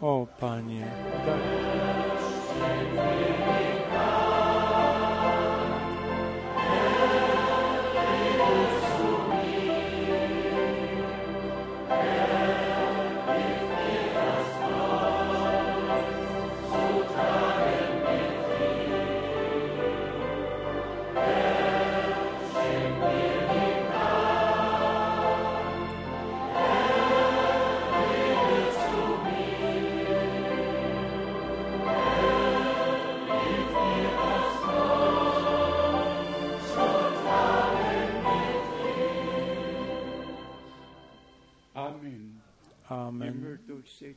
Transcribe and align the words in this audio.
O 0.00 0.28
Panie, 0.38 0.86
daj. 1.26 1.68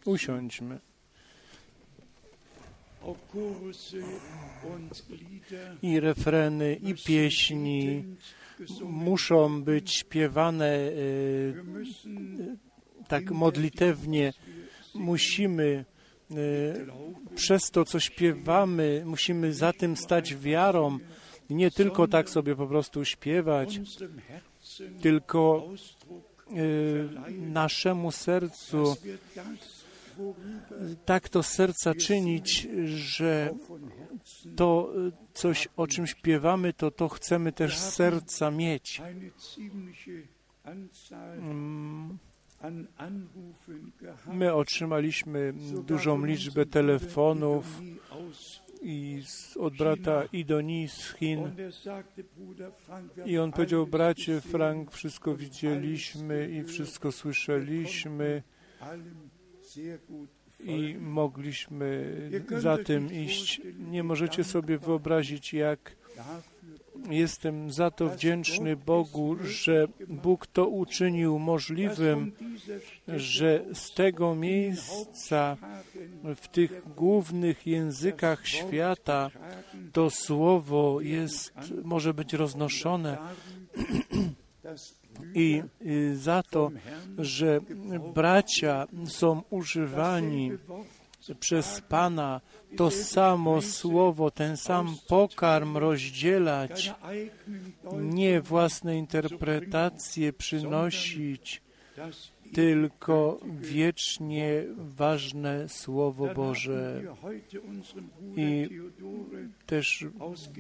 Usiądźmy. 0.06 0.80
I 5.82 6.00
refreny, 6.00 6.76
i 6.76 6.96
pieśni 6.96 8.04
muszą 8.84 9.64
być 9.64 9.92
śpiewane 9.94 10.92
müssen 11.64 12.58
tak 13.08 13.32
modlitewnie. 13.32 14.34
Musimy 14.96 15.86
e, 16.32 16.36
przez 17.36 17.72
to, 17.72 17.86
co 17.86 18.00
śpiewamy, 18.00 19.04
musimy 19.06 19.54
za 19.54 19.74
tym 19.74 19.98
stać 19.98 20.36
wiarą. 20.36 20.98
Nie 21.50 21.72
tylko 21.72 22.08
tak 22.08 22.30
sobie 22.30 22.56
po 22.56 22.68
prostu 22.68 23.06
śpiewać, 23.06 23.80
tylko 25.02 25.68
naszemu 27.38 28.12
sercu 28.12 28.96
tak 31.06 31.30
to 31.30 31.44
serca 31.44 31.96
czynić, 31.96 32.68
że 32.86 33.54
to 34.56 34.94
e, 35.08 35.12
coś, 35.34 35.68
o 35.78 35.88
czym 35.88 36.08
śpiewamy, 36.08 36.74
to 36.74 36.92
to 36.92 37.10
chcemy 37.10 37.52
też 37.52 37.78
z 37.78 37.94
serca 37.94 38.52
mieć. 38.52 39.02
Mm. 41.38 42.18
My 44.28 44.54
otrzymaliśmy 44.54 45.54
dużą 45.88 46.26
liczbę 46.26 46.66
telefonów. 46.66 47.82
I 48.82 49.24
od 49.60 49.78
brata 49.78 50.24
Idoni 50.34 50.88
z 50.88 51.14
Chin. 51.14 51.52
I 53.26 53.38
on 53.38 53.52
powiedział, 53.52 53.88
bracie 53.88 54.42
Frank, 54.42 54.92
wszystko 54.92 55.36
widzieliśmy 55.36 56.50
i 56.50 56.64
wszystko 56.64 57.12
słyszeliśmy 57.12 58.44
i 60.64 60.96
mogliśmy 61.00 62.16
za 62.58 62.78
tym 62.78 63.14
iść. 63.14 63.62
Nie 63.80 64.04
możecie 64.04 64.44
sobie 64.44 64.78
wyobrazić, 64.78 65.54
jak 65.54 65.96
jestem 67.10 67.72
za 67.72 67.92
to 67.92 68.10
wdzięczny 68.10 68.76
Bogu, 68.76 69.36
że 69.44 69.88
Bóg 70.08 70.48
to 70.48 70.68
uczynił 70.68 71.40
możliwym, 71.40 72.32
że 73.08 73.66
z 73.74 73.94
tego 73.94 74.36
miejsca 74.36 75.58
w 76.36 76.48
tych 76.48 76.94
głównych 76.96 77.68
językach 77.68 78.48
świata 78.48 79.30
to 79.92 80.10
słowo 80.10 81.02
jest, 81.02 81.54
może 81.84 82.14
być 82.14 82.34
roznoszone. 82.34 83.18
I 85.34 85.64
y, 85.86 86.18
za 86.18 86.44
to, 86.44 86.72
że 87.18 87.60
bracia 88.14 88.88
są 89.06 89.42
używani 89.50 90.52
przez 91.40 91.82
Pana, 91.82 92.42
to 92.78 92.92
samo 92.92 93.62
słowo, 93.62 94.32
ten 94.32 94.58
sam 94.58 94.96
pokarm 95.08 95.78
rozdzielać, 95.78 96.94
nie 97.94 98.42
własne 98.42 98.98
interpretacje 98.98 100.34
przynosić, 100.34 101.62
tylko 102.54 103.40
wiecznie 103.60 104.64
ważne 104.78 105.70
Słowo 105.70 106.34
Boże. 106.34 107.02
I 108.36 108.70
też 109.66 110.06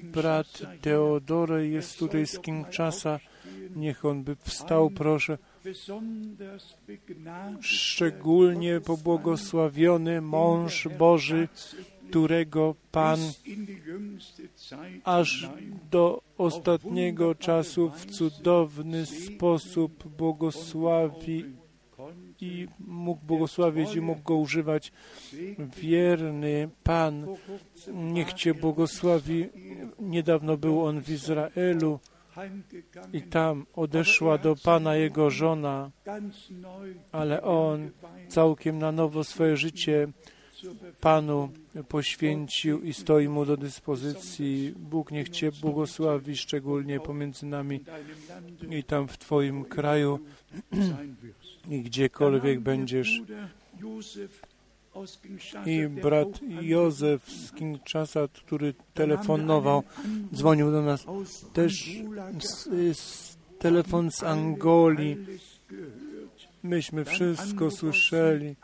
brat. 0.03 0.61
Teodore 0.81 1.67
jest 1.67 1.99
tutaj 1.99 2.27
z 2.27 2.39
aufstehen. 2.39 3.19
Niech 3.75 4.05
on 4.05 4.23
by 4.23 4.35
wstał, 4.35 4.89
proszę. 4.89 5.37
Szczególnie 7.59 8.81
pobłogosławiony 8.81 10.21
mąż 10.21 10.87
Boży, 10.97 11.47
którego 12.09 12.75
Pan 12.91 13.19
aż 15.03 15.49
do 15.91 16.21
ostatniego 16.37 17.35
czasu 17.35 17.89
w 17.89 18.05
cudowny 18.05 19.05
sposób 19.05 20.07
błogosławi 20.17 21.45
i 22.41 22.67
mógł 22.79 23.25
błogosławić 23.25 23.95
i 23.95 24.01
mógł 24.01 24.21
go 24.21 24.35
używać. 24.35 24.91
Wierny 25.77 26.69
Pan, 26.83 27.27
niech 27.93 28.33
Cię 28.33 28.53
błogosławi. 28.53 29.49
Niedawno 29.99 30.57
był 30.57 30.85
on 30.85 31.01
w 31.01 31.09
Izraelu 31.09 31.99
i 33.13 33.21
tam 33.21 33.65
odeszła 33.73 34.37
do 34.37 34.55
Pana 34.55 34.95
jego 34.95 35.29
żona, 35.29 35.91
ale 37.11 37.41
on 37.41 37.89
całkiem 38.29 38.79
na 38.79 38.91
nowo 38.91 39.23
swoje 39.23 39.57
życie 39.57 40.07
Panu 41.01 41.49
poświęcił 41.87 42.81
i 42.81 42.93
stoi 42.93 43.27
mu 43.27 43.45
do 43.45 43.57
dyspozycji. 43.57 44.73
Bóg 44.77 45.11
niech 45.11 45.29
Cię 45.29 45.51
błogosławi 45.51 46.37
szczególnie 46.37 46.99
pomiędzy 46.99 47.45
nami 47.45 47.79
i 48.69 48.83
tam 48.83 49.07
w 49.07 49.17
Twoim 49.17 49.65
kraju 49.65 50.19
i 51.69 51.81
gdziekolwiek 51.81 52.59
będziesz. 52.59 53.21
I 55.65 55.87
brat 55.87 56.39
Józef 56.61 57.29
z 57.29 57.51
Kinshasa, 57.51 58.27
który 58.27 58.73
telefonował, 58.93 59.83
dzwonił 60.33 60.71
do 60.71 60.81
nas, 60.81 61.05
też 61.53 62.01
z, 62.39 62.69
z, 62.97 63.37
telefon 63.59 64.11
z 64.11 64.23
Angolii. 64.23 65.17
Myśmy 66.63 67.05
wszystko 67.05 67.71
słyszeli 67.71 68.55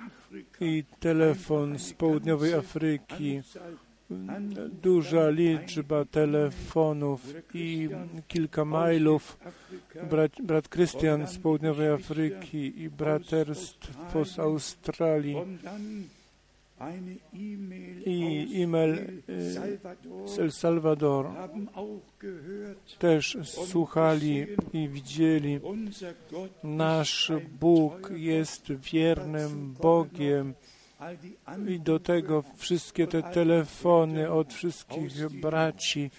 i 0.61 0.83
telefon 0.99 1.79
z 1.79 1.93
południowej 1.93 2.53
Afryki. 2.53 3.41
Duża 4.83 5.29
liczba 5.29 6.05
telefonów 6.05 7.21
i 7.53 7.89
kilka 8.27 8.65
mailów. 8.65 9.37
Brat, 10.09 10.31
brat 10.43 10.67
Krystian 10.67 11.27
z 11.27 11.37
południowej 11.37 11.89
Afryki 11.89 12.81
i 12.81 12.89
braterstwo 12.89 14.25
z 14.25 14.39
Australii 14.39 15.35
i 18.05 18.63
e-mail 18.63 19.21
y, 19.29 19.53
z 20.25 20.39
El 20.39 20.51
Salvador. 20.51 21.31
Też 22.99 23.37
słuchali 23.43 24.47
i 24.73 24.89
widzieli, 24.89 25.59
nasz 26.63 27.31
Bóg 27.59 28.11
jest 28.15 28.71
wiernym 28.71 29.73
Bogiem. 29.81 30.53
i 31.67 31.79
do 31.79 31.99
tego 31.99 32.43
wszystkie 32.55 33.07
te 33.07 33.23
telefony 33.23 34.31
od 34.31 34.53
wszystkich 34.53 35.29
braci 35.29 36.09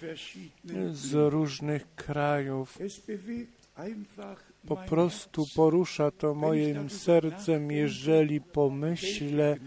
z 0.91 1.13
różnych 1.13 1.95
krajów. 1.95 2.79
Po 4.67 4.75
prostu 4.75 5.45
porusza 5.55 6.11
to 6.11 6.35
moim 6.35 6.89
sercem, 6.89 7.71
jeżeli 7.71 8.41
pomyślę, 8.41 9.57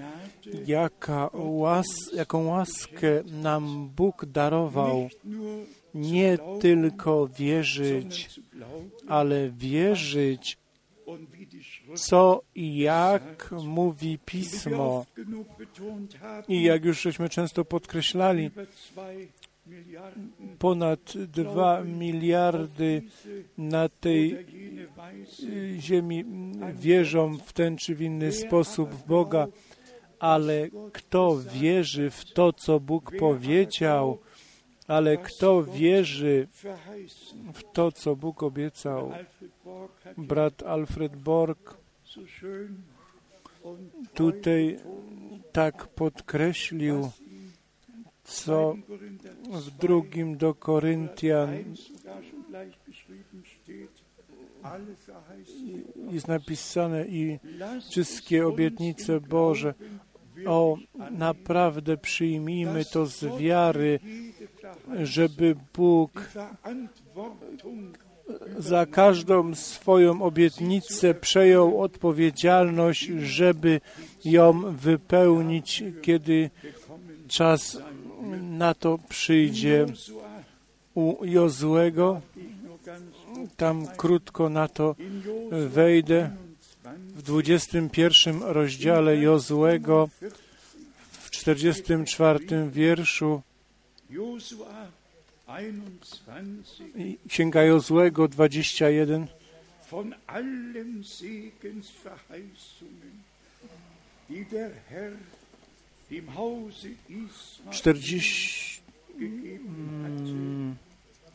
jaka 0.66 1.30
łas, 1.34 1.86
jaką 2.14 2.46
łaskę 2.46 3.22
nam 3.26 3.88
Bóg 3.96 4.26
darował. 4.26 5.08
Nie 5.94 6.38
tylko 6.60 7.28
wierzyć, 7.28 8.40
ale 9.08 9.50
wierzyć, 9.50 10.58
co 11.94 12.42
i 12.54 12.76
jak 12.76 13.50
mówi 13.64 14.18
Pismo. 14.24 15.06
I 16.48 16.62
jak 16.62 16.84
już 16.84 17.02
żeśmy 17.02 17.28
często 17.28 17.64
podkreślali, 17.64 18.50
ponad 20.58 21.12
dwa 21.26 21.84
miliardy 21.84 23.02
na 23.58 23.88
tej 23.88 24.36
y, 25.42 25.80
ziemi 25.80 26.20
mm, 26.20 26.76
wierzą 26.76 27.38
w 27.38 27.52
ten 27.52 27.76
czy 27.76 27.94
w 27.94 28.02
inny 28.02 28.32
sposób 28.32 28.90
w 28.90 29.06
Boga, 29.06 29.46
ale 30.18 30.68
kto 30.92 31.38
wierzy 31.38 32.10
w 32.10 32.24
to, 32.24 32.52
co 32.52 32.80
Bóg 32.80 33.12
powiedział, 33.18 34.18
ale 34.88 35.16
kto 35.16 35.64
wierzy 35.64 36.48
w 37.54 37.72
to, 37.72 37.92
co 37.92 38.16
Bóg 38.16 38.42
obiecał. 38.42 39.12
Brat 40.16 40.62
Alfred 40.62 41.16
Borg 41.16 41.76
tutaj 44.14 44.78
tak 45.52 45.86
podkreślił, 45.86 47.10
co 48.32 48.74
2. 48.74 48.86
Korinther 48.86 49.32
w 49.50 49.70
drugim 49.70 50.36
do 50.36 50.54
Koryntian 50.54 51.54
1 51.54 51.76
sogar 51.76 52.22
schon 52.24 52.42
gleich 52.48 52.78
beschrieben 52.86 53.42
steht. 53.62 54.02
Alle 54.62 54.96
Verheißungen. 54.96 56.12
jest 56.12 56.28
napisane 56.28 57.06
i 57.06 57.38
wszystkie 57.90 58.46
obietnice 58.46 59.20
Boże. 59.20 59.74
O, 60.46 60.76
naprawdę 61.10 61.96
przyjmijmy 61.96 62.84
to 62.84 63.06
z 63.06 63.38
wiary, 63.38 64.00
żeby 65.02 65.56
Bóg 65.74 66.10
za 68.58 68.86
każdą 68.86 69.54
swoją 69.54 70.22
obietnicę 70.22 71.14
przejął 71.14 71.80
odpowiedzialność, 71.80 73.10
żeby 73.22 73.80
ją 74.24 74.76
wypełnić, 74.76 75.84
kiedy 76.02 76.50
czas 77.28 77.78
na 78.40 78.74
to 78.74 78.98
przyjdzie. 79.08 79.86
U 80.94 81.24
Jozłego, 81.24 82.20
tam 83.56 83.86
krótko 83.86 84.48
na 84.48 84.68
to 84.68 84.94
wejdę, 85.68 86.30
21, 87.16 87.18
w 87.18 87.22
21 87.22 88.42
rozdziale 88.42 89.16
Jozłego, 89.16 90.08
w 91.12 91.30
44 91.30 92.70
wierszu, 92.70 93.42
Josua 94.10 94.86
21 95.46 96.62
i 96.96 97.18
Księga 97.28 97.62
Jozłego 97.62 98.28
21, 98.28 99.26
von 99.90 100.14
40, 107.70 108.82
gegeben 109.18 110.76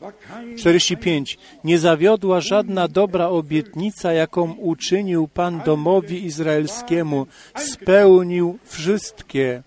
war 0.00 0.12
kein 0.12 0.56
45. 0.56 1.38
Nie 1.64 1.78
zawiodła 1.78 2.40
żadna 2.40 2.88
dobra 2.88 3.28
obietnica, 3.28 4.12
jaką 4.12 4.52
uczynił 4.52 5.28
Pan 5.28 5.60
domowi 5.64 6.24
izraelskiemu. 6.24 7.26
Spełnił 7.56 8.58
wszystkie. 8.64 9.62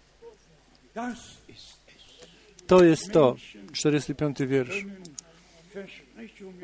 To 2.67 2.83
jest 2.83 3.11
to. 3.11 3.35
45 3.73 4.37
wiersz. 4.39 4.85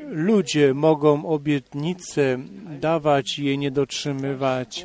Ludzie 0.08 0.74
mogą 0.74 1.26
obietnice 1.26 2.38
dawać 2.80 3.38
i 3.38 3.44
je 3.44 3.56
nie 3.56 3.70
dotrzymywać. 3.70 4.84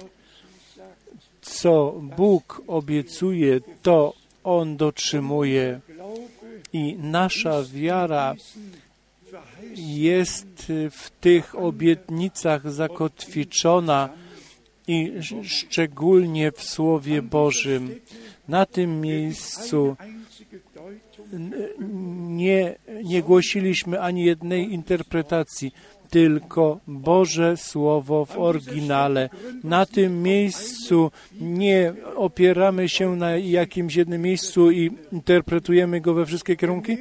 Co 1.44 1.95
Bóg 2.18 2.62
obiecuje, 2.68 3.60
to 3.81 4.13
On 4.44 4.78
dotrzymuje. 4.78 5.80
I 6.74 6.95
nasza 7.00 7.63
wiara 7.63 8.36
jest 9.78 10.72
w 10.92 11.10
tych 11.10 11.56
obietnicach 11.56 12.72
zakotwiczona 12.72 14.10
i 14.88 15.12
sz- 15.18 15.45
szczególnie 15.45 16.51
w 16.51 16.63
Słowie 16.63 17.22
Bożym. 17.22 18.00
Na 18.48 18.66
tym 18.66 19.01
miejscu 19.01 19.95
nie, 22.28 22.75
nie 23.04 23.22
głosiliśmy 23.24 24.01
ani 24.01 24.25
jednej 24.25 24.74
interpretacji, 24.74 25.72
tylko 26.13 26.80
Boże 26.88 27.57
Słowo 27.57 28.25
w 28.25 28.38
oryginale. 28.38 29.30
Na 29.63 29.86
tym 29.86 30.24
miejscu 30.24 31.12
nie 31.42 31.94
opieramy 32.15 32.89
się 32.89 33.15
na 33.15 33.38
jakimś 33.38 33.95
jednym 33.95 34.21
miejscu 34.21 34.71
i 34.71 34.92
interpretujemy 35.12 36.01
go 36.01 36.13
we 36.13 36.25
wszystkie 36.25 36.56
kierunki. 36.56 36.98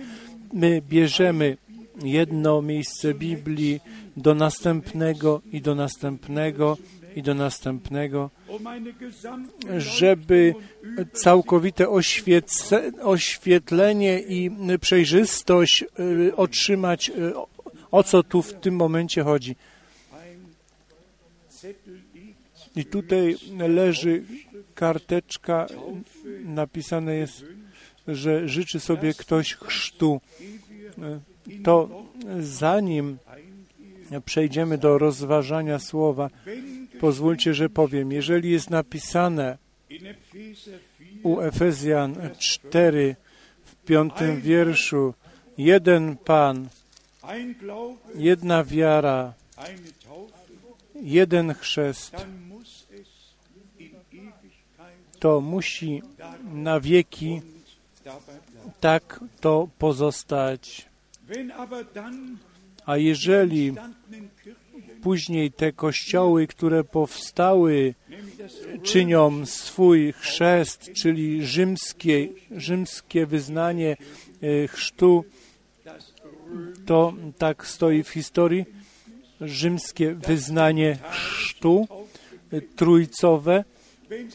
My 0.52 0.82
bierzemy 0.88 1.56
jedno 2.02 2.62
miejsce 2.62 3.14
Biblii 3.14 3.80
do 4.16 4.34
następnego 4.34 5.40
i 5.52 5.60
do 5.60 5.74
następnego 5.74 6.76
i 7.16 7.22
do 7.22 7.34
następnego, 7.34 8.30
żeby 9.78 10.54
całkowite 11.12 11.86
oświetlenie 13.02 14.20
i 14.20 14.50
przejrzystość 14.80 15.84
y, 16.28 16.36
otrzymać, 16.36 17.08
y, 17.08 17.12
o- 17.92 18.02
co 18.02 18.22
tu 18.22 18.42
w 18.42 18.52
tym 18.52 18.74
momencie 18.76 19.22
chodzi. 19.22 19.56
I 22.76 22.84
tutaj 22.84 23.36
leży 23.68 24.22
karteczka, 24.74 25.66
napisane 26.44 27.14
jest, 27.14 27.44
że 28.08 28.48
życzy 28.48 28.80
sobie 28.80 29.14
ktoś 29.14 29.54
chrztu. 29.54 30.20
To 31.64 32.04
zanim 32.40 33.18
przejdziemy 34.24 34.78
do 34.78 34.98
rozważania 34.98 35.78
słowa, 35.78 36.30
pozwólcie, 37.00 37.54
że 37.54 37.68
powiem, 37.70 38.12
jeżeli 38.12 38.50
jest 38.50 38.70
napisane 38.70 39.58
in 39.90 40.06
Epheser 40.06 40.80
4 40.80 40.80
u 41.22 41.40
Efezjan 41.40 42.16
4 42.38 43.16
w 43.64 43.76
piątym 43.76 44.40
wierszu 44.40 45.14
jeden 45.58 46.16
Pan, 46.16 46.68
jedna 48.14 48.64
wiara, 48.64 49.34
jeden 50.94 51.54
chrzest, 51.54 52.16
to 55.18 55.40
musi 55.40 56.02
na 56.52 56.80
wieki 56.80 57.40
tak 58.80 59.20
to 59.40 59.68
pozostać. 59.78 60.88
A 62.86 62.96
jeżeli 62.96 63.72
później 65.02 65.52
te 65.52 65.72
kościoły, 65.72 66.46
które 66.46 66.84
powstały, 66.84 67.94
czynią 68.82 69.46
swój 69.46 70.12
chrzest, 70.12 70.90
czyli 70.92 71.46
rzymskie, 71.46 72.28
rzymskie 72.50 73.26
wyznanie 73.26 73.96
e, 74.42 74.68
chrztu, 74.68 75.24
to 76.86 77.14
tak 77.38 77.66
stoi 77.66 78.02
w 78.02 78.08
historii, 78.08 78.64
rzymskie 79.40 80.14
wyznanie 80.14 80.98
chrztu, 81.10 81.88
trójcowe 82.76 83.64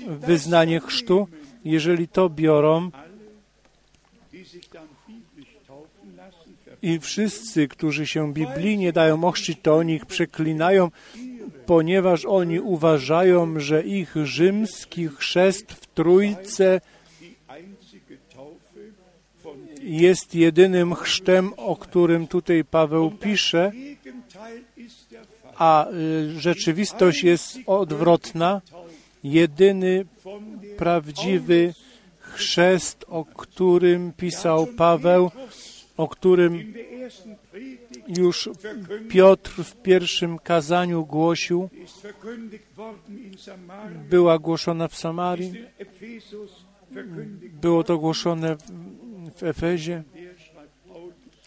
wyznanie 0.07 0.79
chrztu, 0.79 1.27
jeżeli 1.65 2.07
to 2.07 2.29
biorą 2.29 2.91
i 6.81 6.99
wszyscy, 6.99 7.67
którzy 7.67 8.07
się 8.07 8.33
biblijnie 8.33 8.93
dają 8.93 9.23
ochrzcić, 9.23 9.59
to 9.61 9.75
oni 9.75 9.93
ich 9.93 10.05
przeklinają, 10.05 10.91
ponieważ 11.65 12.25
oni 12.25 12.59
uważają, 12.59 13.59
że 13.59 13.83
ich 13.83 14.15
rzymski 14.23 15.07
chrzest 15.07 15.71
w 15.71 15.87
trójce 15.87 16.81
jest 19.87 20.35
jedynym 20.35 20.95
chrztem, 20.95 21.53
o 21.57 21.75
którym 21.75 22.27
tutaj 22.27 22.63
Paweł 22.63 23.11
pisze, 23.11 23.71
a 25.55 25.87
y, 25.89 26.39
rzeczywistość 26.39 27.23
jest 27.23 27.57
odwrotna. 27.65 28.61
Jedyny 29.23 30.05
prawdziwy 30.77 31.73
chrzest, 32.19 33.05
o 33.07 33.25
którym 33.25 34.13
pisał 34.13 34.67
Paweł, 34.67 35.31
o 35.97 36.07
którym 36.07 36.73
już 38.07 38.49
Piotr 39.09 39.51
w 39.51 39.75
pierwszym 39.75 40.39
kazaniu 40.39 41.05
głosił, 41.05 41.69
była 44.09 44.39
głoszona 44.39 44.87
w 44.87 44.95
Samarii, 44.97 45.53
było 47.61 47.83
to 47.83 47.97
głoszone 47.97 48.57
w, 49.37 49.43
Efezie 49.43 50.03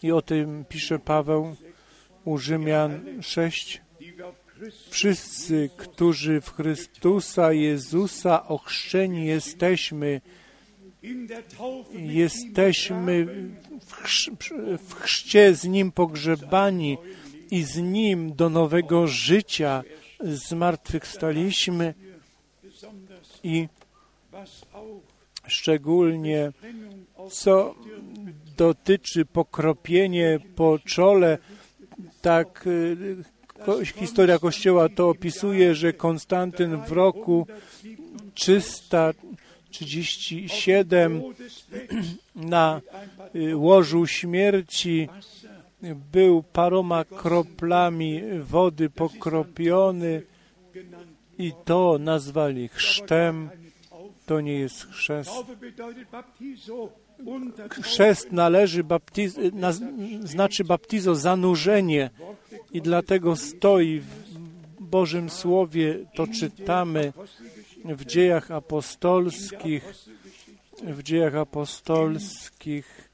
i 0.03 0.11
o 0.11 0.21
tym 0.21 0.65
pisze 0.69 0.99
Paweł 0.99 1.55
u 2.25 2.37
Rzymian 2.37 3.21
6. 3.21 3.81
die 3.99 4.13
wir 4.13 4.25
auf 4.25 4.35
Christus 4.45 4.89
Wszyscy, 4.89 5.69
którzy 5.77 6.41
w 6.41 6.53
Chrystusa 6.53 7.53
Jezusa 7.53 8.47
ochrzczeni 8.47 9.25
jesteśmy, 9.25 10.21
jesteśmy 11.93 13.25
w, 13.85 13.93
chrz, 13.93 14.31
w 14.87 14.93
chrzcie 14.93 15.55
z 15.55 15.63
Nim 15.63 15.91
pogrzebani 15.91 16.97
i 17.51 17.63
z 17.63 17.77
Nim 17.77 18.35
do 18.35 18.49
nowego 18.49 19.07
życia 19.07 19.83
zmartwychwstaliśmy 20.23 21.93
i 23.43 23.67
szczególnie 25.51 26.51
co 27.31 27.75
dotyczy 28.57 29.25
pokropienie 29.25 30.39
po 30.55 30.79
czole, 30.79 31.37
tak 32.21 32.67
y, 32.67 32.97
historia 33.95 34.39
Kościoła 34.39 34.89
to 34.89 35.09
opisuje, 35.09 35.75
że 35.75 35.93
Konstantyn 35.93 36.77
w 36.77 36.91
roku 36.91 37.47
337 38.33 41.21
Todesbett 41.21 41.91
na 42.35 42.81
y, 43.35 43.57
łożu 43.57 44.07
śmierci 44.07 45.09
był 46.11 46.43
paroma 46.43 47.05
kroplami 47.05 48.21
wody 48.41 48.89
pokropiony 48.89 50.21
i 51.37 51.51
to 51.65 51.97
nazwali 51.99 52.67
chrztem. 52.67 53.49
To 54.25 54.41
nie 54.41 54.53
jest 54.53 54.87
chrzest. 54.91 55.31
Chrzest 57.69 58.31
należy 58.31 58.83
baptiz, 58.83 59.35
na, 59.53 59.71
znaczy 60.23 60.63
baptizo, 60.63 61.15
zanurzenie 61.15 62.09
i 62.71 62.81
dlatego 62.81 63.35
stoi 63.35 63.99
w 63.99 64.31
Bożym 64.79 65.29
Słowie, 65.29 65.99
to 66.15 66.27
czytamy 66.27 67.13
w 67.85 68.05
dziejach 68.05 68.51
apostolskich, 68.51 69.93
w 70.83 71.03
dziejach 71.03 71.35
apostolskich 71.35 73.11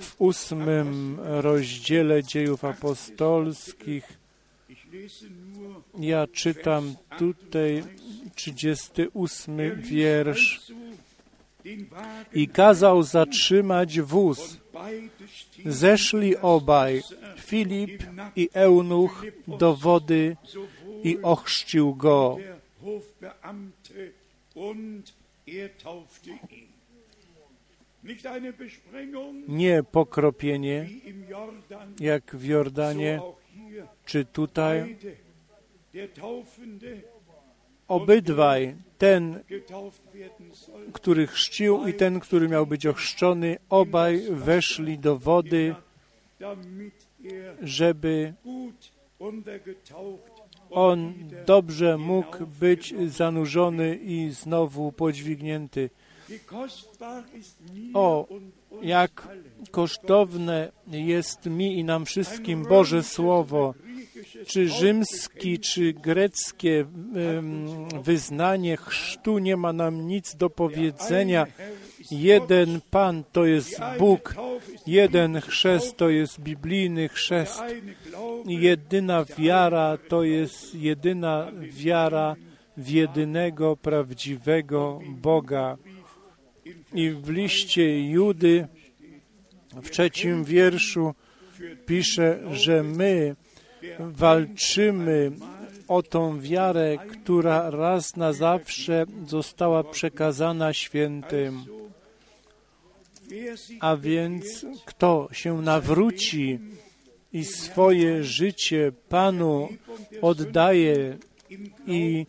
w 0.00 0.14
ósmym 0.18 1.18
rozdziale 1.20 2.24
dziejów 2.24 2.64
apostolskich. 2.64 4.18
Ja 5.98 6.26
czytam 6.26 6.94
tutaj 7.18 7.82
38 8.34 9.80
wiersz. 9.80 10.72
I 12.34 12.48
kazał 12.48 13.02
zatrzymać 13.02 14.00
wóz. 14.00 14.56
Zeszli 15.66 16.36
obaj, 16.36 17.02
Filip 17.38 18.02
i 18.36 18.48
Eunuch, 18.52 19.24
do 19.48 19.76
wody 19.76 20.36
i 21.04 21.18
ochrzcił 21.22 21.94
go. 21.94 22.38
er 25.46 25.70
Nie 29.48 29.82
pokropienie, 29.82 30.88
jak 32.00 32.36
w 32.36 32.44
Jordanie, 32.44 33.20
czy 34.06 34.24
tutaj. 34.24 34.96
Obydwaj, 37.92 38.76
ten, 38.98 39.40
który 40.92 41.26
chrzcił 41.26 41.86
i 41.86 41.94
ten, 41.94 42.20
który 42.20 42.48
miał 42.48 42.66
być 42.66 42.86
ochrzczony, 42.86 43.58
obaj 43.68 44.22
weszli 44.30 44.98
do 44.98 45.18
wody, 45.18 45.74
żeby 47.62 48.34
on 50.70 51.14
dobrze 51.46 51.98
mógł 51.98 52.46
być 52.60 52.94
zanurzony 53.06 53.96
i 53.96 54.30
znowu 54.30 54.92
podźwignięty. 54.92 55.90
O, 57.94 58.26
jak 58.82 59.28
kosztowne 59.70 60.72
jest 60.86 61.46
mi 61.46 61.78
i 61.78 61.84
nam 61.84 62.04
wszystkim 62.04 62.62
Boże 62.62 63.02
Słowo, 63.02 63.74
czy 64.46 64.68
rzymski, 64.68 65.58
czy 65.58 65.92
greckie 65.92 66.84
wyznanie 68.02 68.76
chrztu 68.76 69.38
nie 69.38 69.56
ma 69.56 69.72
nam 69.72 70.06
nic 70.06 70.36
do 70.36 70.50
powiedzenia. 70.50 71.46
Jeden 72.10 72.80
Pan 72.90 73.24
to 73.32 73.44
jest 73.44 73.80
Bóg, 73.98 74.34
jeden 74.86 75.40
chrzest 75.40 75.96
to 75.96 76.10
jest 76.10 76.40
biblijny 76.40 77.08
chrzest. 77.08 77.62
Jedyna 78.46 79.24
wiara 79.38 79.98
to 80.08 80.24
jest 80.24 80.74
jedyna 80.74 81.52
wiara 81.60 82.36
w 82.76 82.88
jedynego 82.88 83.76
prawdziwego 83.76 85.00
Boga. 85.08 85.76
I 86.94 87.10
w 87.10 87.28
liście 87.28 88.10
Judy 88.10 88.66
w 89.82 89.90
trzecim 89.90 90.44
wierszu 90.44 91.14
pisze, 91.86 92.40
że 92.52 92.82
my 92.82 93.36
walczymy 93.98 95.32
o 95.88 96.02
tą 96.02 96.40
wiarę, 96.40 96.96
która 97.10 97.70
raz 97.70 98.16
na 98.16 98.32
zawsze 98.32 99.04
została 99.26 99.84
przekazana 99.84 100.72
świętym. 100.72 101.64
A 103.80 103.96
więc 103.96 104.66
kto 104.84 105.28
się 105.32 105.62
nawróci 105.62 106.58
i 107.32 107.44
swoje 107.44 108.24
życie 108.24 108.92
Panu 109.08 109.68
oddaje 110.22 111.18
i 111.86 112.26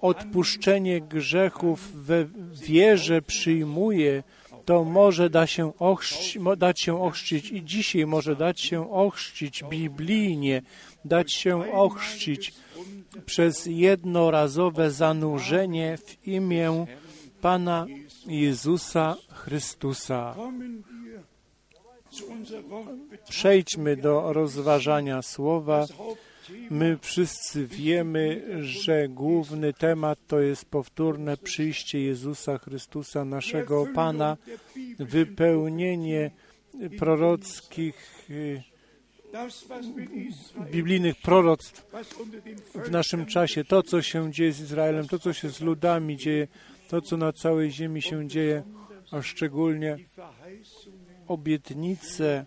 odpuszczenie 0.00 1.00
grzechów 1.00 1.92
we 1.94 2.26
wierze 2.52 3.22
przyjmuje, 3.22 4.22
to 4.64 4.84
może 4.84 5.30
da 5.30 5.46
się 5.46 5.78
ochrzcić, 5.78 6.38
dać 6.56 6.80
się 6.80 7.02
ochrzcić 7.02 7.50
i 7.50 7.64
dzisiaj 7.64 8.06
może 8.06 8.36
dać 8.36 8.60
się 8.60 8.92
ochrzcić 8.92 9.64
biblijnie, 9.64 10.62
dać 11.04 11.32
się 11.32 11.72
ochrzcić 11.72 12.54
przez 13.26 13.66
jednorazowe 13.66 14.90
zanurzenie 14.90 15.98
w 16.06 16.26
imię 16.26 16.86
Pana 17.40 17.86
Jezusa 18.26 19.16
Chrystusa. 19.32 20.34
Przejdźmy 23.28 23.96
do 23.96 24.32
rozważania 24.32 25.22
słowa. 25.22 25.86
My 26.70 26.98
wszyscy 27.00 27.66
wiemy, 27.66 28.44
że 28.60 29.08
główny 29.08 29.72
temat 29.72 30.18
to 30.26 30.40
jest 30.40 30.64
powtórne 30.64 31.36
przyjście 31.36 32.00
Jezusa 32.00 32.58
Chrystusa, 32.58 33.24
naszego 33.24 33.86
Pana, 33.94 34.36
wypełnienie 34.98 36.30
prorockich, 36.98 38.26
biblijnych 40.70 41.16
proroctw 41.16 41.86
w 42.74 42.90
naszym 42.90 43.26
czasie. 43.26 43.64
To, 43.64 43.82
co 43.82 44.02
się 44.02 44.32
dzieje 44.32 44.52
z 44.52 44.60
Izraelem, 44.60 45.08
to, 45.08 45.18
co 45.18 45.32
się 45.32 45.50
z 45.50 45.60
ludami 45.60 46.16
dzieje, 46.16 46.48
to, 46.88 47.00
co 47.00 47.16
na 47.16 47.32
całej 47.32 47.70
ziemi 47.70 48.02
się 48.02 48.28
dzieje, 48.28 48.62
a 49.12 49.22
szczególnie 49.22 49.96
obietnice 51.28 52.46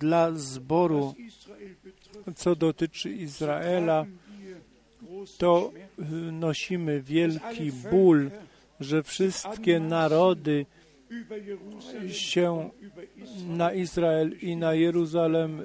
dla 0.00 0.32
zboru, 0.32 1.14
co 2.36 2.56
dotyczy 2.56 3.10
Izraela, 3.10 4.06
to 5.38 5.72
nosimy 6.32 7.02
wielki 7.02 7.72
ból, 7.72 8.30
że 8.80 9.02
wszystkie 9.02 9.80
narody 9.80 10.66
się 12.08 12.70
na 13.48 13.72
Izrael 13.72 14.38
i 14.40 14.56
na 14.56 14.74
Jeruzalem, 14.74 15.62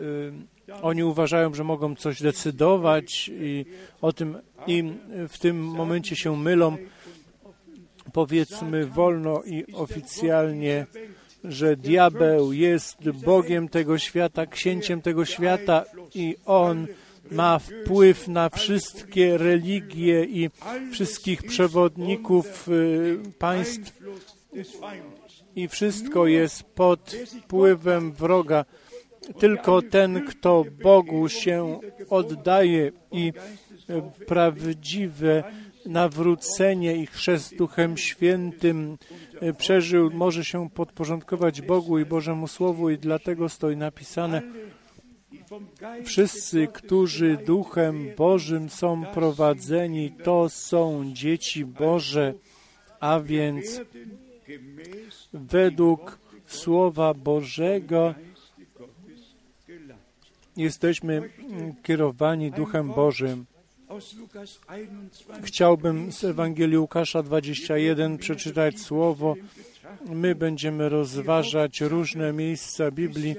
oni 0.81 1.03
uważają, 1.03 1.53
że 1.53 1.63
mogą 1.63 1.95
coś 1.95 2.21
decydować 2.21 3.31
i 3.33 3.65
o 4.01 4.13
tym 4.13 4.37
i 4.67 4.83
w 5.29 5.37
tym 5.37 5.65
momencie 5.65 6.15
się 6.15 6.37
mylą. 6.37 6.77
Powiedzmy 8.13 8.85
wolno 8.85 9.43
i 9.43 9.73
oficjalnie, 9.73 10.85
że 11.43 11.77
diabeł 11.77 12.53
jest 12.53 13.11
Bogiem 13.11 13.69
tego 13.69 13.97
świata, 13.97 14.45
księciem 14.45 15.01
tego 15.01 15.25
świata 15.25 15.85
i 16.15 16.35
on 16.45 16.87
ma 17.31 17.59
wpływ 17.59 18.27
na 18.27 18.49
wszystkie 18.49 19.37
religie 19.37 20.25
i 20.25 20.49
wszystkich 20.91 21.43
przewodników 21.43 22.69
państw 23.39 23.99
i 25.55 25.67
wszystko 25.67 26.27
jest 26.27 26.63
pod 26.63 27.11
wpływem 27.11 28.11
wroga. 28.11 28.65
Tylko 29.39 29.81
ten, 29.81 30.25
kto 30.25 30.65
Bogu 30.83 31.29
się 31.29 31.79
oddaje 32.09 32.91
i 33.11 33.33
prawdziwe 34.27 35.43
nawrócenie 35.85 36.95
i 36.95 37.05
chrzest 37.05 37.55
Duchem 37.55 37.97
Świętym 37.97 38.97
przeżył, 39.57 40.11
może 40.13 40.45
się 40.45 40.69
podporządkować 40.69 41.61
Bogu 41.61 41.99
i 41.99 42.05
Bożemu 42.05 42.47
Słowu 42.47 42.89
i 42.89 42.97
dlatego 42.97 43.49
stoi 43.49 43.77
napisane 43.77 44.41
Wszyscy, 46.05 46.67
którzy 46.67 47.37
Duchem 47.45 48.07
Bożym 48.17 48.69
są 48.69 49.05
prowadzeni, 49.05 50.11
to 50.23 50.49
są 50.49 51.13
dzieci 51.13 51.65
Boże, 51.65 52.33
a 52.99 53.19
więc 53.19 53.81
według 55.33 56.19
Słowa 56.47 57.13
Bożego 57.13 58.13
jesteśmy 60.57 61.29
kierowani 61.83 62.51
Duchem 62.51 62.87
Bożym. 62.87 63.45
aus 63.87 64.13
Lukas 64.13 64.59
21 64.59 65.43
Chciałbym 65.43 66.11
z 66.11 66.23
Ewangelii 66.23 66.77
Łukasza 66.77 67.23
21 67.23 68.17
przeczytać 68.17 68.79
słowo. 68.79 69.35
My 70.05 70.35
będziemy 70.35 70.89
rozważać 70.89 71.81
różne 71.81 72.33
miejsca 72.33 72.91
Biblii. 72.91 73.35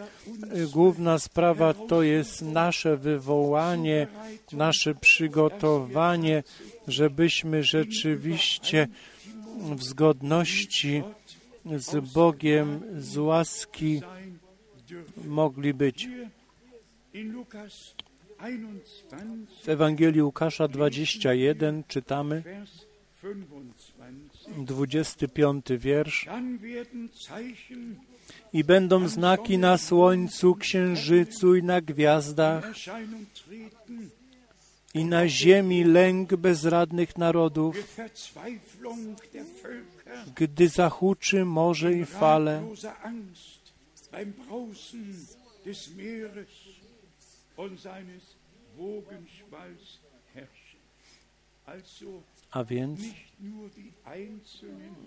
Główna 0.72 1.18
sprawa 1.18 1.74
to 1.74 2.02
jest 2.02 2.42
nasze 2.42 2.96
wywołanie, 2.96 4.06
nasze 4.52 4.94
przygotowanie, 4.94 6.42
żebyśmy 6.88 7.62
rzeczywiście 7.62 8.88
w 9.58 9.82
zgodności 9.82 11.02
z 11.76 12.12
Bogiem, 12.12 12.80
z 12.98 13.16
łaski 13.16 14.00
mogli 15.24 15.74
być. 15.74 15.98
Hier 16.02 16.28
in 17.14 17.32
Lukas 17.32 17.94
21, 18.38 19.46
W 19.62 19.68
Ewangelii 19.68 20.22
Łukasza 20.22 20.68
21 20.68 21.84
czytamy 21.88 22.40
Vers 22.40 22.86
25. 23.22 24.66
25 24.66 25.66
wiersz. 25.78 26.28
I 28.52 28.64
będą 28.64 29.08
znaki 29.08 29.58
na 29.58 29.78
słońcu, 29.78 30.54
księżycu 30.54 31.56
i 31.56 31.62
na 31.62 31.80
gwiazdach, 31.80 32.72
i 34.94 35.04
na 35.04 35.28
ziemi 35.28 35.84
lęk 35.84 36.36
bezradnych 36.36 37.18
narodów, 37.18 37.76
gdy 40.34 40.68
zahuczy 40.68 41.44
morze 41.44 41.92
i 41.92 42.04
fale, 42.04 42.62
a 52.50 52.64
więc 52.64 53.00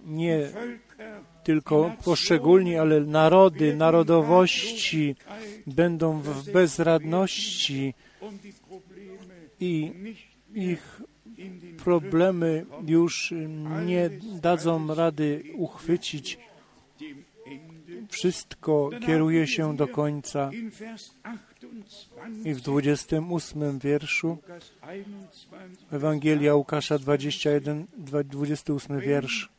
nie 0.06 0.52
tylko 1.44 1.96
poszczególni, 2.04 2.78
ale 2.78 3.02
narody, 3.02 3.76
narodowości 3.76 5.16
będą 5.68 6.22
w 6.22 6.52
bezradności 6.52 7.94
i 9.60 9.92
ich 10.56 11.02
problemy 11.84 12.66
już 12.88 13.34
nie 13.86 14.10
dadzą 14.42 14.96
rady 14.96 15.44
uchwycić. 15.56 16.38
Wszystko 18.10 18.90
kieruje 19.06 19.48
się 19.48 19.76
do 19.76 19.88
końca. 19.88 20.52
In 20.54 20.70
Vers 20.70 21.12
28 21.24 22.46
I 22.46 22.54
w 22.54 22.62
28 22.62 23.80
wierszu 23.80 24.28
Lukas 24.28 24.72
21 24.82 25.78
Ewangelia 25.92 26.56
Łukasza 26.56 27.00
21, 27.00 27.88
28 27.98 29.00
wiersz. 29.00 29.50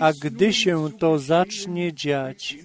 A 0.00 0.12
gdy 0.12 0.52
się 0.52 0.90
to 0.98 1.18
zacznie 1.18 1.92
dziać, 1.92 2.56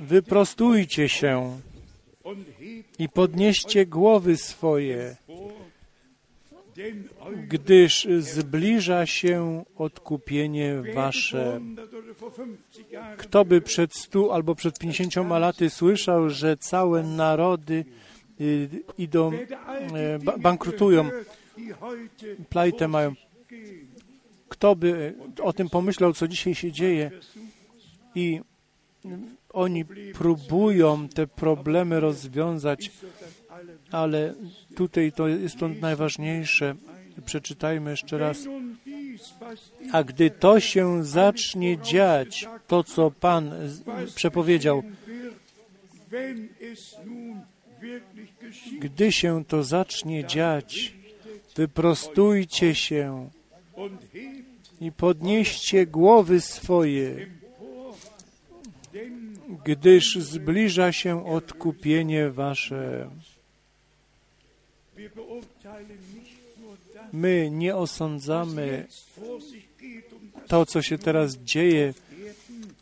wyprostujcie 0.00 1.08
się 1.08 1.60
i 2.98 3.08
podnieście 3.08 3.86
głowy 3.86 4.36
swoje, 4.36 5.16
gdyż 7.48 8.08
zbliża 8.18 9.06
się 9.06 9.64
odkupienie 9.76 10.82
wasze. 10.94 11.52
Hundert 11.52 11.94
oder 11.94 12.14
vor 12.14 12.32
50 12.32 12.92
Jahren 12.92 13.16
Kto 13.18 13.44
by 13.44 13.60
przed 13.60 13.94
stu 13.94 14.32
albo 14.32 14.54
przed 14.54 14.78
pięćdziesięcioma 14.78 15.38
laty 15.38 15.70
słyszał, 15.70 16.30
że 16.30 16.56
całe 16.56 17.02
narody 17.02 17.84
y, 18.40 18.68
idą, 18.98 19.32
e, 19.32 20.38
bankrutują, 20.38 21.10
plajtę 22.48 22.88
mają. 22.88 23.14
Kto 24.48 24.76
by 24.76 25.14
o 25.42 25.52
tym 25.52 25.68
pomyślał, 25.68 26.12
co 26.12 26.28
dzisiaj 26.28 26.54
się 26.54 26.72
dzieje 26.72 27.10
i 28.14 28.40
oni 29.54 29.84
próbują 30.14 31.08
te 31.08 31.26
problemy 31.26 32.00
rozwiązać, 32.00 32.90
ale 33.90 34.34
tutaj 34.76 35.12
to 35.12 35.28
jest 35.28 35.58
to 35.58 35.68
najważniejsze. 35.68 36.74
Przeczytajmy 37.26 37.90
jeszcze 37.90 38.18
raz. 38.18 38.38
A 39.92 40.04
gdy 40.04 40.30
to 40.30 40.60
się 40.60 41.04
zacznie 41.04 41.78
dziać, 41.78 42.48
to 42.66 42.84
co 42.84 43.10
Pan 43.10 43.50
przepowiedział, 44.14 44.82
gdy 48.78 49.12
się 49.12 49.44
to 49.44 49.64
zacznie 49.64 50.24
dziać, 50.24 50.94
wyprostujcie 51.56 52.74
się 52.74 53.30
i 54.80 54.92
podnieście 54.92 55.86
głowy 55.86 56.40
swoje, 56.40 57.26
gdyż 59.64 60.16
zbliża 60.16 60.92
się 60.92 61.26
odkupienie 61.26 62.30
wasze. 62.30 63.10
My 67.12 67.50
nie 67.50 67.76
osądzamy 67.76 68.86
to, 70.46 70.66
co 70.66 70.82
się 70.82 70.98
teraz 70.98 71.36
dzieje 71.36 71.94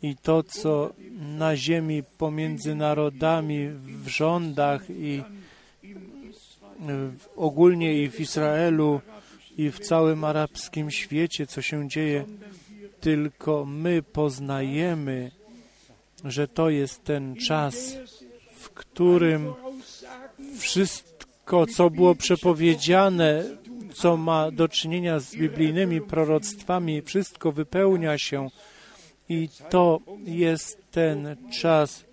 i 0.01 0.15
to, 0.15 0.43
co 0.43 0.93
na 1.37 1.55
ziemi 1.57 2.03
pomiędzy 2.17 2.75
narodami, 2.75 3.69
w 4.03 4.07
rządach 4.07 4.89
i 4.89 5.23
w, 7.19 7.27
ogólnie 7.35 8.03
i 8.03 8.09
w 8.09 8.19
Izraelu 8.19 9.01
i 9.57 9.71
w 9.71 9.79
całym 9.79 10.23
arabskim 10.23 10.91
świecie, 10.91 11.47
co 11.47 11.61
się 11.61 11.89
dzieje, 11.89 12.25
tylko 13.01 13.65
my 13.65 14.03
poznajemy, 14.03 15.31
że 16.23 16.47
to 16.47 16.69
jest 16.69 17.03
ten 17.03 17.35
czas, 17.35 17.97
w 18.55 18.69
którym 18.69 19.53
wszystko, 20.59 21.67
co 21.67 21.89
było 21.89 22.15
przepowiedziane, 22.15 23.43
co 23.93 24.17
ma 24.17 24.51
do 24.51 24.67
czynienia 24.67 25.19
z 25.19 25.35
biblijnymi 25.35 26.01
proroctwami, 26.01 27.01
wszystko 27.01 27.51
wypełnia 27.51 28.17
się. 28.17 28.49
I 29.29 29.49
to 29.69 29.99
jest 30.25 30.91
ten 30.91 31.35
czas, 31.61 32.05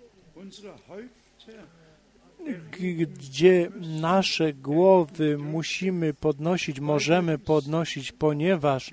gdzie 3.19 3.71
nasze 4.01 4.53
głowy 4.53 5.37
musimy 5.37 6.13
podnosić, 6.13 6.79
możemy 6.79 7.37
podnosić, 7.37 8.11
ponieważ 8.11 8.91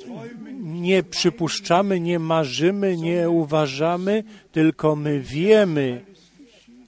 träumen 0.00 0.82
nie 0.82 1.02
przypuszczamy, 1.02 2.00
nie 2.00 2.18
marzymy, 2.18 2.96
nie 2.96 3.30
uważamy, 3.30 4.24
tylko 4.52 4.96
my 4.96 5.20
wiemy, 5.20 6.04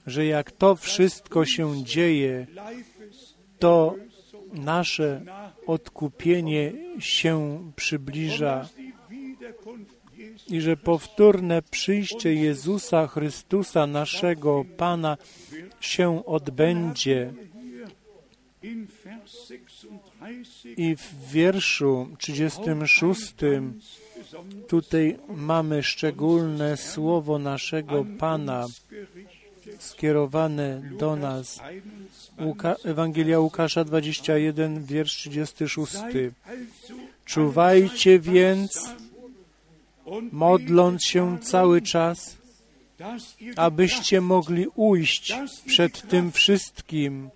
że 0.07 0.25
jak 0.25 0.51
to 0.51 0.75
wszystko 0.75 1.45
się 1.45 1.83
dzieje, 1.83 2.47
to 3.59 3.95
nasze 4.53 5.21
odkupienie 5.67 6.73
się 6.99 7.59
przybliża 7.75 8.67
i 10.47 10.61
że 10.61 10.77
powtórne 10.77 11.61
przyjście 11.61 12.33
Jezusa 12.33 13.07
Chrystusa, 13.07 13.87
naszego 13.87 14.65
Pana, 14.77 15.17
się 15.79 16.25
odbędzie. 16.25 17.33
hier 18.61 18.71
in 18.71 18.87
Vers 19.03 19.47
36 19.47 20.65
I 20.77 20.95
w 20.95 21.31
wierszu 21.31 22.09
36 22.17 23.21
besonders 24.17 24.67
tutaj 24.67 25.17
mamy 25.29 25.83
szczególne 25.83 26.77
słowo 26.77 27.39
naszego 27.39 28.05
Pana 28.19 28.67
skierowane 29.79 30.81
do 30.99 31.15
nas. 31.15 31.55
21 31.55 32.47
Łuka, 32.47 32.75
Ewangelia 32.83 33.39
Łukasza 33.39 33.83
21, 33.83 34.85
wiersz 34.85 35.15
36. 35.15 35.91
Seid 35.91 36.33
also 36.45 36.93
Czuwajcie 37.25 38.19
więc, 38.19 38.89
modląc 40.31 41.03
się 41.03 41.39
cały 41.39 41.81
czas, 41.81 42.37
abyście 43.55 44.21
mogli 44.21 44.67
ujść 44.75 45.33
przed 45.65 46.09
tym 46.09 46.31
wszystkim, 46.31 47.29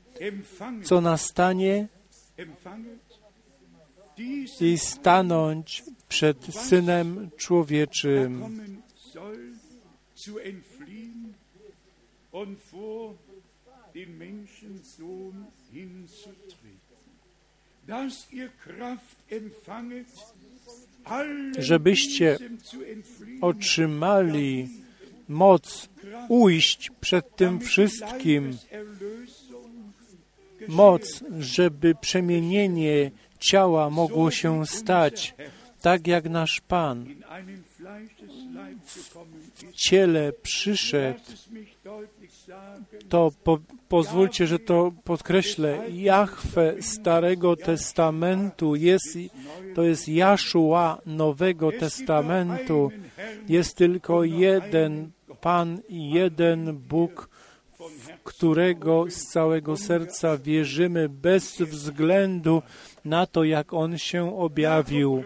co 0.84 1.02
nastanie 1.02 1.88
i 4.62 4.78
stanąć 4.78 5.84
przed 6.10 6.56
Synem 6.56 7.30
Człowieczym. 7.38 8.62
Dass 17.88 18.34
ihr 18.34 18.50
Kraft 18.58 19.16
empfanget, 19.30 20.08
Żebyście 21.60 22.38
Otrzymali 23.42 24.70
moc 25.28 25.90
ujść 26.30 26.92
przed 27.02 27.36
tym 27.36 27.60
wszystkim, 27.60 28.58
moc, 30.68 31.24
żeby 31.40 31.96
przemienienie 31.96 33.12
ciała 33.40 33.90
mogło 33.90 34.32
się 34.32 34.66
stać, 34.66 35.36
tak 35.82 36.08
jak 36.08 36.30
nasz 36.30 36.62
Pan 36.62 37.06
w 39.64 39.72
ciele 39.74 40.34
przyszedł, 40.34 41.20
to 43.10 43.32
po, 43.44 43.60
pozwólcie, 43.94 44.48
że 44.48 44.60
to 44.60 44.92
podkreślę. 45.04 45.82
Jahwe 45.92 46.76
Starego 46.82 47.56
Testamentu 47.56 48.76
jest, 48.76 49.18
to 49.76 49.84
jest 49.84 50.10
Jaszua 50.10 51.02
Nowego 51.06 51.72
Testamentu. 51.72 52.92
Jest 53.50 53.78
tylko 53.78 54.24
jeden 54.24 55.12
Pan 55.42 55.82
jeden 55.90 56.78
Bóg, 56.78 57.30
w 57.80 58.24
którego 58.24 59.06
z 59.10 59.28
całego 59.28 59.78
serca 59.78 60.38
wierzymy 60.38 61.10
bez 61.10 61.62
względu 61.62 62.62
na 63.06 63.26
to, 63.26 63.44
jak 63.44 63.74
On 63.74 63.98
się 63.98 64.38
objawił. 64.40 65.24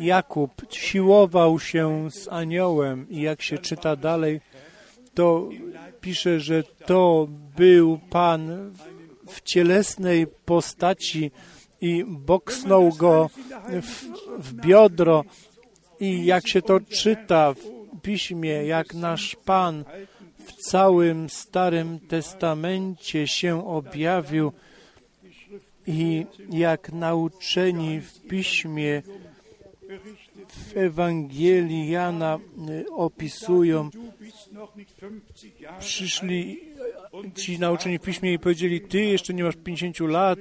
Jakub 0.00 0.52
siłował 0.70 1.60
się 1.60 2.10
z 2.10 2.28
aniołem 2.28 3.06
i 3.10 3.20
jak 3.20 3.42
się 3.42 3.58
czyta 3.58 3.96
dalej, 3.96 4.40
to 5.14 5.48
pisze, 6.04 6.40
że 6.40 6.62
to 6.62 7.28
był 7.56 7.98
Pan 8.10 8.72
w 9.28 9.40
cielesnej 9.42 10.26
postaci 10.26 11.30
i 11.80 12.04
boksnął 12.04 12.92
go 12.92 13.30
w, 13.82 14.04
w 14.38 14.52
biodro. 14.54 15.24
I 16.00 16.24
jak 16.24 16.48
się 16.48 16.62
to 16.62 16.80
czyta 16.80 17.54
w 17.54 18.00
piśmie, 18.02 18.50
jak 18.50 18.94
nasz 18.94 19.36
Pan 19.44 19.84
w 20.46 20.52
całym 20.52 21.30
Starym 21.30 22.00
Testamencie 22.00 23.28
się 23.28 23.68
objawił 23.68 24.52
i 25.86 26.26
jak 26.50 26.92
nauczeni 26.92 28.00
w 28.00 28.20
piśmie 28.20 29.02
w 30.54 30.76
Ewangelii 30.76 31.90
Jana 31.90 32.38
y, 32.68 32.90
opisują, 32.90 33.90
Du 33.90 34.12
bist 34.20 34.52
noch 34.52 34.76
nicht 34.76 34.96
50 34.96 35.60
Jahre 35.60 35.80
przyszli 35.80 36.60
ci 37.34 37.58
nauczeni 37.58 37.98
w 37.98 38.02
piśmie 38.02 38.32
i 38.32 38.38
powiedzieli, 38.38 38.80
ty 38.80 39.04
jeszcze 39.04 39.34
nie 39.34 39.44
masz 39.44 39.56
50 39.56 40.00
lat, 40.00 40.38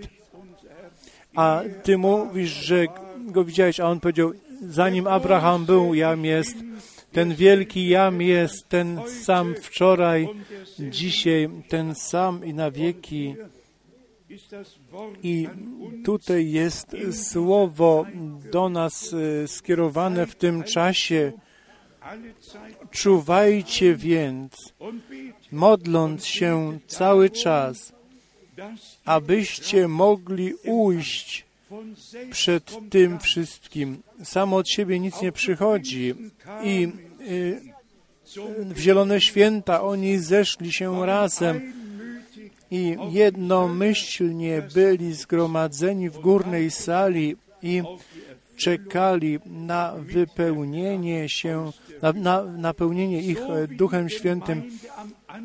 a 1.35 1.61
ty 1.83 1.97
mówisz, 1.97 2.49
że 2.49 2.85
go 3.17 3.43
widziałeś, 3.43 3.79
a 3.79 3.85
on 3.85 3.99
powiedział, 3.99 4.31
zanim 4.61 5.07
Abraham 5.07 5.65
był, 5.65 5.93
jam 5.93 6.25
jest. 6.25 6.57
Ten 7.11 7.35
wielki 7.35 7.87
jam 7.87 8.21
jest, 8.21 8.69
ten 8.69 9.01
sam 9.23 9.55
wczoraj, 9.61 10.29
dzisiaj, 10.79 11.49
ten 11.67 11.95
sam 11.95 12.45
i 12.45 12.53
na 12.53 12.71
wieki. 12.71 13.35
I 15.23 15.47
tutaj 16.03 16.51
jest 16.51 16.87
słowo 17.11 18.05
do 18.51 18.69
nas 18.69 19.13
e, 19.13 19.47
skierowane 19.47 20.27
w 20.27 20.35
tym 20.35 20.63
czasie. 20.63 21.31
Czuwajcie 22.91 23.95
więc, 23.95 24.73
modląc 25.51 26.25
się 26.25 26.79
cały 26.87 27.29
czas, 27.29 27.93
abyście 29.05 29.87
mogli 29.87 30.53
ujść 30.65 31.45
przed 32.31 32.89
tym 32.89 33.19
wszystkim. 33.19 34.01
Samo 34.23 34.57
od 34.57 34.69
siebie 34.69 34.99
nic 34.99 35.21
nie 35.21 35.31
przychodzi. 35.31 36.15
I 36.63 36.87
y, 37.21 37.61
w 38.59 38.79
Zielone 38.79 39.21
Święta 39.21 39.81
oni 39.81 40.17
zeszli 40.17 40.73
się 40.73 41.05
razem 41.05 41.82
i 42.73 42.97
jednomyślnie 43.11 44.61
byli 44.73 45.13
zgromadzeni 45.13 46.09
w 46.09 46.19
górnej 46.19 46.71
sali 46.71 47.35
i 47.63 47.83
czekali 48.55 49.39
na 49.45 49.93
wypełnienie 49.97 51.29
się, 51.29 51.71
na, 52.01 52.13
na 52.13 52.43
napełnienie 52.43 53.21
ich 53.21 53.41
Duchem 53.69 54.09
Świętym, 54.09 54.63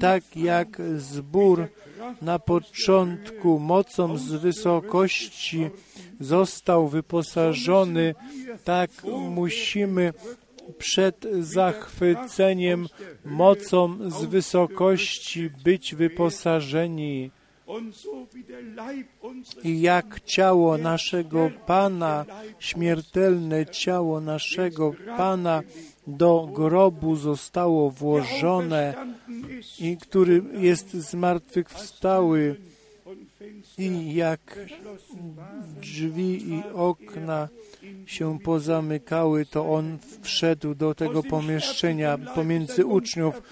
tak 0.01 0.37
jak 0.37 0.83
zbór 0.97 1.69
na 2.23 2.39
początku 2.39 3.59
mocą 3.59 4.17
z 4.17 4.33
wysokości 4.33 5.71
został 6.21 6.89
wyposażony, 6.89 8.15
tak 8.65 8.91
musimy 9.31 10.13
przed 10.79 11.27
zachwyceniem 11.41 12.87
mocą 13.25 14.11
z 14.11 14.25
wysokości 14.25 15.51
być 15.65 15.95
wyposażeni. 15.95 17.31
I 19.65 19.81
jak 19.81 20.21
ciało 20.25 20.79
naszego 20.79 21.51
Pana, 21.67 22.25
śmiertelne 22.59 23.67
ciało 23.67 24.21
naszego 24.21 24.93
Pana 25.17 25.63
do 26.07 26.49
grobu 26.55 27.17
zostało 27.17 27.91
włożone 27.91 28.95
i 29.81 29.97
który 29.97 30.43
jest 30.53 30.93
zmartwychwstały 30.93 32.57
i 33.79 34.15
jak 34.15 34.59
drzwi 35.81 36.53
i 36.53 36.63
okna 36.75 37.49
się 38.07 38.39
pozamykały, 38.39 39.47
to 39.47 39.73
on 39.73 39.99
wszedł 40.23 40.75
do 40.75 40.95
tego 40.95 41.23
pomieszczenia 41.23 42.19
pomiędzy 42.19 42.87
uczniów 42.87 43.43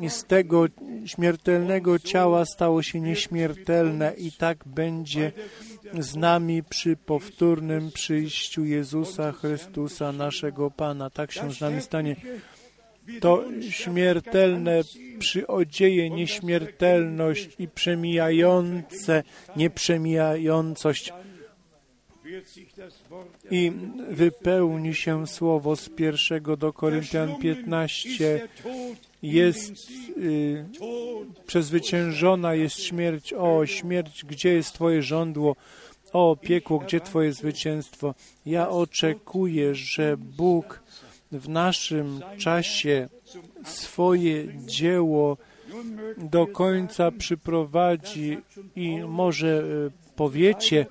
i 0.00 0.10
z 0.10 0.24
tego 0.24 0.66
śmiertelnego 1.06 1.98
ciała 1.98 2.44
stało 2.44 2.82
się 2.82 3.00
nieśmiertelne 3.00 4.14
i 4.18 4.32
tak 4.32 4.58
będzie 4.66 5.32
z 5.98 6.16
nami 6.16 6.62
przy 6.62 6.96
powtórnym 6.96 7.90
przyjściu 7.90 8.64
Jezusa 8.64 9.32
Chrystusa, 9.32 10.12
naszego 10.12 10.70
Pana. 10.70 11.10
Tak 11.10 11.32
się 11.32 11.52
z 11.52 11.60
nami 11.60 11.82
stanie. 11.82 12.16
To 13.20 13.44
śmiertelne 13.70 14.80
przyodzieje 15.18 16.10
nieśmiertelność 16.10 17.48
i 17.58 17.68
przemijające 17.68 19.22
nieprzemijającość 19.56 21.12
i 23.50 23.72
wypełni 24.10 24.94
się 24.94 25.26
słowo 25.26 25.76
z 25.76 25.88
pierwszego 25.88 26.56
do 26.56 26.72
Koryntian 26.72 27.36
15. 27.36 28.08
der 28.18 28.48
Tod, 28.62 29.12
Jest 29.22 29.90
y, 30.18 30.64
przezwyciężona 31.46 32.54
jest 32.54 32.80
śmierć. 32.80 33.32
O, 33.32 33.66
śmierć, 33.66 34.24
gdzie 34.24 34.52
jest 34.52 34.72
Twoje 34.72 35.02
żądło? 35.02 35.56
O, 36.12 36.36
piekło, 36.36 36.78
gdzie 36.78 37.00
Twoje 37.00 37.32
zwycięstwo? 37.32 38.14
Ja 38.46 38.68
oczekuję, 38.68 39.74
że 39.74 40.16
Bóg 40.16 40.81
w 41.32 41.48
naszym 41.48 42.20
czasie 42.38 43.08
swoje 43.64 44.46
dzieło 44.66 45.36
do 46.16 46.46
końca 46.46 47.10
przyprowadzi 47.10 48.38
i 48.76 49.00
może 49.00 49.62
y, 49.62 49.90
powiecie, 50.16 50.86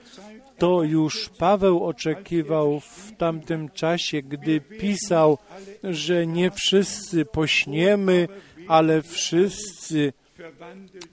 to 0.58 0.84
już 0.84 1.30
Paweł 1.30 1.86
oczekiwał 1.86 2.80
w 2.80 3.12
tamtym 3.18 3.70
czasie, 3.70 4.22
gdy 4.22 4.62
pisał, 4.62 5.38
że 5.84 6.28
nie 6.28 6.52
wszyscy 6.52 7.26
pośniemy, 7.26 8.28
ale 8.68 9.02
wszyscy 9.02 10.14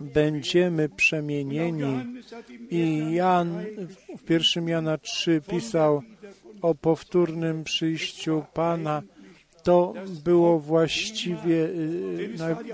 będziemy 0.01 0.89
przemienieni. 0.89 2.05
I 2.71 3.13
Jan 3.13 3.65
w 4.19 4.25
pierwszym 4.25 4.69
Jana 4.69 4.99
3 4.99 5.41
pisał 5.51 6.03
o 6.63 6.75
powtórnym 6.75 7.65
przyjściu 7.65 8.45
Pana. 8.55 9.03
To 9.69 9.95
było 10.25 10.59
właściwie, 10.59 11.65
y, 11.65 12.31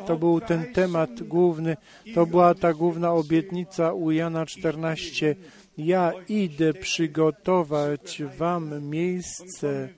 to 0.06 0.16
był 0.16 0.40
ten 0.40 0.72
temat 0.72 1.22
główny, 1.22 1.76
to 2.14 2.26
była 2.26 2.54
ta 2.54 2.74
główna 2.74 3.12
obietnica 3.12 3.92
u 3.92 4.10
Jana 4.10 4.46
14. 4.46 5.36
Ja 5.78 6.12
idę 6.28 6.74
przygotować 6.74 8.22
wam 8.38 8.90
miejsce 8.90 9.88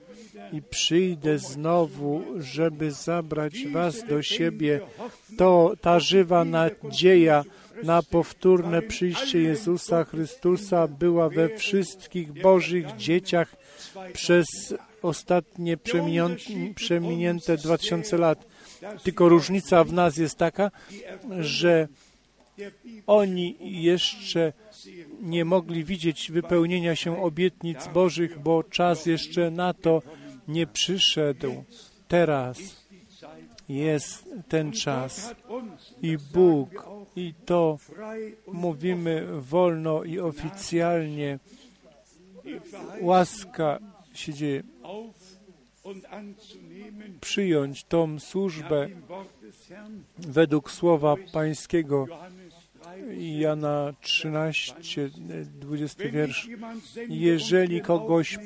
i 0.53 0.61
przyjdę 0.61 1.39
znowu, 1.39 2.21
żeby 2.37 2.91
zabrać 2.91 3.67
was 3.67 4.03
do 4.09 4.21
siebie. 4.21 4.79
To 5.37 5.73
ta 5.81 5.99
żywa 5.99 6.45
nadzieja 6.45 7.43
na 7.83 8.01
powtórne 8.03 8.81
przyjście 8.81 9.39
Jezusa 9.41 10.03
Chrystusa 10.03 10.87
była 10.87 11.29
we 11.29 11.57
wszystkich 11.57 12.41
Bożych 12.41 12.95
dzieciach 12.95 13.55
przez 14.13 14.47
ostatnie 15.07 15.77
przeminięte 16.75 17.57
2000 17.57 18.17
lat. 18.17 18.47
Tylko 19.03 19.29
różnica 19.29 19.83
w 19.83 19.93
nas 19.93 20.17
jest 20.17 20.37
taka, 20.37 20.71
że 21.39 21.87
oni 23.07 23.57
jeszcze 23.59 24.53
nie 25.21 25.45
mogli 25.45 25.83
widzieć 25.83 26.31
wypełnienia 26.31 26.95
się 26.95 27.23
obietnic 27.23 27.87
Bożych, 27.93 28.39
bo 28.39 28.63
czas 28.63 29.05
jeszcze 29.05 29.51
na 29.51 29.73
to 29.73 30.01
nie 30.47 30.67
przyszedł. 30.67 31.63
Teraz 32.07 32.57
jest 33.69 34.29
ten 34.47 34.71
czas 34.71 35.35
i 36.01 36.17
Bóg 36.33 36.87
I 37.15 37.33
to 37.45 37.77
mówimy 38.47 39.27
wolno 39.41 40.03
i 40.03 40.19
oficjalnie. 40.19 41.39
Łaska 43.01 43.79
się 44.19 44.33
dzieje. 44.33 44.63
Przyjąć 47.21 47.83
tą 47.83 48.19
służbę 48.19 48.89
według 50.17 50.71
słowa 50.71 51.15
Pańskiego. 51.33 52.05
Johannes 52.09 52.53
3. 52.53 52.67
Jana 53.17 53.93
13, 54.01 55.09
20 55.59 56.03
Wenn 56.03 56.11
wiersz. 56.11 56.49
Jeżeli 57.09 57.81
kogoś 57.81 58.37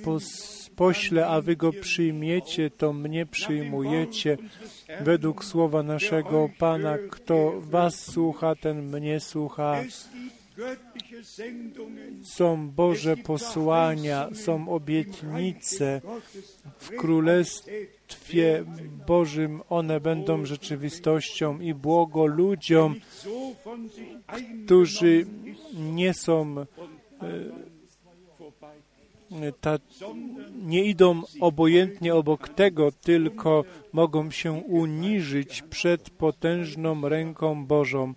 poślę, 0.75 1.27
a 1.27 1.41
wy 1.41 1.55
go 1.55 1.73
przyjmiecie, 1.73 2.69
to 2.69 2.93
mnie 2.93 3.25
przyjmujecie. 3.25 4.38
Według 5.01 5.45
słowa 5.45 5.84
naszego 5.84 6.49
Pana, 6.60 6.97
kto 7.12 7.53
was 7.62 7.95
słucha, 8.12 8.55
ten 8.55 8.81
mnie 8.81 9.19
słucha. 9.19 9.84
Są 12.24 12.69
Boże 12.69 13.17
posłania, 13.17 14.30
są 14.34 14.69
obietnice 14.69 16.02
w 16.80 16.89
Królestwie 16.89 18.65
Bożym. 19.08 19.62
One 19.69 20.00
będą 20.00 20.45
rzeczywistością 20.45 21.60
i 21.60 21.74
błogo 21.74 22.26
ludziom, 22.26 22.95
którzy 24.65 25.26
nie 25.74 26.13
są 26.13 26.65
vorbei, 28.39 28.82
ta, 29.62 29.80
nie 30.62 30.84
idą 30.84 31.21
obojętnie 31.39 32.15
obok 32.15 32.50
tego, 32.50 32.91
tylko 32.91 33.63
mogą 33.93 34.32
się 34.32 34.52
uniżyć 34.52 35.62
przed 35.62 36.10
potężną 36.10 37.10
ręką 37.10 37.65
Bożą. 37.65 38.13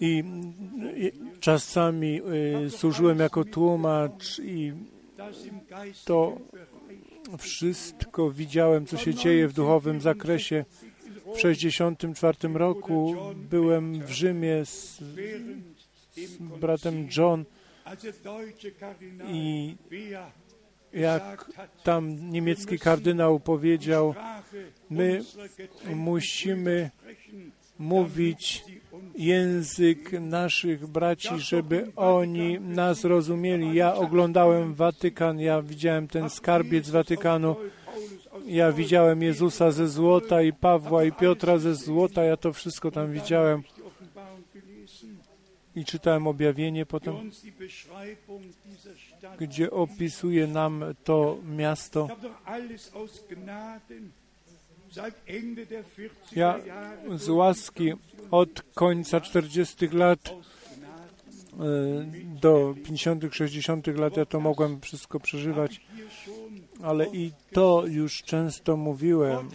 i, 0.00 0.24
czasami 1.40 2.20
y, 2.66 2.70
służyłem 2.70 3.18
jako 3.18 3.44
tłumacz 3.44 4.38
i 4.38 4.72
to 6.04 6.38
wszystko 7.38 8.30
widziałem, 8.30 8.86
co 8.86 8.96
się 8.96 9.14
dzieje 9.14 9.48
w 9.48 9.52
duchowym 9.52 10.00
zakresie. 10.00 10.64
W 11.34 11.36
1964 11.36 12.54
roku 12.54 13.16
byłem 13.50 14.00
w 14.00 14.10
Rzymie 14.10 14.64
z, 14.64 15.02
z 16.16 16.36
bratem 16.60 17.08
John 17.16 17.44
i 19.28 19.74
jak 20.92 21.50
tam 21.84 22.30
niemiecki 22.30 22.78
kardynał 22.78 23.40
powiedział, 23.40 24.14
my 24.90 25.24
musimy 25.94 26.90
mówić 27.78 28.64
język 29.16 30.12
naszych 30.12 30.86
braci, 30.86 31.38
żeby 31.38 31.92
oni 31.96 32.60
nas 32.60 33.04
rozumieli. 33.04 33.74
Ja 33.74 33.94
oglądałem 33.94 34.74
Watykan, 34.74 35.40
ja 35.40 35.62
widziałem 35.62 36.08
ten 36.08 36.30
skarbiec 36.30 36.90
Watykanu, 36.90 37.56
ja 38.46 38.72
widziałem 38.72 39.22
Jezusa 39.22 39.70
ze 39.70 39.88
złota 39.88 40.42
i 40.42 40.52
Pawła 40.52 41.04
i 41.04 41.12
Piotra 41.12 41.58
ze 41.58 41.74
złota, 41.74 42.24
ja 42.24 42.36
to 42.36 42.52
wszystko 42.52 42.90
tam 42.90 43.12
widziałem 43.12 43.62
i 45.76 45.84
czytałem 45.84 46.26
objawienie 46.26 46.86
potem, 46.86 47.30
gdzie 49.38 49.70
opisuje 49.70 50.46
nam 50.46 50.84
to 51.04 51.38
miasto. 51.56 52.04
Ich 52.04 52.10
habe 52.10 52.28
doch 52.28 52.42
alles 52.44 52.94
aus 52.94 53.24
Gnaden 53.28 54.10
seit 54.90 55.14
Ende 55.26 55.66
der 55.66 55.84
40er 55.84 56.36
Ja 56.36 56.60
z 57.16 57.28
łaski 57.28 57.92
od 58.30 58.62
końca 58.74 59.20
40 59.20 59.88
lat 59.88 60.28
e, 60.28 60.34
do 62.40 62.74
50., 62.84 63.24
60. 63.34 63.86
lat 63.86 64.16
ja 64.16 64.26
to 64.26 64.40
mogłem 64.40 64.80
wszystko 64.80 65.20
przeżywać. 65.20 65.80
Ale 66.84 67.06
i 67.06 67.32
to 67.52 67.84
już 67.86 68.22
często 68.22 68.76
mówiłem. 68.76 69.48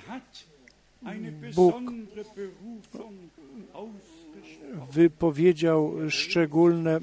Bóg 1.56 1.76
wypowiedział 4.92 5.94
szczególne 6.10 6.96
e, 6.96 7.00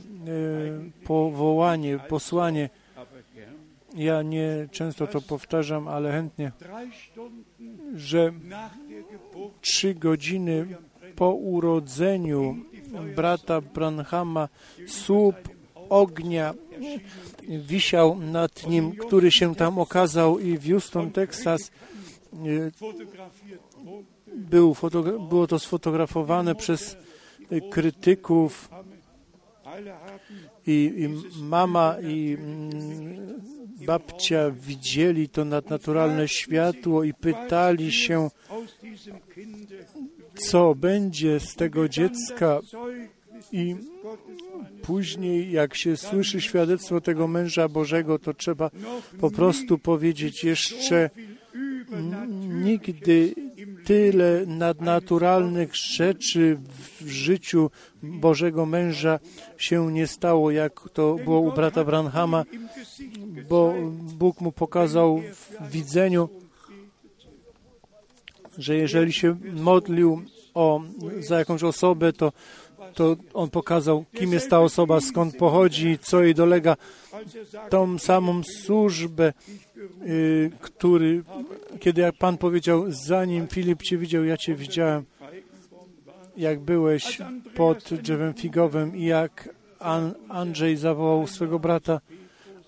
powołanie, 1.04 1.98
posłanie. 2.08 2.70
Ja 3.94 4.22
nie 4.22 4.68
często 4.70 5.06
to 5.06 5.20
powtarzam, 5.20 5.88
ale 5.88 6.12
chętnie, 6.12 6.52
że 7.94 8.32
trzy 9.60 9.94
godziny 9.94 10.66
po 11.16 11.30
urodzeniu 11.30 12.56
brata 13.16 13.60
Branhama 13.60 14.48
słup 14.86 15.55
ognia 15.88 16.54
wisiał 17.48 18.18
nad 18.18 18.66
nim, 18.66 18.92
który 18.92 19.30
się 19.30 19.54
tam 19.54 19.78
okazał 19.78 20.38
i 20.38 20.58
w 20.58 20.68
Houston, 20.68 21.10
Texas 21.10 21.70
wurde. 22.32 23.04
był 24.34 24.76
było 25.28 25.46
to 25.46 25.58
sfotografowane 25.58 26.54
przez 26.54 26.96
krytyków 27.70 28.68
i, 30.66 30.92
i 30.96 31.08
mama 31.42 31.96
i 32.02 32.36
mm, 32.40 33.42
babcia 33.86 34.50
widzieli 34.50 35.28
to 35.28 35.44
nadnaturalne 35.44 36.28
światło 36.28 37.04
i 37.04 37.14
pytali 37.14 37.92
się, 37.92 38.30
co 40.34 40.74
będzie 40.74 41.40
z 41.40 41.54
tego 41.54 41.88
dziecka. 41.88 42.60
I 43.52 43.76
później, 44.82 45.52
jak 45.52 45.74
się 45.74 45.96
słyszy 45.96 46.40
świadectwo 46.40 47.00
tego 47.00 47.28
męża 47.28 47.68
Bożego, 47.68 48.18
to 48.18 48.34
trzeba 48.34 48.70
po 49.20 49.30
prostu 49.30 49.78
powiedzieć 49.78 50.44
jeszcze 50.44 51.10
nigdy 52.48 53.34
tyle 53.84 54.46
nadnaturalnych 54.46 55.76
rzeczy 55.76 56.58
w 57.00 57.08
życiu 57.08 57.70
Bożego 58.02 58.66
męża 58.66 59.18
się 59.58 59.92
nie 59.92 60.06
stało, 60.06 60.50
jak 60.50 60.80
to 60.92 61.16
było 61.24 61.40
u 61.40 61.52
brata 61.52 61.84
Branhama, 61.84 62.44
bo 63.48 63.74
Bóg 64.18 64.40
mu 64.40 64.52
pokazał 64.52 65.22
w 65.60 65.70
widzeniu, 65.70 66.28
że 68.58 68.76
jeżeli 68.76 69.12
się 69.12 69.36
modlił 69.52 70.22
o, 70.54 70.80
za 71.20 71.38
jakąś 71.38 71.62
osobę, 71.62 72.12
to, 72.12 72.32
to 72.96 73.16
on 73.34 73.50
pokazał, 73.50 74.04
kim 74.18 74.32
jest 74.32 74.50
ta 74.50 74.60
osoba, 74.60 75.00
skąd 75.00 75.36
pochodzi, 75.36 75.98
co 76.02 76.22
jej 76.22 76.34
dolega, 76.34 76.76
tą 77.70 77.98
samą 77.98 78.42
służbę, 78.44 79.32
y, 80.06 80.50
który, 80.60 81.22
kiedy 81.80 82.00
jak 82.00 82.14
Pan 82.16 82.38
powiedział, 82.38 82.84
zanim 82.88 83.48
Filip 83.48 83.82
Cię 83.82 83.98
widział, 83.98 84.24
ja 84.24 84.36
Cię 84.36 84.54
widziałem, 84.54 85.04
jak 86.36 86.60
byłeś 86.60 87.18
pod 87.54 87.94
drzewem 87.94 88.34
figowym 88.34 88.96
i 88.96 89.04
jak 89.04 89.48
An 89.78 90.14
Andrzej 90.28 90.76
zawołał 90.76 91.26
swego 91.26 91.58
brata, 91.58 92.00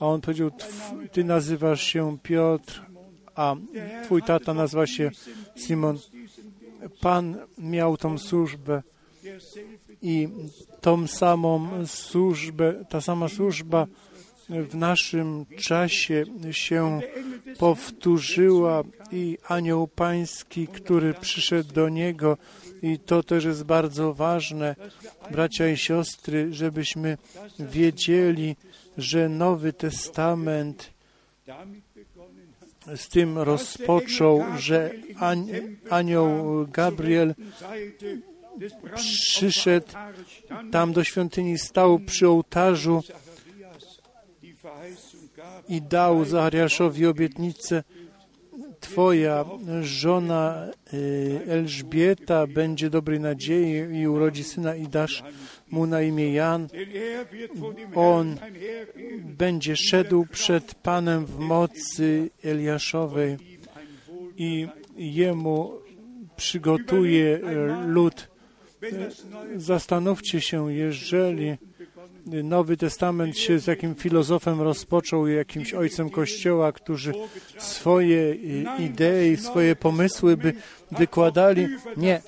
a 0.00 0.06
on 0.06 0.20
powiedział, 0.20 0.48
"Tw- 0.50 1.08
Ty 1.12 1.24
nazywasz 1.24 1.82
się 1.82 2.18
Piotr, 2.22 2.82
a 3.34 3.56
Twój 4.04 4.22
tata 4.22 4.54
nazywa 4.54 4.86
się 4.86 5.10
Simon. 5.56 5.98
Pan 7.00 7.36
miał 7.58 7.96
tą 7.96 8.18
służbę 8.18 8.82
i 10.02 10.28
tą 10.80 11.06
samą 11.06 11.68
służbę, 11.86 12.84
ta 12.88 13.00
sama 13.00 13.28
służba 13.28 13.86
w 14.48 14.74
naszym 14.74 15.46
czasie 15.56 16.24
się 16.50 17.00
powtórzyła 17.58 18.82
i 19.12 19.38
anioł 19.48 19.88
pański, 19.88 20.66
który 20.66 21.14
przyszedł 21.14 21.72
do 21.72 21.88
niego 21.88 22.36
i 22.82 22.98
to 22.98 23.22
też 23.22 23.44
jest 23.44 23.64
bardzo 23.64 24.14
ważne, 24.14 24.76
bracia 25.30 25.68
i 25.68 25.76
siostry, 25.76 26.48
żebyśmy 26.54 27.18
wiedzieli, 27.58 28.56
że 28.98 29.28
Nowy 29.28 29.72
Testament 29.72 30.90
z 32.96 33.08
tym 33.08 33.38
rozpoczął, 33.38 34.44
że 34.58 34.90
anioł 35.90 36.66
Gabriel 36.72 37.34
przyszedł 38.94 39.86
tam 40.72 40.92
do 40.92 41.04
świątyni, 41.04 41.58
stał 41.58 41.98
przy 41.98 42.28
ołtarzu 42.28 43.02
i 45.68 45.82
dał 45.82 46.24
Zachariaszowi 46.24 47.06
obietnicę, 47.06 47.82
Twoja 48.80 49.44
żona 49.82 50.66
y, 50.94 51.40
Elżbieta 51.48 52.46
będzie 52.46 52.90
dobrej 52.90 53.20
nadziei 53.20 54.00
i 54.00 54.08
urodzi 54.08 54.44
syna 54.44 54.76
i 54.76 54.88
dasz 54.88 55.22
mu 55.70 55.86
na 55.86 56.02
imię 56.02 56.32
Jan. 56.32 56.68
On 57.94 58.36
będzie 59.24 59.76
szedł 59.76 60.26
przed 60.32 60.74
Panem 60.74 61.26
w 61.26 61.38
mocy 61.38 62.30
Eliaszowej 62.44 63.36
i 64.36 64.68
jemu 64.96 65.72
przygotuje 66.36 67.40
lud. 67.86 68.28
Zastanówcie 69.56 70.40
się, 70.40 70.72
jeżeli 70.72 71.56
Nowy 72.26 72.76
Testament 72.76 73.38
się 73.38 73.58
z 73.58 73.66
jakim 73.66 73.94
filozofem 73.94 74.60
rozpoczął, 74.60 75.26
jakimś 75.26 75.74
ojcem 75.74 76.10
Kościoła, 76.10 76.72
którzy 76.72 77.12
swoje 77.58 78.34
idee, 78.78 79.36
swoje 79.36 79.76
pomysły 79.76 80.36
by 80.36 80.52
wykładali. 80.92 81.68
Nie. 81.96 82.22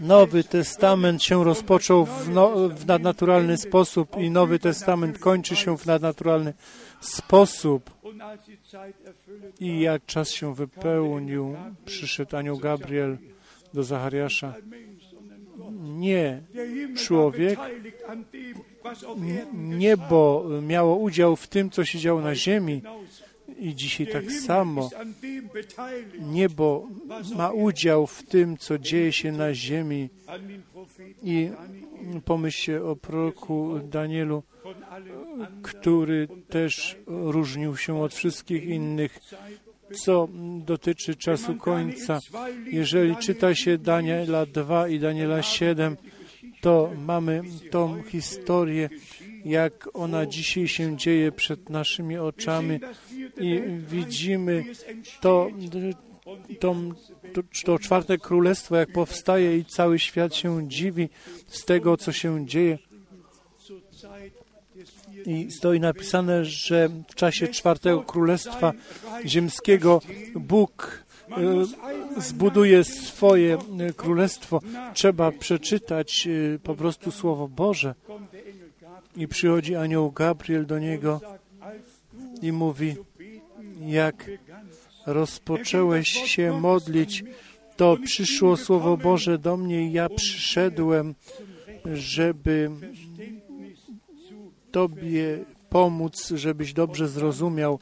Nowy 0.00 0.44
Testament 0.44 1.22
się 1.22 1.44
rozpoczął 1.44 2.06
w, 2.06 2.28
no, 2.28 2.68
w 2.68 2.86
nadnaturalny 2.86 3.56
sposób 3.56 4.16
i 4.18 4.30
Nowy 4.30 4.58
Testament 4.58 5.18
kończy 5.18 5.56
się 5.56 5.78
w 5.78 5.86
nadnaturalny 5.86 6.54
sposób. 7.00 7.90
I 9.60 9.80
jak 9.80 10.06
czas 10.06 10.30
się 10.30 10.54
wypełnił, 10.54 11.56
przyszedł 11.84 12.36
anioł 12.36 12.58
Gabriel 12.58 13.18
do 13.74 13.84
Zachariasza. 13.84 14.54
Nie 15.82 16.42
człowiek, 16.96 17.58
niebo 19.54 20.44
miało 20.62 20.96
udział 20.96 21.36
w 21.36 21.48
tym, 21.48 21.70
co 21.70 21.84
się 21.84 21.98
działo 21.98 22.20
na 22.20 22.34
ziemi. 22.34 22.82
I 23.58 23.74
dzisiaj 23.74 24.06
tak 24.06 24.32
samo 24.32 24.90
niebo 26.20 26.88
ma 27.36 27.50
udział 27.50 28.06
w 28.06 28.22
tym, 28.22 28.56
co 28.56 28.78
dzieje 28.78 29.12
się 29.12 29.32
na 29.32 29.54
ziemi. 29.54 30.08
I 31.22 31.50
pomyślcie 32.24 32.84
o 32.84 32.96
proroku 32.96 33.80
Danielu, 33.84 34.42
który 35.62 36.28
też 36.48 36.96
różnił 37.06 37.76
się 37.76 38.02
od 38.02 38.14
wszystkich 38.14 38.64
innych, 38.64 39.20
co 39.92 40.28
dotyczy 40.64 41.14
czasu 41.14 41.54
końca. 41.54 42.20
Jeżeli 42.72 43.16
czyta 43.16 43.54
się 43.54 43.78
Daniela 43.78 44.46
2 44.46 44.88
i 44.88 44.98
Daniela 44.98 45.42
7, 45.42 45.96
to 46.60 46.90
mamy 47.06 47.42
tą 47.70 48.02
historię, 48.02 48.88
jak 49.44 49.88
ona 49.94 50.26
dzisiaj 50.26 50.68
się 50.68 50.96
dzieje 50.96 51.32
przed 51.32 51.70
naszymi 51.70 52.18
oczami 52.18 52.80
i 53.40 53.62
widzimy 53.78 54.64
to, 55.20 55.48
to, 56.60 56.76
to, 57.64 57.78
czwarte 57.78 58.18
królestwo, 58.18 58.76
jak 58.76 58.92
powstaje 58.92 59.58
i 59.58 59.64
cały 59.64 59.98
świat 59.98 60.34
się 60.34 60.68
dziwi 60.68 61.08
z 61.46 61.64
tego, 61.64 61.96
co 61.96 62.12
się 62.12 62.46
dzieje. 62.46 62.78
I 65.26 65.50
stoi 65.50 65.80
napisane, 65.80 66.44
że 66.44 66.88
w 67.08 67.14
czasie 67.14 67.48
czwartego 67.48 68.02
królestwa 68.02 68.72
ziemskiego 69.24 70.00
Bóg 70.34 71.04
e, 71.30 71.34
zbuduje 72.20 72.84
swoje 72.84 73.54
e, 73.54 73.92
królestwo. 73.92 74.60
Trzeba 74.94 75.32
przeczytać 75.32 76.26
e, 76.26 76.58
po 76.58 76.74
prostu 76.74 77.10
Słowo 77.10 77.48
Boże. 77.48 77.94
I 79.16 79.28
przychodzi 79.28 79.76
anioł 79.76 80.12
Gabriel 80.12 80.66
do 80.66 80.78
niego 80.78 81.20
i 82.42 82.52
mówi, 82.52 82.96
jak 83.80 84.30
rozpocząłeś 85.06 86.08
się 86.08 86.60
modlić, 86.60 87.24
to 87.76 87.96
przyszło 88.04 88.56
Słowo 88.56 88.96
Boże 88.96 89.38
do 89.38 89.56
mnie 89.56 89.88
i 89.88 89.92
ja 89.92 90.08
przyszedłem, 90.08 91.14
żeby 91.84 92.70
Tobie 94.76 95.44
pomóc, 95.68 96.32
żebyś 96.34 96.72
dobrze 96.72 97.08
zrozumiał. 97.08 97.78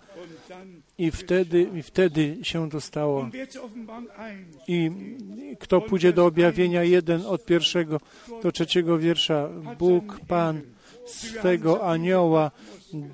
I 0.99 1.11
wtedy, 1.11 1.67
I 1.75 1.83
wtedy 1.83 2.39
się 2.43 2.71
to 2.71 2.81
stało. 2.81 3.31
I 4.69 4.91
kto 5.59 5.81
pójdzie 5.81 6.13
do 6.13 6.27
objawienia 6.27 6.83
jeden 6.83 7.27
od 7.27 7.45
pierwszego 7.45 8.01
do 8.43 8.53
trzeciego 8.53 8.99
wiersza, 8.99 9.49
Bóg, 9.79 10.21
Pan, 10.29 10.61
swego 11.07 11.87
anioła 11.87 12.51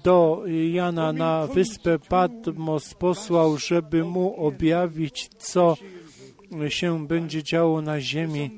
do 0.05 0.43
Jana 0.73 1.13
na 1.13 1.47
wyspę 1.47 1.99
Patmos 1.99 2.95
posłał, 2.95 3.59
żeby 3.59 4.05
mu 4.05 4.47
objawić, 4.47 5.29
co 5.39 5.77
się 6.69 7.07
będzie 7.07 7.43
działo 7.43 7.83
na 7.83 8.01
ziemi 8.01 8.51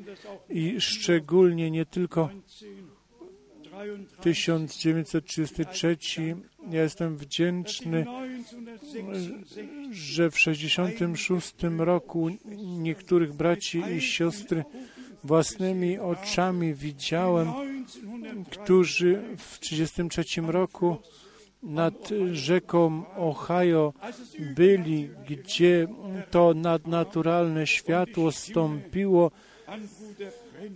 i 0.51 0.81
szczególnie 0.81 1.71
nie 1.71 1.87
tylko 1.87 2.29
1933. 4.21 5.97
Ja 6.71 6.83
jestem 6.83 7.17
wdzięczny, 7.17 8.07
że 9.91 10.31
w 10.31 10.39
66 10.39 11.55
roku 11.79 12.31
niektórych 12.67 13.33
braci 13.33 13.83
i 13.97 14.01
siostry 14.01 14.65
własnymi 15.25 15.99
oczami 15.99 16.75
widziałem, 16.75 17.49
którzy 18.51 19.23
w 19.37 19.59
1933 19.59 20.53
roku 20.53 20.97
nad 21.63 22.09
rzeką 22.33 23.05
Ohio 23.17 23.93
byli, 24.55 25.11
gdzie 25.29 25.89
to 26.31 26.55
nadnaturalne 26.55 27.67
światło 27.67 28.33
stąpiło 28.33 29.31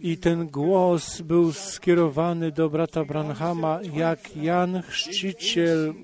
i 0.00 0.16
ten 0.16 0.48
głos 0.48 1.20
był 1.20 1.52
skierowany 1.52 2.52
do 2.52 2.70
brata 2.70 3.04
Branhama, 3.04 3.80
jak 3.94 4.36
Jan 4.36 4.82
Chrzciciel 4.82 5.94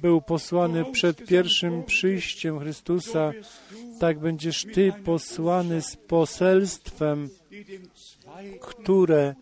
był 0.00 0.20
posłany 0.20 0.84
przed 0.84 1.26
pierwszym 1.26 1.82
przyjściem 1.84 2.60
Chrystusa, 2.60 3.32
tak 4.00 4.18
będziesz 4.18 4.66
Ty 4.74 4.92
posłany 5.04 5.82
z 5.82 5.96
poselstwem, 5.96 7.28
które 8.60 9.34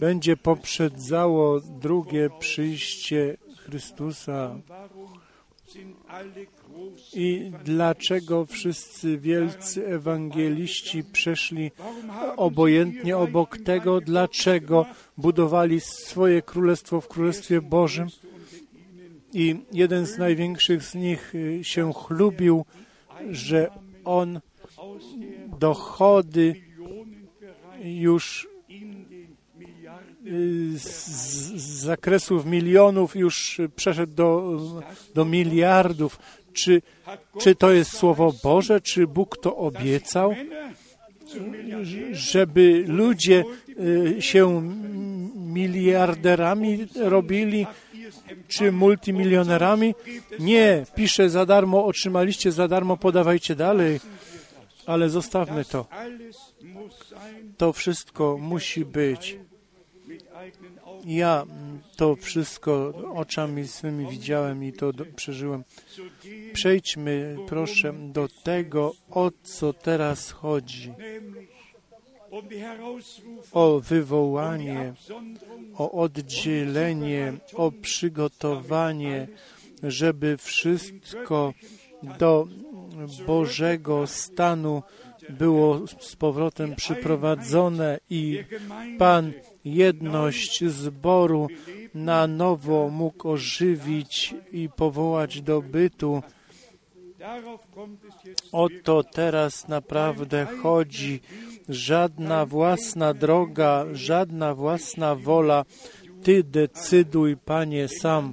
będzie 0.00 0.36
poprzedzało 0.36 1.60
drugie 1.60 2.30
przyjście 2.38 3.36
Chrystusa. 3.56 4.58
I 7.14 7.52
dlaczego 7.64 8.46
wszyscy 8.46 9.18
wielcy 9.18 9.86
ewangeliści 9.86 11.04
przeszli 11.04 11.70
obojętnie 12.36 13.16
obok 13.16 13.58
tego? 13.58 14.00
Dlaczego 14.00 14.86
budowali 15.16 15.80
swoje 15.80 16.42
królestwo 16.42 17.00
w 17.00 17.08
Królestwie 17.08 17.60
Bożym? 17.60 18.08
I 19.32 19.56
jeden 19.72 20.06
z 20.06 20.18
największych 20.18 20.82
z 20.82 20.94
nich 20.94 21.34
y, 21.34 21.64
się 21.64 21.92
chlubił, 21.92 22.64
że 23.30 23.70
on 24.04 24.40
dochody 25.58 26.54
już 27.84 28.48
z, 30.74 31.56
zakresów 31.80 32.46
milionów 32.46 33.16
już 33.16 33.60
przeszedł 33.76 34.14
do, 34.14 34.58
do 35.14 35.24
miliardów. 35.24 36.18
Czy, 36.52 36.82
czy 37.40 37.54
to 37.54 37.70
jest 37.70 37.92
Słowo 37.92 38.34
Boże? 38.42 38.80
Czy 38.80 39.06
Bóg 39.06 39.38
to 39.38 39.56
obiecał? 39.56 40.34
Żeby 42.12 42.84
ludzie 42.86 43.44
y, 43.80 44.22
się 44.22 44.62
miliarderami 45.36 46.86
robili, 46.94 47.66
czy 48.48 48.72
multimilionerami? 48.72 49.94
Nie, 50.38 50.86
pisze 50.94 51.30
za 51.30 51.46
darmo, 51.46 51.84
otrzymaliście 51.84 52.52
za 52.52 52.68
darmo, 52.68 52.96
podawajcie 52.96 53.54
dalej. 53.54 54.00
Ale 54.86 55.10
zostawmy 55.10 55.64
to. 55.64 55.86
To 57.56 57.72
wszystko 57.72 58.38
musi 58.40 58.84
być 58.84 59.38
Ja 61.04 61.42
mm, 61.42 61.80
to 61.96 62.16
wszystko 62.16 62.92
oczami 63.14 63.68
swymi 63.68 64.06
widziałem 64.06 64.64
i 64.64 64.72
to 64.72 64.92
do, 64.92 65.04
przeżyłem. 65.16 65.64
Przejdźmy 66.52 67.36
proszę 67.48 67.92
do 67.92 68.28
tego, 68.44 68.92
o 69.10 69.30
co 69.42 69.72
teraz 69.72 70.30
chodzi. 70.30 70.92
O 73.52 73.80
wywołanie, 73.80 74.94
o 75.74 75.90
oddzielenie, 75.90 77.32
o 77.54 77.72
przygotowanie, 77.72 79.28
żeby 79.82 80.36
wszystko 80.36 81.54
do 82.18 82.48
Bożego 83.26 84.06
stanu 84.06 84.82
było 85.28 85.86
z 86.00 86.16
powrotem 86.16 86.76
przyprowadzone 86.76 87.98
i 88.10 88.44
Pan 88.98 89.32
jedność 89.66 90.64
zboru 90.64 91.48
na 91.94 92.26
nowo 92.26 92.88
mógł 92.88 93.28
ożywić 93.28 94.34
i 94.52 94.68
powołać 94.76 95.42
do 95.42 95.62
bytu. 95.62 96.22
O 98.52 98.68
to 98.82 99.02
teraz 99.04 99.68
naprawdę 99.68 100.46
chodzi. 100.62 101.20
Żadna 101.68 102.46
własna 102.46 103.14
droga, 103.14 103.84
żadna 103.92 104.54
własna 104.54 105.14
wola. 105.14 105.64
Ty 106.22 106.44
decyduj, 106.44 107.36
Panie, 107.36 107.88
sam. 107.88 108.32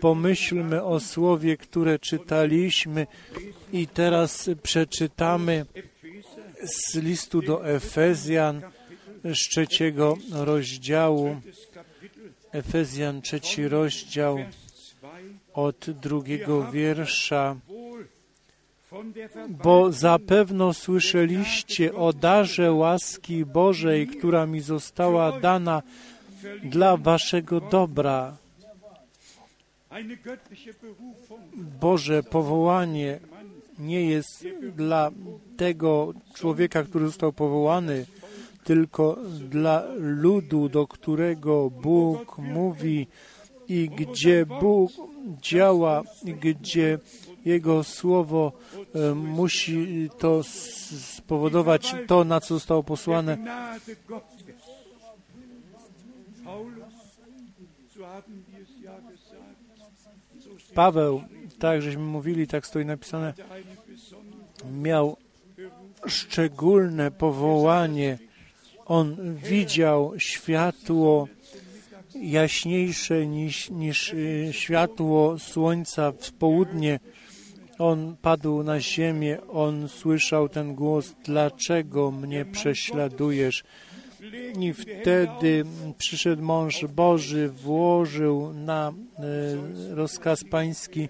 Pomyślmy 0.00 0.82
o 0.82 1.00
słowie, 1.00 1.56
które 1.56 1.98
czytaliśmy 1.98 3.06
i 3.72 3.86
teraz 3.86 4.50
przeczytamy 4.62 5.66
z 6.62 6.96
listu 6.96 7.42
do 7.42 7.68
Efezjan 7.68 8.62
trzeciego 9.24 10.16
rozdziału. 10.32 11.36
Efezjan 12.52 13.22
trzeci 13.22 13.68
rozdział 13.68 14.36
Vers 14.36 14.94
2 15.00 15.10
od 15.54 15.90
drugiego 15.90 16.70
wiersza. 16.72 17.56
Bo 19.48 19.92
zapewno 19.92 20.74
słyszeliście 20.74 21.94
o 21.94 22.12
darze 22.12 22.72
łaski 22.72 23.44
Bożej, 23.44 24.06
która 24.06 24.46
mi 24.46 24.60
została 24.60 25.40
dana 25.40 25.82
dla 26.62 26.96
waszego 26.96 27.60
dobra. 27.60 28.36
Boże 31.80 32.22
powołanie 32.22 33.20
nie 33.78 34.04
jest 34.06 34.46
dla 34.76 35.10
tego 35.56 36.14
człowieka, 36.34 36.82
który 36.82 37.06
został 37.06 37.32
powołany, 37.32 38.06
tylko 38.64 39.16
dla 39.48 39.84
ludu, 39.96 40.68
do 40.68 40.86
którego 40.86 41.70
Bóg 41.70 42.38
mówi 42.38 43.06
i 43.68 43.88
gdzie 43.88 44.46
Bóg 44.46 44.92
działa, 45.42 46.02
gdzie 46.40 46.98
Jego 47.44 47.84
Słowo 47.84 48.52
e, 48.94 49.14
musi 49.14 50.10
to 50.18 50.42
spowodować, 50.42 51.94
to 52.06 52.24
na 52.24 52.40
co 52.40 52.54
zostało 52.54 52.82
posłane. 52.82 53.38
Paweł, 60.74 61.22
tak 61.58 61.82
żeśmy 61.82 62.02
mówili, 62.02 62.46
tak 62.46 62.66
stoi 62.66 62.84
napisane, 62.84 63.34
miał 64.72 65.16
szczególne 66.06 67.10
powołanie. 67.10 68.18
On 68.86 69.36
widział 69.36 70.12
światło 70.18 71.28
jaśniejsze 72.14 73.26
niż, 73.26 73.70
niż 73.70 74.12
y, 74.12 74.48
światło 74.52 75.38
słońca 75.38 76.12
w 76.12 76.32
południe. 76.32 77.00
On 77.78 78.16
padł 78.22 78.62
na 78.62 78.80
ziemię, 78.80 79.38
on 79.52 79.88
słyszał 79.88 80.48
ten 80.48 80.74
głos, 80.74 81.14
dlaczego 81.24 82.10
mnie 82.10 82.44
prześladujesz? 82.44 83.64
I 84.60 84.72
wtedy 84.72 85.64
przyszedł 85.98 86.42
mąż 86.42 86.84
Boży, 86.84 87.48
włożył 87.48 88.52
na 88.52 88.92
e, 89.18 89.94
rozkaz 89.94 90.44
pański, 90.50 91.08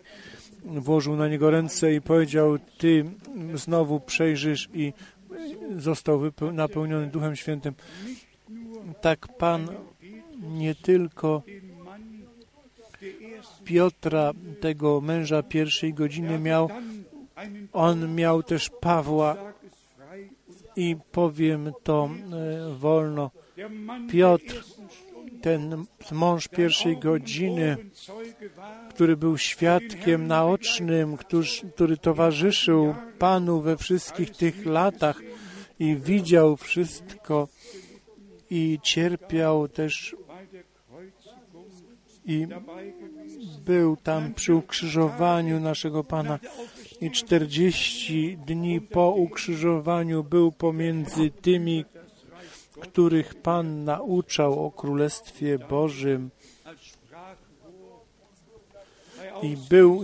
włożył 0.64 1.16
na 1.16 1.28
niego 1.28 1.50
ręce 1.50 1.94
i 1.94 2.00
powiedział, 2.00 2.58
ty 2.78 3.04
znowu 3.54 4.00
przejrzysz 4.00 4.68
i 4.74 4.92
został 5.76 6.20
napełniony 6.52 7.06
Duchem 7.06 7.36
Świętym. 7.36 7.74
Tak 9.00 9.28
Pan 9.38 9.68
nie 10.42 10.74
tylko 10.74 11.42
Piotra, 13.64 14.32
tego 14.60 15.00
męża 15.00 15.42
pierwszej 15.42 15.94
godziny 15.94 16.38
miał, 16.38 16.68
on 17.72 18.14
miał 18.14 18.42
też 18.42 18.70
Pawła 18.80 19.36
i 20.76 20.96
powiem 21.12 21.72
to 21.82 22.10
e, 22.32 22.74
wolno. 22.74 23.30
Piotr, 24.10 24.64
ten 25.42 25.84
mąż 26.12 26.48
pierwszej 26.48 26.96
godziny, 26.96 27.76
który 28.90 29.16
był 29.16 29.38
świadkiem 29.38 30.26
naocznym, 30.26 31.16
który 31.74 31.96
towarzyszył 31.96 32.94
Panu 33.18 33.60
we 33.60 33.76
wszystkich 33.76 34.30
tych 34.30 34.66
latach 34.66 35.20
i 35.82 35.96
widział 35.96 36.56
wszystko 36.56 37.48
i 38.50 38.78
cierpiał 38.82 39.68
też 39.68 40.16
i 42.26 42.46
był 43.64 43.96
tam 43.96 44.34
przy 44.34 44.54
ukrzyżowaniu 44.54 45.60
naszego 45.60 46.04
Pana 46.04 46.38
i 47.00 47.10
40 47.10 48.38
dni 48.46 48.80
po 48.80 49.10
ukrzyżowaniu 49.10 50.24
był 50.24 50.52
pomiędzy 50.52 51.30
tymi, 51.30 51.84
których 52.80 53.34
Pan 53.34 53.84
nauczał 53.84 54.66
o 54.66 54.70
Królestwie 54.70 55.58
Bożym 55.58 56.30
i 59.42 59.56
był 59.70 60.02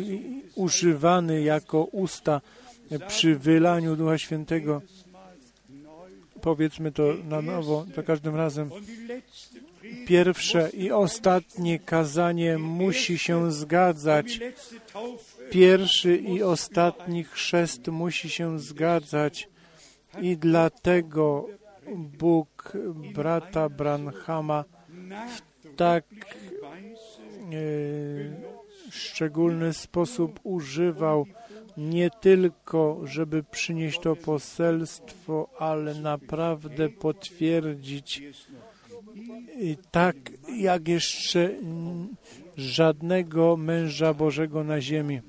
używany 0.54 1.42
jako 1.42 1.84
usta 1.84 2.40
przy 3.08 3.34
wylaniu 3.34 3.96
Ducha 3.96 4.18
Świętego. 4.18 4.82
Powiedzmy 6.48 6.92
to 6.92 7.02
na 7.24 7.42
nowo, 7.42 7.86
za 7.96 8.02
każdym 8.02 8.36
razem. 8.36 8.70
Pierwsze 10.06 10.70
i 10.70 10.92
ostatnie 10.92 11.78
kazanie 11.78 12.58
musi 12.58 13.18
się 13.18 13.52
zgadzać. 13.52 14.40
Pierwszy 15.50 16.16
i 16.16 16.42
ostatni 16.42 17.24
chrzest 17.24 17.88
musi 17.88 18.30
się 18.30 18.58
zgadzać 18.60 19.48
i 20.20 20.36
dlatego 20.36 21.48
Bóg 22.18 22.72
brata 23.14 23.68
Branhama 23.68 24.64
nach 24.88 25.40
tak 25.76 26.04
e, 27.52 27.58
szczególny 28.90 29.72
sposób 29.72 30.40
używał 30.42 31.26
nie 31.78 32.10
tylko, 32.10 33.00
żeby 33.04 33.42
przynieść 33.42 34.00
to 34.00 34.16
poselstwo, 34.16 35.48
ale 35.58 35.94
naprawdę 35.94 36.88
potwierdzić 36.88 38.22
tak 39.90 40.16
jak 40.56 40.88
jeszcze 40.88 41.50
żadnego 42.56 43.56
męża 43.56 44.14
Bożego 44.14 44.64
na 44.64 44.80
ziemi. 44.80 45.20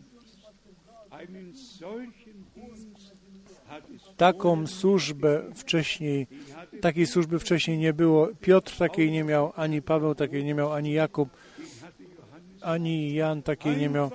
Taką 4.18 4.68
służbę 4.68 5.44
wcześniej, 5.56 6.28
takiej 6.82 7.08
służby 7.08 7.40
wcześniej 7.40 7.78
nie 7.78 7.94
było. 7.94 8.28
Piotr 8.42 8.78
takiej 8.78 9.12
nie 9.12 9.24
miał, 9.24 9.54
ani 9.56 9.82
Paweł 9.82 10.16
takiej 10.16 10.44
nie 10.44 10.56
miał, 10.56 10.74
ani 10.74 10.92
Jakub, 10.92 11.30
ani 12.62 13.14
Jan 13.14 13.42
takiej 13.42 13.78
nie 13.78 13.90
miał. 13.90 14.12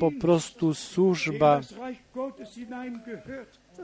Po 0.00 0.10
prostu 0.12 0.74
służba, 0.74 1.60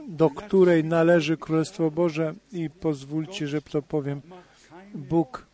do 0.07 0.29
której 0.29 0.83
należy 0.83 1.37
Królestwo 1.37 1.91
Boże 1.91 2.33
i 2.51 2.69
pozwólcie, 2.69 3.47
że 3.47 3.61
to 3.61 3.81
powiem, 3.81 4.21
Bóg 4.95 5.47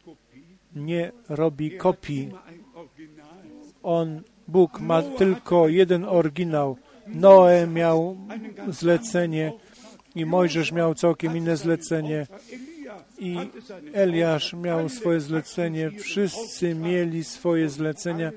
nie 0.76 1.12
robi 1.30 1.72
kopii. 1.72 2.32
On, 3.84 4.22
Bóg 4.48 4.80
ma 4.80 5.02
tylko 5.02 5.68
jeden 5.68 6.06
oryginał. 6.06 6.78
Noe 7.08 7.68
miał 7.68 8.18
zlecenie 8.68 9.54
i 10.16 10.26
Mojżesz 10.26 10.72
miał 10.72 10.96
całkiem 10.96 11.38
inne 11.38 11.58
zlecenie 11.58 12.28
i 13.20 13.38
Eliasz 13.94 14.54
miał 14.54 14.90
swoje 14.90 15.20
zlecenie. 15.22 15.92
Wszyscy 15.92 16.76
mieli 16.76 17.24
swoje 17.24 17.70
zlecenia. 17.70 18.32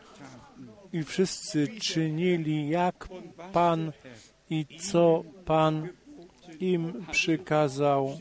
I 0.95 1.05
wszyscy 1.05 1.68
czynili 1.68 2.68
jak 2.68 3.09
Pan 3.53 3.92
i 4.51 4.66
co 4.78 5.24
Pan 5.45 5.88
im 6.61 7.07
przykazał. 7.11 8.18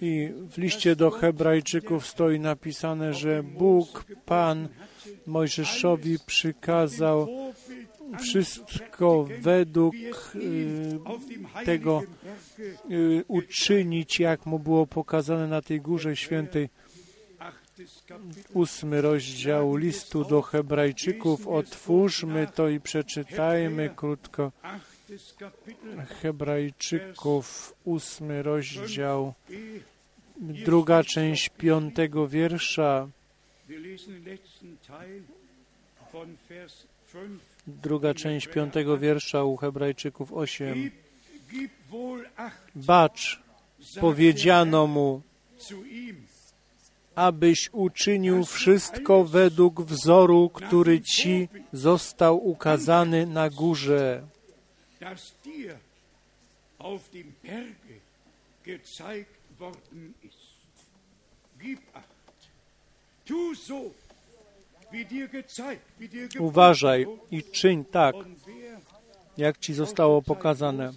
I 0.00 0.30
w 0.50 0.58
liście 0.58 0.96
do 0.96 1.10
Hebrajczyków 1.10 2.06
stoi 2.06 2.40
napisane, 2.40 3.14
że 3.14 3.42
Bóg, 3.42 4.04
Pan 4.26 4.68
Mojżeszowi 5.26 6.16
przykazał 6.26 7.28
wszystko 8.20 9.28
według 9.40 9.94
y, 10.34 10.98
tego 11.64 12.02
y, 12.90 13.24
uczynić, 13.28 14.20
jak 14.20 14.46
mu 14.46 14.58
było 14.58 14.86
pokazane 14.86 15.48
na 15.48 15.62
tej 15.62 15.80
górze 15.80 16.16
świętej. 16.16 16.68
Ósmy 18.54 19.00
rozdział 19.00 19.76
listu 19.76 20.24
do 20.24 20.42
Hebrajczyków. 20.42 21.48
Otwórzmy 21.48 22.46
to 22.54 22.68
i 22.68 22.80
przeczytajmy 22.80 23.90
krótko. 23.96 24.52
Hebrajczyków, 26.22 27.74
ósmy 27.84 28.42
rozdział, 28.42 29.34
druga 30.36 31.04
część 31.04 31.48
piątego 31.48 32.28
wiersza. 32.28 33.08
Wir 33.68 33.80
lesen 33.80 34.12
den 34.14 34.24
letzten 34.24 34.76
Teil 34.86 35.22
von 36.12 36.36
Vers 36.48 36.86
5. 37.12 37.40
Druga 37.66 38.14
część 38.14 38.46
piątego 38.46 38.98
wiersza 38.98 39.44
u 39.44 39.56
Hebrajczyków 39.56 40.32
8. 40.32 40.74
Gib, 40.74 40.94
gib 41.50 41.70
wohl 41.90 42.26
acht, 42.36 42.70
Bacz, 42.74 43.42
powiedziano 44.00 44.86
mu, 44.86 45.22
abyś 47.14 47.70
uczynił 47.72 48.44
wszystko 48.44 49.24
według 49.24 49.82
wzoru, 49.82 50.50
który 50.50 51.00
ci 51.00 51.48
został 51.72 52.46
ukazany 52.48 53.26
na 53.26 53.50
górze. 53.50 54.22
Uważaj 66.38 67.06
i 67.30 67.42
czyń 67.42 67.84
tak, 67.84 68.14
jak 69.36 69.58
ci 69.58 69.74
zostało 69.74 70.22
pokazane. 70.22 70.92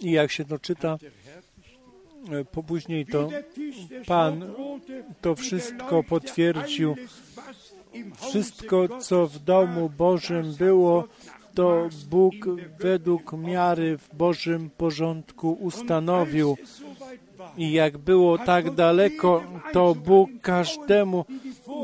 I 0.00 0.10
jak 0.10 0.32
się 0.32 0.44
to 0.44 0.58
czyta, 0.58 0.96
der 0.96 1.12
Herr 1.24 1.42
bestimmt. 1.42 1.70
e, 1.70 2.09
po 2.09 2.09
później 2.66 3.04
Wie 3.04 3.12
to 3.12 3.28
Pan 4.06 4.52
to 5.20 5.34
wszystko 5.34 6.02
potwierdził. 6.02 6.96
Wszystko, 8.16 8.88
co 9.00 9.26
w 9.26 9.38
domu 9.38 9.90
Bożym 9.98 10.54
było, 10.54 11.08
to 11.54 11.88
Bóg 12.10 12.34
według 12.78 13.32
miary 13.32 13.98
w 13.98 14.16
Bożym 14.16 14.70
porządku 14.70 15.52
ustanowił. 15.52 16.56
I 17.56 17.72
jak 17.72 17.98
było 17.98 18.38
tak 18.38 18.70
daleko, 18.74 19.42
to 19.72 19.94
Bóg 19.94 20.30
każdemu, 20.42 21.24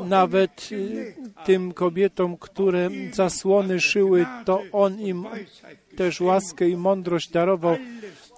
nawet 0.05 0.69
y, 0.73 1.15
tym 1.45 1.73
kobietom, 1.73 2.37
które 2.37 2.89
zasłony 3.13 3.81
szyły, 3.81 4.27
to 4.45 4.63
On 4.73 5.01
im 5.01 5.27
też 5.97 6.21
łaskę 6.21 6.69
i 6.69 6.77
mądrość 6.77 7.31
darował, 7.31 7.77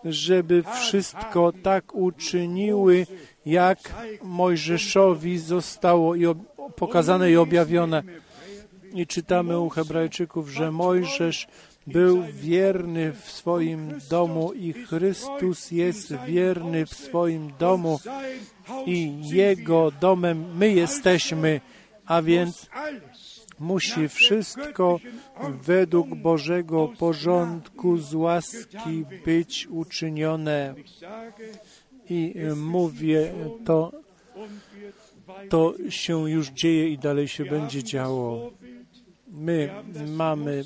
żeby 0.08 0.62
wszystko 0.80 1.52
tak 1.62 1.94
uczyniły, 1.94 3.06
jak 3.46 3.78
Mojżeszowi 4.22 5.38
zostało 5.38 6.14
i 6.14 6.24
pokazane 6.76 7.30
i 7.30 7.36
objawione. 7.36 8.02
I 8.94 9.06
czytamy 9.06 9.60
u 9.60 9.68
Hebrajczyków, 9.68 10.48
że 10.48 10.70
Mojżesz 10.70 11.46
był 11.86 12.22
wierny 12.32 13.12
w 13.12 13.30
swoim 13.30 13.92
domu 14.10 14.52
i 14.52 14.72
Chrystus 14.72 15.70
jest 15.70 16.14
wierny 16.26 16.86
w 16.86 16.94
swoim 16.94 17.52
domu 17.58 18.00
i 18.86 19.28
Jego 19.28 19.90
domem 20.00 20.56
my 20.56 20.72
jesteśmy, 20.72 21.60
a 22.06 22.22
więc 22.22 22.70
musi 23.60 24.08
wszystko 24.08 25.00
według 25.62 26.14
Bożego 26.14 26.92
porządku 26.98 27.98
z 27.98 28.14
łaski 28.14 29.04
być 29.24 29.66
uczynione. 29.70 30.74
I 32.10 32.34
mówię, 32.56 33.32
to, 33.64 33.92
to 35.48 35.74
się 35.88 36.30
już 36.30 36.48
dzieje 36.48 36.88
i 36.88 36.98
dalej 36.98 37.28
się 37.28 37.44
będzie 37.44 37.82
działo. 37.84 38.50
My 39.28 39.70
mamy 40.06 40.64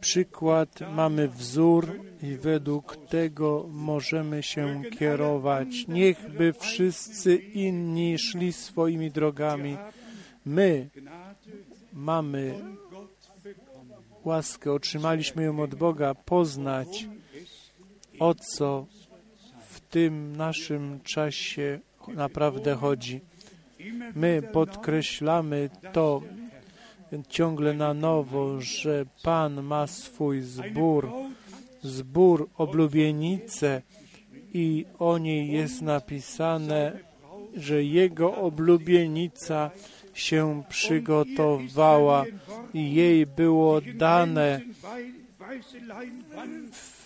przykład, 0.00 0.80
mamy 0.96 1.28
wzór 1.28 2.00
i 2.22 2.36
według 2.36 2.96
tego 2.96 3.66
możemy 3.70 4.42
się 4.42 4.82
kierować. 4.98 5.88
Niechby 5.88 6.52
wszyscy 6.52 7.36
inni 7.36 8.18
szli 8.18 8.52
swoimi 8.52 9.10
drogami. 9.10 9.76
My 10.46 10.88
mamy 11.98 12.54
łaskę, 14.24 14.72
otrzymaliśmy 14.72 15.42
ją 15.42 15.60
od 15.60 15.74
Boga, 15.74 16.14
poznać, 16.14 17.08
o 18.18 18.34
co 18.34 18.86
w 19.68 19.80
tym 19.80 20.36
naszym 20.36 21.00
czasie 21.00 21.80
naprawdę 22.08 22.74
chodzi. 22.74 23.20
My 24.14 24.42
podkreślamy 24.52 25.70
to 25.92 26.22
ciągle 27.28 27.74
na 27.74 27.94
nowo, 27.94 28.60
że 28.60 29.06
Pan 29.22 29.62
ma 29.62 29.86
swój 29.86 30.42
zbór, 30.42 31.10
zbór 31.82 32.48
oblubienice 32.56 33.82
i 34.54 34.84
o 34.98 35.18
niej 35.18 35.52
jest 35.52 35.82
napisane, 35.82 36.98
że 37.56 37.84
Jego 37.84 38.34
oblubienica 38.34 39.70
się 40.20 40.62
przygotowała 40.68 42.24
i 42.74 42.94
jej 42.94 43.26
było 43.26 43.80
dane 43.80 44.60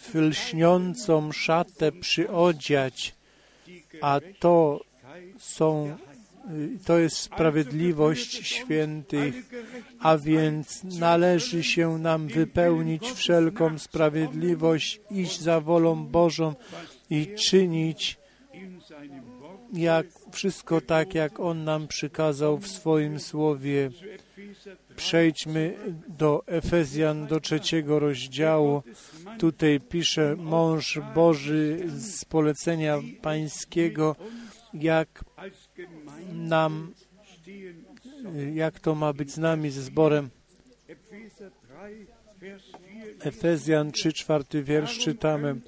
w 0.02 0.14
lśniącą 0.14 1.32
szatę 1.32 1.92
przyodziać, 1.92 3.14
a 4.00 4.20
to 4.38 4.80
są 5.38 5.96
to 6.84 6.98
jest 6.98 7.16
sprawiedliwość 7.16 8.46
świętych, 8.48 9.34
a 10.00 10.18
więc 10.18 10.84
należy 10.84 11.64
się 11.64 11.98
nam 11.98 12.28
wypełnić 12.28 13.10
wszelką 13.10 13.78
sprawiedliwość, 13.78 15.00
iść 15.10 15.40
za 15.40 15.60
wolą 15.60 16.06
Bożą 16.06 16.54
i 17.10 17.34
czynić 17.38 18.18
jak 19.72 20.06
wszystko 20.32 20.80
tak, 20.80 21.14
jak 21.14 21.40
On 21.40 21.64
nam 21.64 21.88
przykazał 21.88 22.58
w 22.58 22.68
swoim 22.68 23.20
słowie. 23.20 23.90
Przejdźmy 24.96 25.76
do 26.08 26.42
Efezjan, 26.46 27.26
do 27.26 27.40
trzeciego 27.40 27.98
rozdziału. 27.98 28.82
Tutaj 29.38 29.80
pisze 29.80 30.36
mąż 30.36 31.00
Boży 31.14 31.78
z 31.86 32.24
polecenia 32.24 32.98
pańskiego, 33.22 34.16
jak 34.74 35.24
nam, 36.32 36.92
jak 38.54 38.80
to 38.80 38.94
ma 38.94 39.12
być 39.12 39.30
z 39.30 39.38
nami, 39.38 39.70
ze 39.70 39.82
zborem. 39.82 40.30
Efezjan 43.20 43.92
3, 43.92 44.12
czwarty 44.12 44.62
wiersz 44.62 44.98
czytamy. 44.98 45.60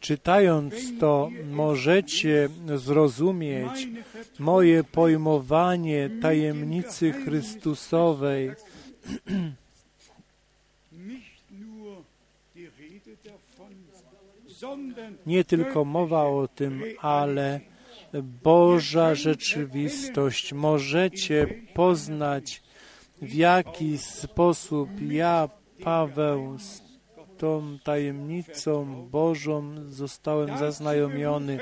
Czytając 0.00 0.74
to, 1.00 1.30
możecie 1.50 2.48
zrozumieć 2.76 3.88
moje 4.38 4.84
pojmowanie 4.84 6.10
tajemnicy 6.22 7.12
Chrystusowej. 7.12 8.50
Nie 15.26 15.44
tylko 15.44 15.84
mowa 15.84 16.24
o 16.24 16.48
tym, 16.48 16.82
ale 17.00 17.60
Boża 18.42 19.14
rzeczywistość. 19.14 20.52
Możecie 20.52 21.46
poznać, 21.74 22.62
w 23.22 23.34
jaki 23.34 23.98
sposób 23.98 24.88
ja, 25.10 25.48
Paweł, 25.84 26.58
tą 27.38 27.78
tajemnicą 27.84 29.06
Bożą 29.10 29.74
zostałem 29.88 30.58
zaznajomiony, 30.58 31.58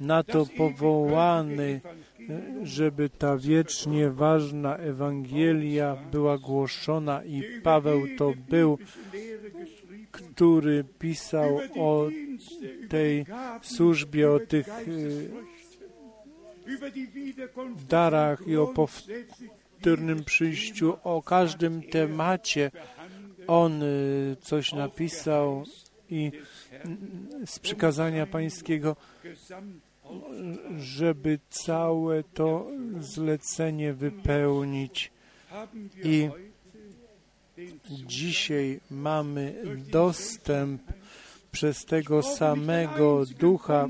na 0.00 0.22
to 0.22 0.46
powołany, 0.56 1.80
żeby 2.62 3.10
ta 3.10 3.36
wiecznie 3.36 4.10
ważna 4.10 4.76
Ewangelia 4.76 5.96
była 6.12 6.38
głoszona 6.38 7.24
i 7.24 7.42
Paweł 7.62 8.02
to 8.18 8.32
był, 8.48 8.78
który 10.10 10.84
pisał 10.98 11.60
o 11.76 12.08
tej 12.88 13.26
służbie, 13.62 14.30
o 14.30 14.40
tych 14.40 14.66
darach 17.88 18.46
i 18.46 18.56
o 18.56 18.66
powtórnym 18.66 20.24
przyjściu, 20.24 20.96
o 21.04 21.22
każdym 21.22 21.82
temacie. 21.82 22.70
On 23.46 23.82
coś 24.42 24.72
napisał 24.72 25.64
i 26.10 26.32
z 27.46 27.58
przykazania 27.58 28.26
Pańskiego, 28.26 28.96
żeby 30.78 31.38
całe 31.50 32.22
to 32.24 32.66
zlecenie 33.00 33.92
wypełnić. 33.92 35.12
I 36.04 36.28
dzisiaj 38.06 38.80
mamy 38.90 39.54
dostęp 39.90 40.82
przez 41.52 41.84
tego 41.84 42.22
samego 42.22 43.22
ducha. 43.38 43.88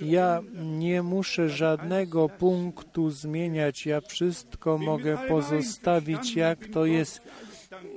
Ja 0.00 0.40
nie 0.62 1.02
muszę 1.02 1.48
żadnego 1.48 2.28
punktu 2.28 3.10
zmieniać, 3.10 3.86
ja 3.86 4.00
wszystko 4.00 4.78
mogę 4.78 5.18
pozostawić, 5.28 6.36
jak 6.36 6.66
to 6.66 6.86
jest. 6.86 7.20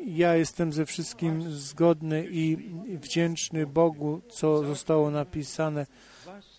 Ja 0.06 0.36
jestem 0.36 0.74
ze 0.74 0.86
wszystkim 0.86 1.52
zgodny 1.52 2.28
i 2.32 2.58
wdzięczny 2.98 3.68
Bogu, 3.68 4.22
co 4.30 4.64
zostało 4.64 5.12
napisane. 5.12 5.86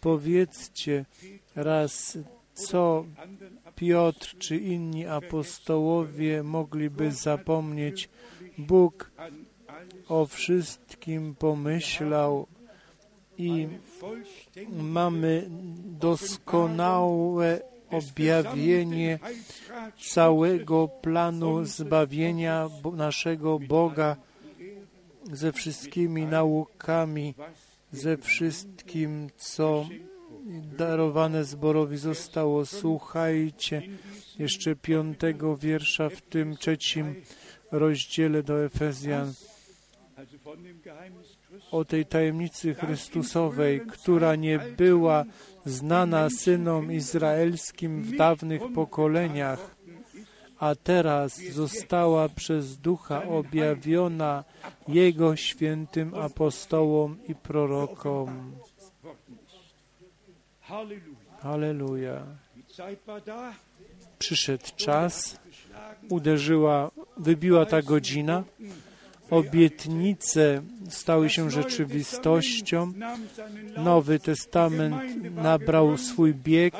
Powiedzcie 0.00 1.04
raz, 1.54 2.18
co 2.54 3.04
Piotr 3.76 4.36
czy 4.38 4.56
inni 4.56 5.06
apostołowie 5.06 6.42
mogliby 6.42 7.12
zapomnieć. 7.12 8.08
Bóg 8.58 9.10
o 10.08 10.26
wszystkim 10.26 11.34
pomyślał 11.34 12.46
i 13.38 13.68
mamy 14.72 15.46
doskonałe 15.84 17.60
objawienie 17.96 19.18
całego 20.00 20.88
planu 20.88 21.64
zbawienia 21.64 22.68
naszego 22.92 23.58
Boga 23.58 24.16
ze 25.32 25.52
wszystkimi 25.52 26.26
naukami, 26.26 27.34
ze 27.92 28.16
wszystkim, 28.16 29.30
co 29.36 29.88
darowane 30.78 31.44
zborowi 31.44 31.96
zostało. 31.96 32.66
Słuchajcie 32.66 33.82
jeszcze 34.38 34.76
piątego 34.76 35.56
wiersza 35.56 36.08
w 36.08 36.20
tym 36.22 36.56
trzecim 36.56 37.14
rozdziale 37.70 38.42
do 38.42 38.64
Efezjan 38.64 39.32
o 41.70 41.84
tej 41.84 42.06
tajemnicy 42.06 42.74
Chrystusowej, 42.74 43.80
która 43.80 44.36
nie 44.36 44.58
była 44.58 45.24
znana 45.66 46.30
synom 46.30 46.92
izraelskim 46.92 48.02
w 48.02 48.16
dawnych 48.16 48.62
pokoleniach, 48.74 49.76
a 50.58 50.74
teraz 50.74 51.36
została 51.52 52.28
przez 52.28 52.78
Ducha 52.78 53.22
objawiona 53.24 54.44
Jego 54.88 55.36
świętym 55.36 56.14
apostołom 56.14 57.16
i 57.28 57.34
prorokom. 57.34 58.52
Halleluja. 61.40 62.26
Przyszedł 64.18 64.64
czas, 64.76 65.40
uderzyła, 66.08 66.90
wybiła 67.16 67.66
ta 67.66 67.82
godzina, 67.82 68.44
obietnice 69.30 70.62
stały 70.88 71.30
się 71.30 71.50
rzeczywistością, 71.50 72.92
Nowy 73.76 74.18
Testament 74.18 74.96
nabrał 75.34 75.98
swój 75.98 76.34
bieg, 76.34 76.74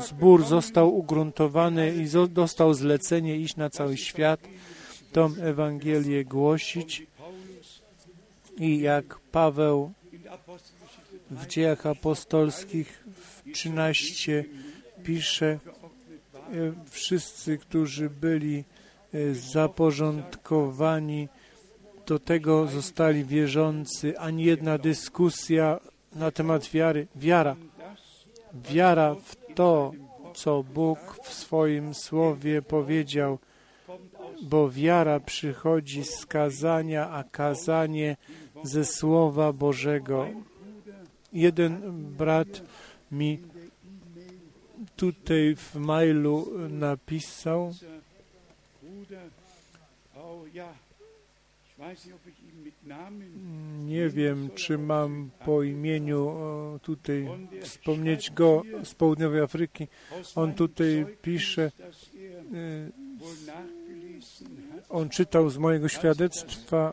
zbór 0.00 0.44
został 0.44 0.96
ugruntowany 0.96 1.94
i 1.94 2.28
dostał 2.28 2.74
zlecenie 2.74 3.36
iść 3.36 3.56
na 3.56 3.70
cały 3.70 3.96
świat, 3.96 4.40
tą 5.12 5.34
Ewangelię 5.34 6.24
głosić. 6.24 7.06
I 8.58 8.80
jak 8.80 9.18
Paweł 9.32 9.92
w 11.30 11.46
dziejach 11.46 11.86
apostolskich 11.86 13.04
w 13.06 13.52
13 13.52 14.44
pisze, 15.04 15.58
wszyscy, 16.90 17.58
którzy 17.58 18.10
byli 18.10 18.64
zaporządkowani 19.32 21.28
do 22.06 22.18
tego 22.18 22.66
zostali 22.66 23.24
wierzący, 23.24 24.18
ani 24.18 24.44
jedna 24.44 24.78
dyskusja 24.78 25.80
na 26.14 26.30
temat 26.30 26.70
wiary. 26.70 27.06
Wiara. 27.16 27.56
Wiara 28.54 29.14
w 29.14 29.36
to, 29.54 29.92
co 30.34 30.62
Bóg 30.62 30.98
w 31.22 31.34
swoim 31.34 31.94
słowie 31.94 32.62
powiedział, 32.62 33.38
bo 34.42 34.70
wiara 34.70 35.20
przychodzi 35.20 36.04
z 36.04 36.26
kazania, 36.26 37.10
a 37.10 37.24
kazanie 37.24 38.16
ze 38.62 38.84
Słowa 38.84 39.52
Bożego. 39.52 40.26
Jeden 41.32 41.80
brat 42.18 42.62
mi 43.12 43.38
tutaj 44.96 45.56
w 45.56 45.74
mailu 45.74 46.46
napisał, 46.68 47.74
nie 53.84 54.08
wiem, 54.08 54.50
czy 54.54 54.78
mam 54.78 55.30
po 55.44 55.62
imieniu 55.62 56.34
tutaj 56.82 57.28
wspomnieć 57.62 58.30
go 58.30 58.62
z 58.84 58.94
południowej 58.94 59.40
Afryki. 59.40 59.88
On 60.34 60.54
tutaj 60.54 61.06
pisze, 61.22 61.70
y, 62.54 62.92
on 64.88 65.08
czytał 65.08 65.50
z 65.50 65.58
mojego 65.58 65.88
świadectwa, 65.88 66.92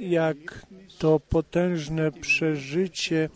jak 0.00 0.66
to 0.98 1.20
potężne 1.20 2.12
przeżycie 2.12 3.28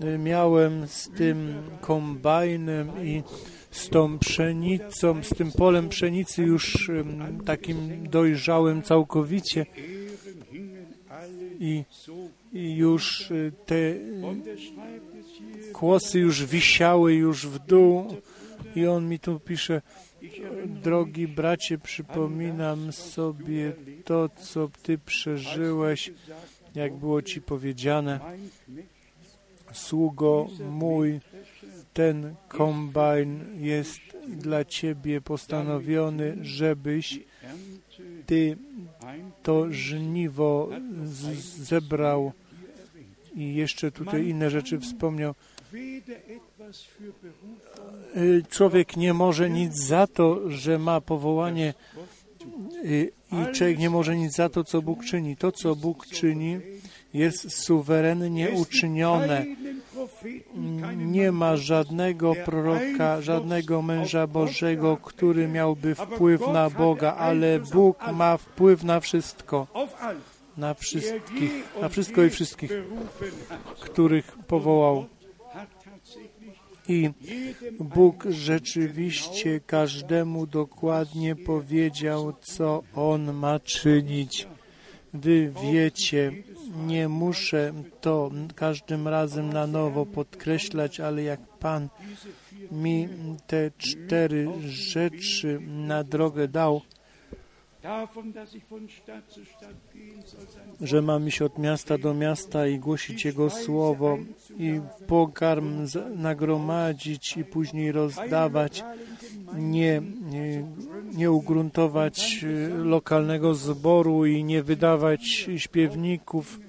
y, 0.00 0.18
miałem 0.18 0.88
z 0.88 1.10
tym 1.10 1.62
kombajnem 1.80 3.06
i 3.06 3.22
z 3.76 3.88
tą 3.88 4.18
pszenicą, 4.18 5.22
z 5.22 5.28
tym 5.28 5.52
polem 5.52 5.88
pszenicy 5.88 6.42
już 6.42 6.90
takim 7.44 8.08
dojrzałym 8.10 8.82
całkowicie. 8.82 9.66
I, 11.60 11.84
i 12.52 12.76
już 12.76 13.30
y, 13.30 13.52
te 13.66 13.94
kłosy 15.72 16.18
już 16.18 16.44
wisiały 16.44 17.14
już 17.14 17.46
w 17.46 17.58
dół. 17.58 18.16
I 18.76 18.86
on 18.86 19.08
mi 19.08 19.18
tu 19.18 19.40
pisze, 19.40 19.82
drogi 20.66 21.28
bracie, 21.28 21.78
przypominam 21.78 22.92
sobie 22.92 23.72
to, 24.04 24.28
co 24.28 24.70
ty 24.82 24.98
przeżyłeś, 24.98 26.12
jak 26.74 26.94
było 26.94 27.22
ci 27.22 27.42
powiedziane, 27.42 28.20
sługo 29.72 30.48
mój, 30.70 31.20
ten 31.96 32.34
kombajn 32.48 33.44
jest 33.60 34.00
dla 34.28 34.64
Ciebie 34.64 35.20
postanowiony, 35.20 36.36
żebyś 36.42 37.20
Ty 38.26 38.56
to 39.42 39.66
żniwo 39.70 40.68
zebrał 41.58 42.32
i 43.34 43.54
jeszcze 43.54 43.90
tutaj 43.90 44.26
inne 44.28 44.50
rzeczy 44.50 44.80
wspomniał. 44.80 45.34
Człowiek 48.50 48.96
nie 48.96 49.14
może 49.14 49.50
nic 49.50 49.86
za 49.86 50.06
to, 50.06 50.50
że 50.50 50.78
ma 50.78 51.00
powołanie 51.00 51.74
i 52.84 53.10
człowiek 53.54 53.78
nie 53.78 53.90
może 53.90 54.16
nic 54.16 54.36
za 54.36 54.48
to, 54.48 54.64
co 54.64 54.82
Bóg 54.82 55.04
czyni. 55.04 55.36
To, 55.36 55.52
co 55.52 55.76
Bóg 55.76 56.06
czyni, 56.06 56.60
jest 57.14 57.64
suwerennie 57.64 58.50
uczynione. 58.50 59.46
Nie 60.96 61.32
ma 61.32 61.56
żadnego 61.56 62.34
proroka, 62.44 63.22
żadnego 63.22 63.82
męża 63.82 64.26
Bożego, 64.26 64.96
który 64.96 65.48
miałby 65.48 65.94
wpływ 65.94 66.40
na 66.52 66.70
Boga, 66.70 67.14
ale 67.14 67.60
Bóg 67.60 68.12
ma 68.12 68.36
wpływ 68.36 68.84
na 68.84 69.00
wszystko, 69.00 69.66
na 70.56 70.74
wszystkich, 70.74 71.52
na 71.80 71.88
wszystko 71.88 72.22
i 72.22 72.30
wszystkich, 72.30 72.72
których 73.80 74.38
powołał. 74.46 75.06
I 76.88 77.10
Bóg 77.80 78.24
rzeczywiście 78.28 79.60
każdemu 79.66 80.46
dokładnie 80.46 81.36
powiedział, 81.36 82.32
co 82.40 82.82
on 82.94 83.32
ma 83.32 83.60
czynić. 83.60 84.48
Wy 85.14 85.52
wiecie, 85.62 86.32
nie 86.76 87.08
muszę 87.08 87.72
to 88.00 88.30
każdym 88.54 89.08
razem 89.08 89.52
na 89.52 89.66
nowo 89.66 90.06
podkreślać, 90.06 91.00
ale 91.00 91.22
jak 91.22 91.40
Pan 91.40 91.88
mi 92.70 93.08
te 93.46 93.70
cztery 93.78 94.48
rzeczy 94.68 95.60
na 95.66 96.04
drogę 96.04 96.48
dał, 96.48 96.82
że 100.80 101.02
mam 101.02 101.28
iść 101.28 101.42
od 101.42 101.58
miasta 101.58 101.98
do 101.98 102.14
miasta 102.14 102.66
i 102.66 102.78
głosić 102.78 103.24
Jego 103.24 103.50
słowo 103.50 104.18
i 104.58 104.80
pokarm 105.06 105.86
nagromadzić 106.14 107.36
i 107.36 107.44
później 107.44 107.92
rozdawać, 107.92 108.84
nie, 109.54 110.02
nie, 110.30 110.64
nie 111.14 111.30
ugruntować 111.30 112.44
lokalnego 112.84 113.54
zboru 113.54 114.26
i 114.26 114.44
nie 114.44 114.62
wydawać 114.62 115.48
śpiewników 115.56 116.60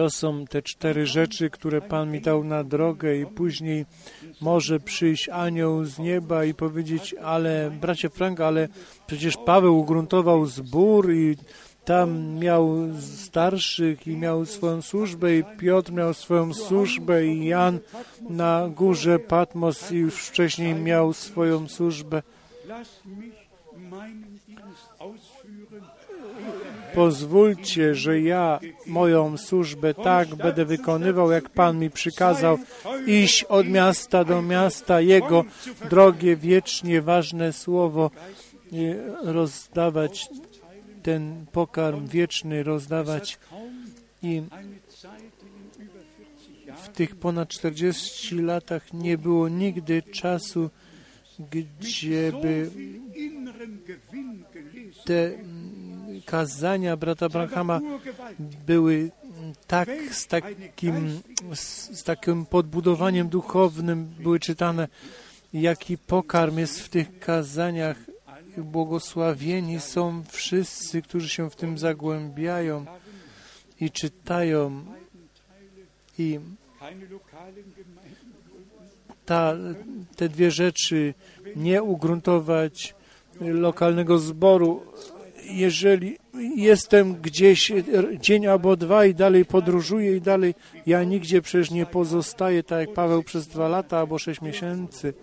To 0.00 0.10
są 0.10 0.44
te 0.46 0.62
cztery 0.62 1.06
rzeczy, 1.06 1.50
które 1.50 1.80
Pan 1.80 2.12
mi 2.12 2.20
dał 2.20 2.44
na 2.44 2.64
drogę 2.64 3.16
i 3.16 3.26
później 3.26 3.86
może 4.40 4.80
przyjść 4.80 5.28
anioł 5.28 5.84
z 5.84 5.98
nieba 5.98 6.44
i 6.44 6.54
powiedzieć, 6.54 7.14
ale 7.22 7.70
bracie 7.80 8.10
Frank, 8.10 8.40
ale 8.40 8.68
przecież 9.06 9.36
Paweł 9.46 9.78
ugruntował 9.78 10.46
zbór 10.46 11.12
i 11.12 11.36
tam 11.84 12.38
miał 12.38 12.76
starszych 13.00 14.06
i 14.06 14.16
miał 14.16 14.46
swoją 14.46 14.82
służbę 14.82 15.36
i 15.36 15.44
Piotr 15.58 15.92
miał 15.92 16.14
swoją 16.14 16.54
służbę 16.54 17.26
i 17.26 17.44
Jan 17.44 17.78
na 18.30 18.68
górze 18.68 19.18
Patmos 19.18 19.92
i 19.92 19.96
już 19.96 20.14
wcześniej 20.14 20.74
miał 20.74 21.12
swoją 21.12 21.68
służbę. 21.68 22.22
Pozwólcie, 26.94 27.94
że 27.94 28.20
ja 28.20 28.60
moją 28.86 29.36
służbę 29.36 29.94
tak 29.94 30.34
będę 30.34 30.64
wykonywał, 30.64 31.30
jak 31.30 31.48
Pan 31.48 31.78
mi 31.78 31.90
przykazał, 31.90 32.58
iść 33.06 33.44
od 33.44 33.68
miasta 33.68 34.24
do 34.24 34.42
miasta, 34.42 35.00
Jego 35.00 35.44
drogie, 35.90 36.36
wiecznie 36.36 37.02
ważne 37.02 37.52
słowo 37.52 38.10
rozdawać 39.22 40.28
ten 41.02 41.46
pokarm 41.52 42.06
wieczny 42.06 42.62
rozdawać 42.62 43.38
i 44.22 44.42
w 46.84 46.88
tych 46.88 47.16
ponad 47.16 47.48
40 47.48 48.38
latach 48.38 48.92
nie 48.92 49.18
było 49.18 49.48
nigdy 49.48 50.02
czasu, 50.02 50.70
gdzieby 51.50 52.70
te 55.04 55.30
kazania 56.26 56.96
brata 56.96 57.26
Abrahama 57.26 57.80
były 58.66 59.10
tak 59.66 59.88
z 60.12 60.26
takim, 60.26 61.20
z 61.54 62.02
takim 62.02 62.46
podbudowaniem 62.46 63.28
duchownym 63.28 64.04
były 64.04 64.40
czytane, 64.40 64.88
jaki 65.52 65.98
pokarm 65.98 66.58
jest 66.58 66.80
w 66.80 66.88
tych 66.88 67.18
kazaniach 67.18 67.96
błogosławieni 68.58 69.80
są 69.80 70.22
wszyscy, 70.28 71.02
którzy 71.02 71.28
się 71.28 71.50
w 71.50 71.56
tym 71.56 71.78
zagłębiają 71.78 72.84
i 73.80 73.90
czytają 73.90 74.84
i 76.18 76.40
ta, 79.26 79.54
te 80.16 80.28
dwie 80.28 80.50
rzeczy, 80.50 81.14
nie 81.56 81.82
ugruntować 81.82 82.94
lokalnego 83.40 84.18
zboru. 84.18 84.82
Jeżeli 85.52 86.16
jestem 86.56 87.14
gdzieś 87.14 87.72
dzień 88.20 88.46
albo 88.46 88.76
dwa 88.76 89.06
i 89.06 89.14
dalej 89.14 89.44
podróżuję 89.44 90.16
i 90.16 90.20
dalej, 90.20 90.54
ja 90.86 91.04
nigdzie 91.04 91.42
przecież 91.42 91.70
nie 91.70 91.86
pozostaję, 91.86 92.62
tak 92.62 92.80
jak 92.80 92.94
Paweł 92.94 93.22
przez 93.22 93.46
dwa 93.46 93.68
lata 93.68 93.98
albo 93.98 94.18
sześć 94.18 94.40
miesięcy. 94.40 95.14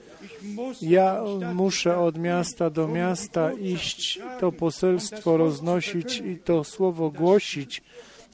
Ja 0.81 1.23
muszę 1.53 1.97
od 1.97 2.17
miasta 2.17 2.69
do 2.69 2.87
miasta 2.87 3.53
iść, 3.53 4.19
to 4.39 4.51
poselstwo 4.51 5.37
roznosić 5.37 6.17
i 6.19 6.37
to 6.37 6.63
słowo 6.63 7.09
głosić 7.11 7.81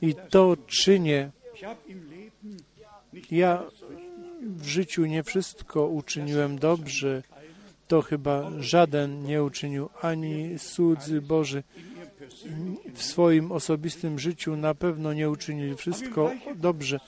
i 0.01 0.15
to 0.29 0.57
czynię. 0.67 1.31
Ja 3.31 3.63
w 4.41 4.67
życiu 4.67 5.05
nie 5.05 5.23
wszystko 5.23 5.87
uczyniłem 5.87 6.59
dobrze, 6.59 7.23
to 7.87 8.01
chyba 8.01 8.51
żaden 8.59 9.23
nie 9.23 9.43
uczynił, 9.43 9.89
ani 10.01 10.59
słudzy 10.59 11.21
Boży 11.21 11.63
w 12.93 13.03
swoim 13.03 13.51
osobistym 13.51 14.19
życiu 14.19 14.55
na 14.55 14.75
pewno 14.75 15.13
nie 15.13 15.29
uczynili 15.29 15.75
wszystko 15.75 16.31
dobrze, 16.55 16.99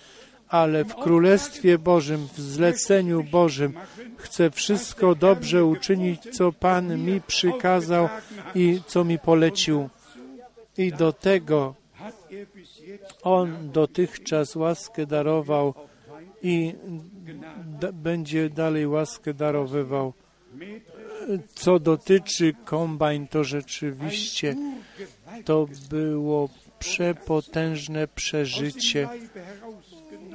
ale 0.47 0.85
w 0.85 0.95
Królestwie 0.95 1.77
Bożym, 1.77 2.27
w 2.33 2.39
zleceniu 2.39 3.23
Bożym 3.23 3.73
chcę 4.17 4.51
wszystko 4.51 5.15
dobrze 5.15 5.65
uczynić, 5.65 6.21
co 6.31 6.51
Pan 6.51 7.05
mi 7.05 7.21
przykazał 7.21 8.09
i 8.55 8.81
co 8.87 9.03
mi 9.03 9.19
polecił. 9.19 9.89
I 10.77 10.91
do 10.91 11.13
tego 11.13 11.75
On 13.23 13.71
dotychczas 13.71 14.55
łaskę 14.55 15.05
darował 15.05 15.73
i 16.43 16.75
będzie 17.93 18.49
dalej 18.49 18.87
łaskę 18.87 19.33
darowywał. 19.33 20.13
Co 21.55 21.79
dotyczy 21.79 22.53
kombajn, 22.65 23.27
to 23.27 23.43
rzeczywiście 23.43 24.55
to 25.45 25.67
było 25.89 26.49
przepotężne 26.79 28.07
przeżycie. 28.07 29.09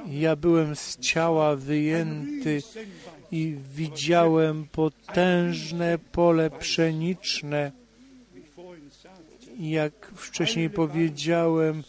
Ja 0.09 0.35
byłem 0.35 0.75
z 0.75 0.97
ciała 0.99 1.55
wyjęty 1.55 2.61
i 3.31 3.55
widziałem 3.75 4.67
potężne 4.71 5.97
pole 6.11 6.49
pszeniczne. 6.49 7.71
Jak 9.59 10.11
wcześniej 10.15 10.69
powiedziałem, 10.69 11.83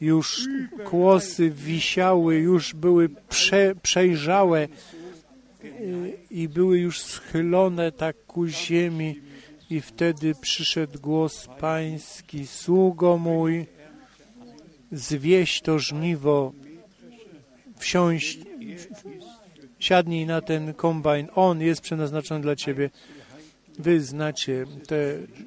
już 0.00 0.40
kłosy 0.84 1.50
wisiały, 1.50 2.36
już 2.36 2.74
były 2.74 3.08
prze, 3.08 3.74
przejrzałe 3.82 4.68
i 6.30 6.48
były 6.48 6.78
już 6.78 7.00
schylone 7.00 7.92
tak 7.92 8.16
ku 8.26 8.46
ziemi. 8.46 9.20
I 9.70 9.80
wtedy 9.80 10.34
przyszedł 10.40 11.00
głos 11.00 11.48
pański, 11.60 12.46
sługo 12.46 13.18
mój, 13.18 13.66
zwieść 14.92 15.62
to 15.62 15.78
żniwo, 15.78 16.52
wsiąść, 17.78 18.38
siadnij 19.78 20.26
na 20.26 20.40
ten 20.40 20.74
kombajn, 20.74 21.28
on 21.34 21.60
jest 21.60 21.80
przeznaczony 21.80 22.40
dla 22.40 22.56
Ciebie. 22.56 22.90
Wy 23.78 24.00
znacie 24.00 24.64
te 24.86 24.96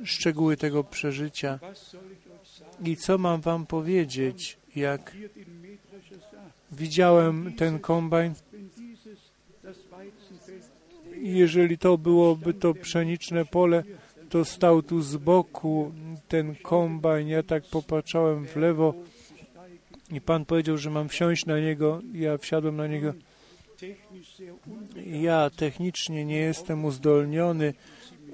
szczegóły 0.03 0.57
tego 0.57 0.83
przeżycia. 0.83 1.59
I 2.85 2.97
co 2.97 3.17
mam 3.17 3.41
Wam 3.41 3.65
powiedzieć, 3.65 4.57
jak 4.75 5.15
widziałem 6.71 7.53
ten 7.53 7.79
kombajn? 7.79 8.33
Jeżeli 11.29 11.77
to 11.77 11.97
byłoby 11.97 12.53
to 12.53 12.73
pszeniczne 12.73 13.45
pole, 13.45 13.83
to 14.29 14.45
stał 14.45 14.81
tu 14.81 15.01
z 15.01 15.17
boku 15.17 15.91
ten 16.27 16.55
kombajn. 16.55 17.27
Ja 17.27 17.43
tak 17.43 17.63
popatrzałem 17.63 18.47
w 18.47 18.55
lewo 18.55 18.93
i 20.11 20.21
Pan 20.21 20.45
powiedział, 20.45 20.77
że 20.77 20.89
mam 20.89 21.09
wsiąść 21.09 21.45
na 21.45 21.59
niego. 21.59 22.01
Ja 22.13 22.37
wsiadłem 22.37 22.75
na 22.77 22.87
niego. 22.87 23.13
Ja 25.05 25.49
technicznie 25.49 26.25
nie 26.25 26.37
jestem 26.37 26.85
uzdolniony. 26.85 27.73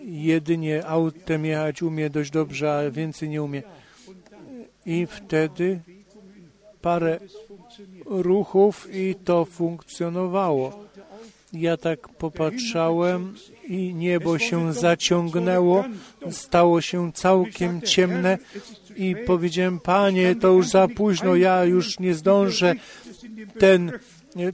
Jedynie 0.03 0.85
autem 0.85 1.45
jechać 1.45 1.81
umie 1.81 2.09
dość 2.09 2.31
dobrze, 2.31 2.77
a 2.77 2.91
więcej 2.91 3.29
nie 3.29 3.43
umie. 3.43 3.63
I 4.85 5.05
wtedy 5.05 5.79
parę 6.81 7.19
ruchów 8.05 8.87
i 8.95 9.15
to 9.15 9.45
funkcjonowało. 9.45 10.85
Ja 11.56 11.78
tak 11.78 12.10
popatrzałem 12.10 13.36
i 13.68 13.93
niebo 13.93 14.39
się 14.39 14.74
zaciągnęło, 14.74 15.84
stało 16.32 16.82
się 16.82 17.12
całkiem 17.14 17.82
ciemne 17.82 18.38
i 18.95 19.16
powiedziałem, 19.26 19.80
Panie, 19.80 20.36
to 20.36 20.47
już 20.47 20.68
za 20.68 20.88
późno, 20.88 21.36
ja 21.36 21.66
już 21.66 21.99
nie 21.99 22.14
zdążę. 22.14 22.76
Ten 23.60 23.91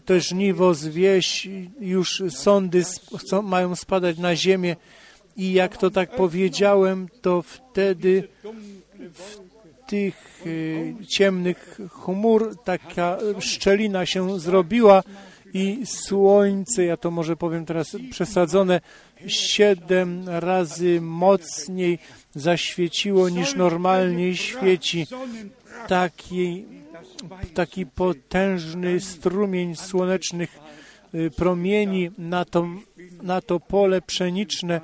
to 0.06 0.20
żniwo 0.20 0.74
zwieść, 0.74 1.50
już 1.80 2.24
sądy 2.30 2.84
mają 3.44 3.76
spadać 3.76 4.18
na 4.18 4.36
ziemię. 4.36 4.76
I 5.38 5.54
jak 5.54 5.78
to 5.78 5.92
tak 5.92 6.16
powiedziałem, 6.16 7.08
to 7.22 7.42
wtedy 7.42 8.28
w 9.14 9.42
tych 9.88 10.44
y, 10.46 10.96
ciemnych 11.08 11.80
chmur 11.90 12.56
taka 12.64 13.18
szczelina 13.40 14.06
się 14.06 14.40
zrobiła 14.40 15.04
i 15.54 15.86
słońce, 15.86 16.86
ja 16.86 16.98
to 16.98 17.12
może 17.12 17.36
powiem 17.36 17.66
teraz 17.66 17.98
przesadzone, 18.12 18.82
siedem 19.28 20.30
razy 20.30 21.02
mocniej 21.02 22.00
zaświeciło 22.36 23.30
niż 23.30 23.56
normalnie 23.56 24.36
świeci. 24.36 25.08
Taki, 25.88 26.66
taki 27.54 27.86
potężny 27.86 29.00
strumień 29.00 29.76
słonecznych 29.76 30.60
y, 31.16 31.32
promieni 31.32 32.12
na 32.18 32.46
to, 32.46 32.68
na 33.22 33.42
to 33.42 33.60
pole 33.60 34.02
pszeniczne 34.02 34.82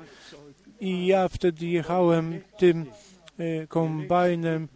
i 0.80 1.06
ja 1.06 1.28
wtedy 1.28 1.66
jechałem 1.66 2.40
tym 2.58 2.86
y, 3.40 3.66
kombajnem 3.68 4.68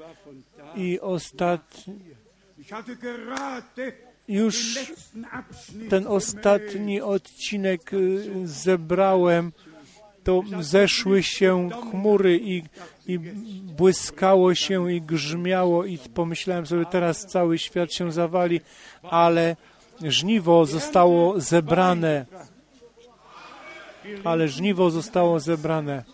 i 0.76 1.01
ostatni 1.01 2.12
już 4.32 4.78
ten 5.90 6.06
ostatni 6.06 7.00
odcinek 7.00 7.92
y, 7.92 8.30
zebrałem 8.44 9.52
to 10.24 10.42
zeszły 10.60 11.22
się 11.22 11.70
chmury 11.90 12.40
i, 12.42 12.62
i 13.06 13.18
błyskało 13.76 14.54
się 14.54 14.92
i 14.92 15.00
grzmiało 15.00 15.84
i 15.84 15.98
pomyślałem 15.98 16.66
sobie, 16.66 16.86
teraz 16.86 17.26
cały 17.26 17.58
świat 17.58 17.94
się 17.94 18.12
zawali, 18.12 18.60
ale 19.02 19.56
żniwo 20.02 20.66
zostało 20.66 21.40
zebrane. 21.40 22.26
Ale 24.24 24.48
żniwo 24.48 24.90
zostało 24.90 25.40
zebrane. 25.40 26.04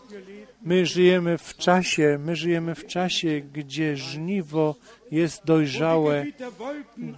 My 0.69 0.87
żyjemy 0.87 1.39
w 1.39 1.57
czasie, 1.57 2.19
my 2.25 2.37
żyjemy 2.37 2.75
w 2.75 2.87
czasie, 2.87 3.41
gdzie 3.41 3.97
żniwo 3.97 4.75
jest 5.11 5.45
dojrzałe, 5.45 6.25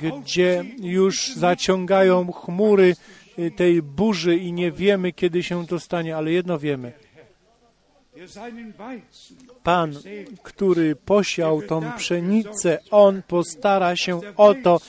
gdzie 0.00 0.64
już 0.82 1.34
zaciągają 1.36 2.32
chmury 2.32 2.96
tej 3.56 3.82
burzy 3.82 4.36
i 4.36 4.52
nie 4.52 4.72
wiemy, 4.72 5.12
kiedy 5.12 5.42
się 5.42 5.66
to 5.66 5.80
stanie, 5.80 6.16
ale 6.16 6.32
jedno 6.32 6.58
wiemy. 6.58 6.92
Pan, 9.62 9.94
który 10.42 10.96
posiał 10.96 11.62
tą 11.62 11.92
pszenicę, 11.92 12.78
On 12.90 13.22
postara 13.28 13.96
się 13.96 14.20
o 14.36 14.54
to, 14.54 14.80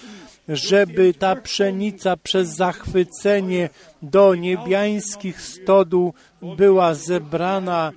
żeby 0.48 1.14
ta 1.14 1.36
pszenica 1.36 2.18
przez 2.18 2.50
zachwycenie 2.56 3.70
do 4.02 4.36
niebiańskich 4.36 5.42
stodół 5.42 6.14
była 6.42 6.94
zebrana, 6.94 7.92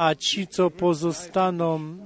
a 0.00 0.14
ci, 0.14 0.46
co 0.46 0.70
pozostaną, 0.70 1.96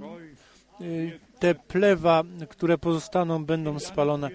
te 1.39 1.55
plewa, 1.55 2.23
które 2.49 2.79
pozostaną, 2.79 3.45
będą 3.45 3.79
spalone. 3.79 4.31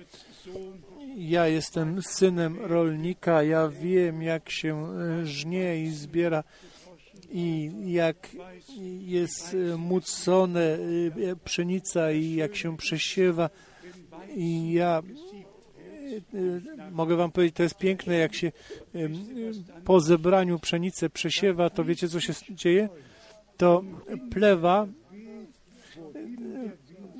Ja 1.17 1.47
jestem 1.47 2.01
synem 2.01 2.57
rolnika, 2.59 3.43
ja 3.43 3.67
wiem, 3.67 4.21
jak 4.21 4.49
się 4.49 4.87
żnie 5.23 5.83
i 5.83 5.89
zbiera 5.89 6.43
i 7.31 7.71
jak 7.85 8.29
jest 9.01 9.55
mucone 9.77 10.77
pszenica 11.43 12.11
i 12.11 12.35
jak 12.35 12.55
się 12.55 12.77
przesiewa. 12.77 13.49
I 14.35 14.73
ja 14.73 15.01
mogę 16.91 17.15
wam 17.15 17.31
powiedzieć, 17.31 17.55
to 17.55 17.63
jest 17.63 17.77
piękne, 17.77 18.15
jak 18.15 18.35
się 18.35 18.51
po 19.85 19.99
zebraniu 19.99 20.59
pszenicy 20.59 21.09
przesiewa, 21.09 21.69
to 21.69 21.83
wiecie, 21.83 22.09
co 22.09 22.19
się 22.19 22.33
dzieje? 22.49 22.89
To 23.59 23.83
plewa 24.31 24.87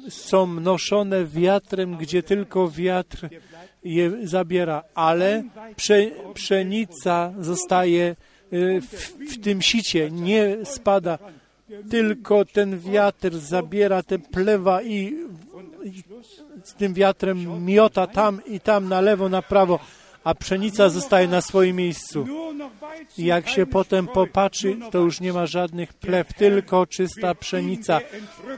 są 0.10 0.48
noszone 0.48 1.26
wiatrem, 1.26 1.98
gdzie 1.98 2.24
tylko 2.24 2.70
wiatr 2.70 3.30
je 3.84 4.28
zabiera, 4.28 4.84
ale 4.96 5.44
prze, 5.76 6.12
pszenica 6.34 7.34
zostaje 7.40 8.16
w, 8.52 9.16
w 9.34 9.42
tym 9.42 9.62
sicie, 9.62 10.12
nie 10.12 10.58
spada, 10.64 11.18
tylko 11.90 12.46
ten 12.46 12.80
wiatr 12.80 13.38
zabiera 13.38 14.04
te 14.04 14.20
plewa 14.20 14.82
i, 14.82 15.14
i 15.84 16.04
z 16.64 16.74
tym 16.74 16.94
wiatrem 16.94 17.66
miota 17.66 18.08
tam 18.08 18.42
i 18.46 18.60
tam, 18.60 18.90
na 18.90 19.02
lewo, 19.02 19.30
na 19.30 19.42
prawo, 19.42 19.80
a 20.24 20.36
pszenica 20.36 20.90
zostaje 20.90 21.28
na 21.28 21.42
swoim 21.42 21.76
miejscu. 21.76 22.28
I 23.18 23.26
jak 23.26 23.50
się 23.50 23.66
potem 23.66 24.08
popatrzy, 24.08 24.78
to 24.92 25.00
już 25.00 25.22
nie 25.22 25.34
ma 25.34 25.46
żadnych 25.46 25.94
plew, 25.94 26.34
tylko 26.34 26.88
czysta 26.88 27.36
pszenica. 27.36 28.00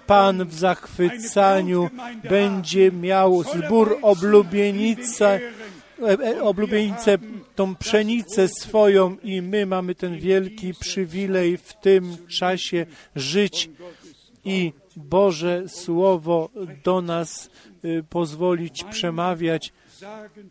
Pan 0.08 0.46
w 0.46 0.54
zachwycaniu 0.54 1.90
będzie 2.30 2.92
miał 2.92 3.44
zbór 3.44 3.98
oblubienica, 4.02 5.40
oblubienicę, 6.42 7.18
tą 7.56 7.76
pszenicę 7.76 8.48
swoją 8.48 9.18
i 9.24 9.42
my 9.42 9.66
mamy 9.66 9.96
ten 9.96 10.20
wielki 10.20 10.74
przywilej 10.74 11.58
w 11.58 11.74
tym 11.74 12.18
czasie 12.28 12.86
żyć 13.16 13.70
i 14.46 14.74
Boże 14.96 15.64
Słowo 15.68 16.50
do 16.84 17.02
nas 17.02 17.50
y, 17.86 18.04
pozwolić 18.10 18.84
przemawiać. 18.84 19.74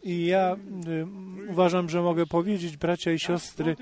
I 0.03 0.27
ja 0.27 0.57
y, 0.89 1.07
uważam, 1.51 1.89
że 1.89 2.03
mogę 2.03 2.27
powiedzieć, 2.27 2.77
bracia 2.77 3.13
i 3.13 3.19
siostry, 3.19 3.77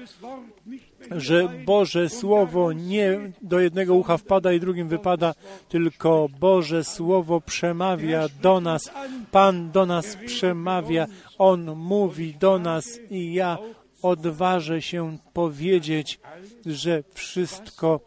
że 1.11 1.49
Boże 1.67 2.09
Słowo 2.09 2.73
nie 2.73 3.33
do 3.43 3.61
jednego 3.61 3.95
ucha 3.95 4.17
wpada 4.17 4.53
i 4.53 4.61
drugim 4.61 4.89
wypada, 4.89 5.35
tylko 5.69 6.29
Boże 6.41 6.85
Słowo 6.85 7.41
przemawia 7.41 8.27
do 8.43 8.61
nas. 8.61 8.91
Pan 9.31 9.71
do 9.71 9.87
nas 9.87 10.17
przemawia, 10.27 11.07
On 11.39 11.77
mówi 11.77 12.35
do 12.35 12.59
nas 12.59 12.99
i 13.11 13.33
ja 13.33 13.59
odważę 14.03 14.83
się 14.83 15.19
powiedzieć, 15.33 16.21
że 16.67 17.03
wszystko, 17.15 18.01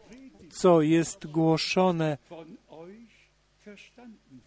co 0.50 0.82
jest 0.82 1.26
głoszone, 1.26 2.18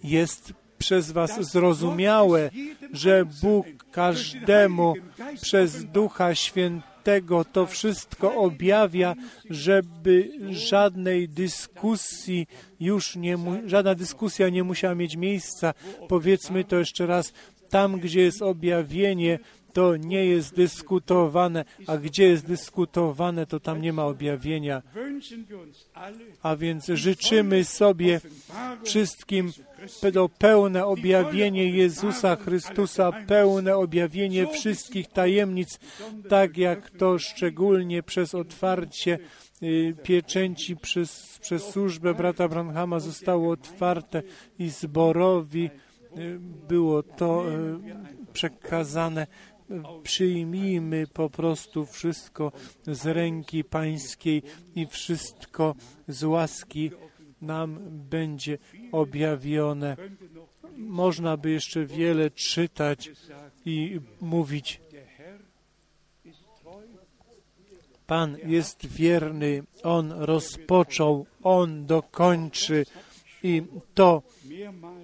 jest 0.03 0.53
przez 0.85 1.11
Was 1.11 1.51
zrozumiałe, 1.51 2.49
że 2.93 3.25
Bóg 3.41 3.65
każdemu 3.91 4.93
przez 5.41 5.85
Ducha 5.85 6.35
Świętego 6.35 7.45
to 7.45 7.65
wszystko 7.65 8.35
objawia, 8.35 9.15
żeby 9.49 10.29
żadnej 10.51 11.29
dyskusji 11.29 12.47
już 12.79 13.15
nie, 13.15 13.37
żadna 13.65 13.95
dyskusja 13.95 14.49
nie 14.49 14.63
musiała 14.63 14.95
mieć 14.95 15.15
miejsca. 15.15 15.73
Powiedzmy 16.07 16.63
to 16.63 16.75
jeszcze 16.75 17.05
raz, 17.05 17.33
tam 17.69 17.99
gdzie 17.99 18.21
jest 18.21 18.41
objawienie, 18.41 19.39
to 19.73 19.97
nie 19.97 20.25
jest 20.25 20.55
dyskutowane, 20.55 21.65
a 21.87 21.97
gdzie 21.97 22.23
jest 22.23 22.45
dyskutowane, 22.45 23.45
to 23.45 23.59
tam 23.59 23.81
nie 23.81 23.93
ma 23.93 24.05
objawienia. 24.05 24.81
A 26.43 26.55
więc 26.55 26.85
życzymy 26.85 27.63
sobie 27.63 28.21
wszystkim 28.83 29.51
to 30.13 30.29
pełne 30.29 30.85
objawienie 30.85 31.69
Jezusa 31.69 32.35
Chrystusa, 32.35 33.11
pełne 33.27 33.75
objawienie 33.75 34.47
wszystkich 34.47 35.07
tajemnic, 35.07 35.79
tak 36.29 36.57
jak 36.57 36.89
to 36.89 37.19
szczególnie 37.19 38.03
przez 38.03 38.35
otwarcie 38.35 39.19
pieczęci 40.03 40.77
przez, 40.77 41.39
przez 41.41 41.63
służbę 41.63 42.13
brata 42.13 42.47
Branhama 42.47 42.99
zostało 42.99 43.51
otwarte 43.51 44.23
i 44.59 44.69
zborowi 44.69 45.69
było 46.67 47.03
to 47.03 47.45
przekazane. 48.33 49.27
Przyjmijmy 50.03 51.07
po 51.07 51.29
prostu 51.29 51.85
wszystko 51.85 52.51
z 52.87 53.05
ręki 53.05 53.63
Pańskiej 53.63 54.43
i 54.75 54.87
wszystko 54.87 55.75
z 56.07 56.23
łaski 56.23 56.91
nam 57.41 57.79
będzie 58.09 58.57
objawione. 58.91 59.97
Można 60.77 61.37
by 61.37 61.51
jeszcze 61.51 61.85
wiele 61.85 62.31
czytać 62.31 63.09
i 63.65 63.99
mówić. 64.21 64.81
Pan 68.07 68.37
jest 68.45 68.87
wierny, 68.87 69.63
On 69.83 70.11
rozpoczął, 70.11 71.25
On 71.43 71.85
dokończy 71.85 72.85
i 73.43 73.63
to 73.93 74.21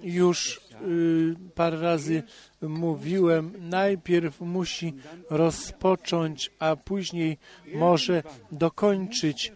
już 0.02 0.60
y, 0.82 1.34
parę 1.54 1.80
razy 1.80 2.22
mówiłem, 2.62 3.52
najpierw 3.58 4.40
musi 4.40 4.92
rozpocząć, 5.30 6.50
a 6.58 6.76
później 6.76 7.38
może 7.74 8.22
dokończyć. 8.52 9.52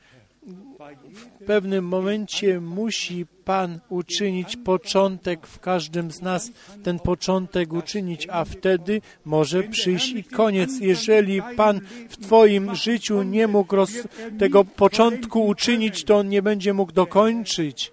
W 1.14 1.44
pewnym 1.46 1.84
momencie 1.84 2.60
musi 2.60 3.26
Pan 3.44 3.80
uczynić 3.88 4.56
początek 4.56 5.46
w 5.46 5.60
każdym 5.60 6.10
z 6.10 6.22
nas, 6.22 6.50
ten 6.82 6.98
początek 6.98 7.72
uczynić, 7.72 8.26
a 8.30 8.44
wtedy 8.44 9.00
może 9.24 9.62
przyjść 9.62 10.12
i 10.12 10.24
koniec. 10.24 10.80
Jeżeli 10.80 11.42
Pan 11.56 11.80
w 12.08 12.16
Twoim 12.16 12.74
życiu 12.74 13.22
nie 13.22 13.46
mógł 13.46 13.76
roz, 13.76 13.90
tego 14.38 14.64
początku 14.64 15.46
uczynić, 15.46 16.04
to 16.04 16.16
On 16.16 16.28
nie 16.28 16.42
będzie 16.42 16.72
mógł 16.72 16.92
dokończyć. 16.92 17.92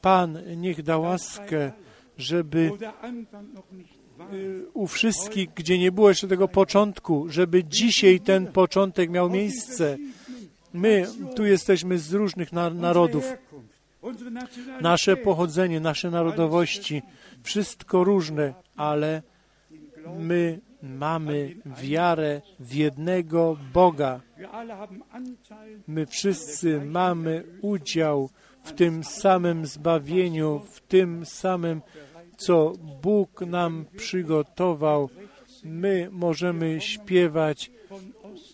Pan 0.00 0.38
niech 0.56 0.82
da 0.82 0.98
łaskę, 0.98 1.72
żeby 2.18 2.70
u 4.74 4.86
wszystkich, 4.86 5.48
gdzie 5.54 5.78
nie 5.78 5.92
było 5.92 6.08
jeszcze 6.08 6.28
tego 6.28 6.48
początku, 6.48 7.28
żeby 7.28 7.64
dzisiaj 7.64 8.20
ten 8.20 8.46
początek 8.46 9.10
miał 9.10 9.30
miejsce. 9.30 9.96
My 10.72 11.06
tu 11.36 11.46
jesteśmy 11.46 11.98
z 11.98 12.12
różnych 12.12 12.52
na 12.52 12.70
narodów. 12.70 13.24
Nasze 14.80 15.16
pochodzenie, 15.16 15.80
nasze 15.80 16.10
narodowości, 16.10 17.02
wszystko 17.42 18.04
różne, 18.04 18.54
ale 18.76 19.22
my 20.18 20.60
mamy 20.82 21.56
wiarę 21.82 22.40
w 22.60 22.74
jednego 22.74 23.56
Boga. 23.72 24.20
My 25.86 26.06
wszyscy 26.06 26.80
mamy 26.80 27.44
udział 27.60 28.30
w 28.62 28.72
tym 28.72 29.04
samym 29.04 29.66
zbawieniu, 29.66 30.62
w 30.70 30.80
tym 30.80 31.26
samym, 31.26 31.82
co 32.36 32.72
Bóg 33.02 33.40
nam 33.40 33.84
przygotował. 33.96 35.08
My 35.64 36.08
możemy 36.12 36.80
śpiewać 36.80 37.70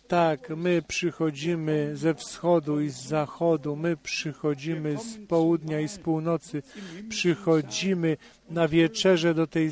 Tak, 0.09 0.51
my 0.57 0.83
przychodzimy 0.89 1.91
ze 1.95 2.15
wschodu 2.15 2.81
i 2.81 2.89
z 2.89 3.03
zachodu, 3.03 3.77
my 3.77 3.97
przychodzimy 3.97 4.97
z 4.97 5.27
południa 5.29 5.81
i 5.81 5.89
z 5.89 5.99
północy, 5.99 6.63
przychodzimy 7.09 8.17
na 8.51 8.69
wieczerze 8.69 9.35
do 9.35 9.47
tej 9.47 9.71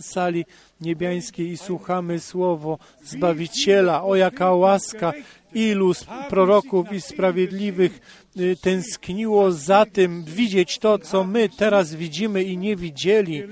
sali 0.00 0.44
niebiańskiej 0.80 1.48
i 1.48 1.56
słuchamy 1.56 2.20
słowo 2.20 2.78
Zbawiciela. 3.04 4.04
O 4.04 4.16
jaka 4.16 4.52
łaska! 4.52 5.12
Ilu 5.54 5.92
proroków 6.28 6.92
i 6.92 7.00
sprawiedliwych 7.00 8.00
y, 8.36 8.56
tęskniło 8.60 9.52
za 9.52 9.86
tym, 9.86 10.24
widzieć 10.24 10.78
to, 10.78 10.98
co 10.98 11.24
my 11.24 11.48
teraz 11.48 11.94
widzimy 11.94 12.42
i 12.44 12.58
nie 12.58 12.76
widzieli. 12.76 13.42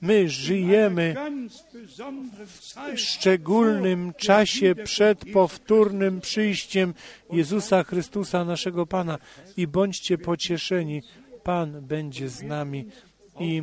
My 0.00 0.28
żyjemy 0.28 1.14
w 2.94 3.00
szczególnym 3.00 4.12
czasie 4.16 4.74
przed 4.84 5.24
powtórnym 5.32 6.20
przyjściem 6.20 6.94
Jezusa 7.32 7.84
Chrystusa, 7.84 8.44
naszego 8.44 8.86
Pana. 8.86 9.18
I 9.56 9.66
bądźcie 9.66 10.18
pocieszeni, 10.18 11.02
Pan 11.42 11.80
będzie 11.86 12.28
z 12.28 12.42
nami 12.42 12.84
i 13.40 13.62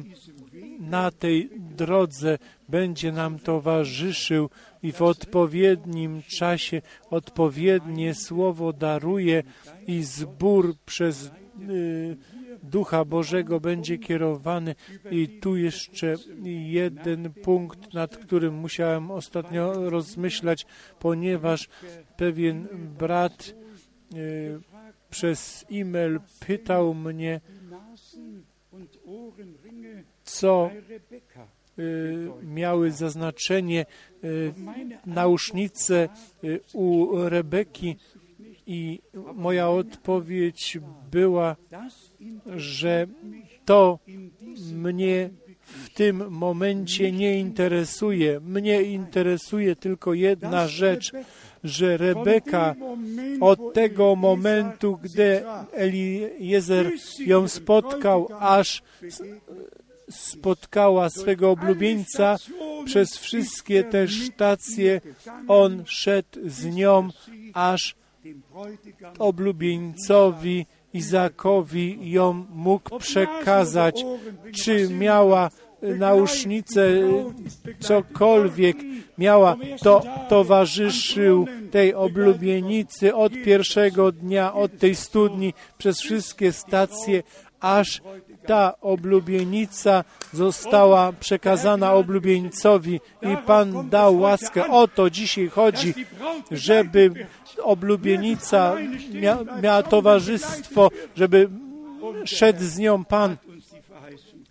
na 0.80 1.12
tej 1.12 1.50
drodze 1.58 2.38
będzie 2.70 3.12
nam 3.12 3.40
towarzyszył 3.40 4.50
i 4.84 4.92
w 4.92 5.02
odpowiednim 5.02 6.22
czasie 6.28 6.82
odpowiednie 7.10 8.14
słowo 8.14 8.74
daruje 8.74 9.44
i 9.88 10.04
zbór 10.04 10.76
przez 10.86 11.32
y, 11.70 12.18
Ducha 12.64 13.06
Bożego 13.06 13.60
będzie 13.60 13.98
kierowany. 13.98 14.76
I 15.12 15.28
tu 15.28 15.58
jeszcze 15.58 16.16
jeden 16.44 17.34
punkt, 17.34 17.94
nad 17.94 18.18
którym 18.18 18.54
musiałem 18.54 19.12
ostatnio 19.12 19.90
rozmyślać, 19.90 20.66
ponieważ 21.00 21.70
pewien 22.18 22.68
brat 22.98 23.56
y, 24.16 24.60
przez 25.10 25.66
e-mail 25.72 26.20
pytał 26.40 26.94
mnie, 26.94 27.42
co 30.24 30.70
y, 31.80 32.30
miały 32.44 32.92
zaznaczenie 32.92 33.86
y, 34.24 34.54
nausznice 35.06 36.10
y, 36.44 36.60
u 36.74 37.10
Rebeki 37.30 37.98
i 38.68 39.02
moja 39.36 39.70
odpowiedź 39.70 40.78
była, 41.12 41.56
że 42.56 43.08
to 43.66 44.00
mnie 44.74 45.30
w 45.62 45.90
tym 45.90 46.30
momencie 46.30 47.12
nie 47.12 47.40
interesuje. 47.40 48.40
Mnie 48.40 48.84
interesuje 48.84 49.76
tylko 49.76 50.14
jedna 50.14 50.68
rzecz, 50.68 51.12
że 51.64 51.98
Rebeka 51.98 52.76
od 53.42 53.74
tego 53.74 54.16
momentu, 54.16 55.00
gdy 55.02 55.44
Eliezer 55.74 56.92
ją 57.20 57.48
spotkał, 57.48 58.28
aż 58.40 58.84
spotkała 60.10 61.10
swego 61.10 61.52
oblubieńca 61.52 62.36
przez 62.86 63.18
wszystkie 63.18 63.84
te 63.84 64.08
stacje, 64.08 65.02
on 65.48 65.84
szedł 65.86 66.40
z 66.46 66.66
nią, 66.66 67.10
aż 67.54 67.96
oblubieńcowi 69.20 70.66
Izakowi 70.94 72.12
ją 72.12 72.46
mógł 72.50 73.00
przekazać, 73.00 74.06
czy 74.64 74.90
miała 74.90 75.50
nausznicę, 75.82 76.88
cokolwiek 77.80 78.78
miała, 79.18 79.56
to 79.84 80.04
towarzyszył 80.30 81.46
tej 81.72 81.94
oblubienicy 81.94 83.16
od 83.16 83.34
pierwszego 83.34 84.12
dnia, 84.12 84.54
od 84.54 84.78
tej 84.78 84.96
studni, 84.96 85.54
przez 85.78 86.02
wszystkie 86.02 86.52
stacje, 86.52 87.24
aż 87.60 88.02
ta 88.48 88.74
oblubienica 88.82 90.04
została 90.34 91.12
przekazana 91.12 91.94
oblubieńcowi 91.94 93.00
i 93.22 93.38
Pan 93.46 93.90
dał 93.90 94.20
łaskę. 94.20 94.68
O 94.68 94.88
to 94.88 95.10
dzisiaj 95.10 95.48
chodzi, 95.50 95.94
żeby 96.52 97.12
oblubienica 97.64 98.76
mia, 99.14 99.38
miała 99.62 99.84
towarzystwo, 99.84 100.90
żeby 101.16 101.50
szedł 102.26 102.60
z 102.64 102.78
nią 102.78 103.06
Pan. 103.06 103.38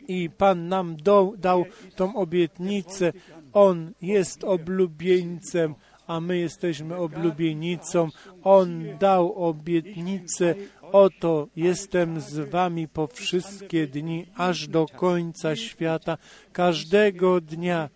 I 0.09 0.31
Pan 0.31 0.69
nam 0.69 0.97
do, 0.97 1.33
dał 1.39 1.65
tą 1.97 2.17
obietnicę. 2.17 3.13
On 3.53 3.93
jest 4.03 4.45
oblubieńcem, 4.45 5.75
a 6.07 6.21
my 6.21 6.39
jesteśmy 6.39 6.97
oblubienicą. 6.97 8.09
On 8.43 8.85
dał 8.99 9.45
obietnicę. 9.49 10.55
Oto 10.95 11.49
jestem 11.57 12.21
z 12.21 12.51
wami 12.51 12.89
po 12.89 13.07
wszystkie 13.07 13.87
dni, 13.87 14.27
aż 14.37 14.69
do 14.69 14.87
końca 14.87 15.57
świata, 15.57 16.19
każdego 16.53 17.41
dnia. 17.41 17.91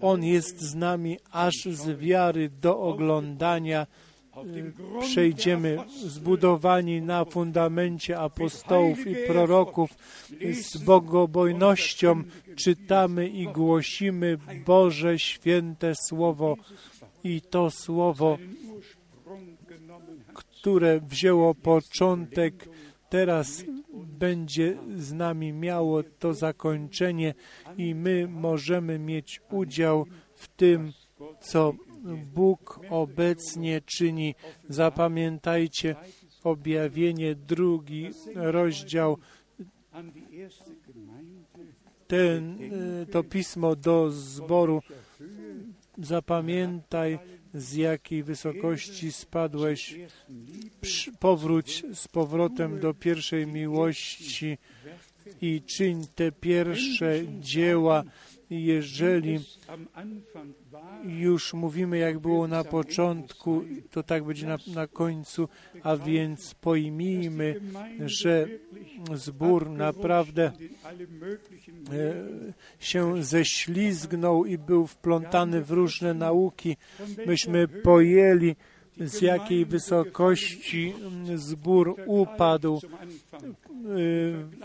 On 0.00 0.24
jest 0.24 0.60
z 0.60 0.74
nami 0.74 1.18
aż 1.30 1.54
z 1.54 1.98
wiary 1.98 2.50
do 2.60 2.78
oglądania. 2.78 3.86
Przejdziemy 5.00 5.78
zbudowani 6.06 7.02
na 7.02 7.24
fundamencie 7.24 8.18
apostołów 8.18 9.06
i 9.06 9.14
proroków 9.26 9.90
z 10.52 10.76
bogobojnością 10.76 12.22
czytamy 12.56 13.28
i 13.28 13.46
głosimy 13.46 14.38
Boże 14.66 15.18
święte 15.18 15.92
Słowo 16.08 16.56
i 17.24 17.40
to 17.40 17.70
Słowo, 17.70 18.38
które 20.66 21.00
wzięło 21.00 21.54
początek, 21.54 22.68
teraz 23.08 23.64
będzie 23.94 24.78
z 24.96 25.12
nami 25.12 25.52
miało 25.52 26.02
to 26.02 26.34
zakończenie 26.34 27.34
i 27.78 27.94
my 27.94 28.28
możemy 28.28 28.98
mieć 28.98 29.40
udział 29.50 30.06
w 30.34 30.48
tym, 30.48 30.92
co 31.40 31.72
Bóg 32.34 32.80
obecnie 32.90 33.80
czyni. 33.80 34.34
Zapamiętajcie 34.68 35.96
objawienie, 36.44 37.34
drugi 37.34 38.10
rozdział, 38.34 39.18
ten, 42.06 42.58
to 43.10 43.22
pismo 43.22 43.76
do 43.76 44.10
zboru. 44.10 44.82
Zapamiętaj, 45.98 47.18
z 47.54 47.74
jakiej 47.74 48.22
wysokości 48.22 49.12
spadłeś. 49.12 49.94
Powróć 51.18 51.82
z 51.94 52.08
powrotem 52.08 52.80
do 52.80 52.94
pierwszej 52.94 53.46
miłości 53.46 54.58
i 55.42 55.62
czyń 55.62 56.06
te 56.14 56.32
pierwsze 56.32 57.20
dzieła, 57.40 58.04
jeżeli 58.50 59.38
już 61.04 61.54
mówimy, 61.54 61.98
jak 61.98 62.18
było 62.18 62.48
na 62.48 62.64
początku, 62.64 63.64
to 63.90 64.02
tak 64.02 64.24
będzie 64.24 64.46
na, 64.46 64.58
na 64.74 64.86
końcu, 64.86 65.48
a 65.82 65.96
więc 65.96 66.54
pojmijmy, 66.54 67.60
że 68.06 68.48
zbór 69.14 69.70
naprawdę 69.70 70.44
e, 70.44 70.52
się 72.78 73.24
ześlizgnął 73.24 74.44
i 74.44 74.58
był 74.58 74.86
wplątany 74.86 75.62
w 75.62 75.70
różne 75.70 76.14
nauki. 76.14 76.76
Myśmy 77.26 77.68
pojęli, 77.68 78.56
z 79.00 79.22
jakiej 79.22 79.66
wysokości 79.66 80.94
zbór 81.34 81.96
upadł 82.06 82.76
e, 82.76 82.78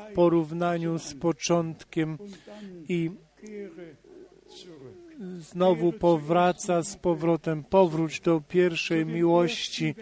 w 0.09 0.13
porównaniu 0.15 0.99
z 0.99 1.13
początkiem 1.13 2.17
i 2.89 3.11
znowu 5.39 5.93
powraca 5.93 6.83
z 6.83 6.95
powrotem. 6.95 7.63
Powróć 7.63 8.19
do 8.19 8.41
pierwszej 8.41 9.05
miłości, 9.05 9.95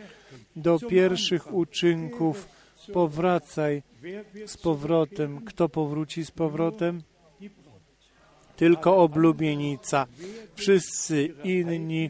do 0.56 0.80
pierwszych 0.80 1.54
uczynków. 1.54 2.48
Powracaj 2.94 3.84
z 4.46 4.58
powrotem. 4.58 5.46
Kto 5.46 5.70
powróci 5.70 6.26
z 6.26 6.32
powrotem? 6.32 7.02
Tylko 8.56 8.98
oblubienica. 8.98 10.08
Wszyscy 10.56 11.34
inni 11.44 12.10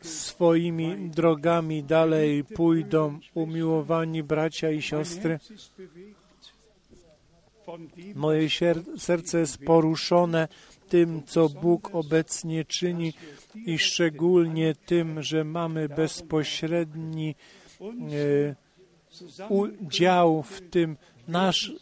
swoimi 0.00 1.10
drogami 1.10 1.84
dalej 1.84 2.44
pójdą, 2.44 3.18
umiłowani 3.34 4.22
bracia 4.22 4.70
i 4.70 4.82
siostry. 4.82 5.38
Moje 8.14 8.48
serce 8.96 9.38
jest 9.38 9.58
poruszone 9.58 10.48
tym, 10.88 11.22
co 11.26 11.48
Bóg 11.48 11.94
obecnie 11.94 12.64
czyni 12.64 13.12
i 13.54 13.78
szczególnie 13.78 14.74
tym, 14.74 15.22
że 15.22 15.44
mamy 15.44 15.88
bezpośredni 15.88 17.34
e, 17.80 18.54
udział 19.48 20.42
w 20.42 20.60
tym. 20.70 20.96
Nasz, 21.28 21.72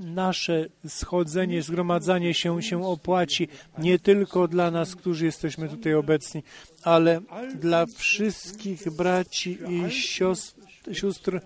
nasze 0.00 0.66
schodzenie, 0.88 1.62
zgromadzanie 1.62 2.34
się 2.34 2.62
się 2.62 2.86
opłaci 2.86 3.48
nie 3.78 3.98
tylko 3.98 4.48
dla 4.48 4.70
nas, 4.70 4.96
którzy 4.96 5.24
jesteśmy 5.24 5.68
tutaj 5.68 5.94
obecni, 5.94 6.42
ale 6.82 7.20
dla 7.60 7.86
wszystkich 7.86 8.90
braci 8.90 9.58
i 9.68 9.90
siostr, 9.90 10.60
sióstr 10.92 11.40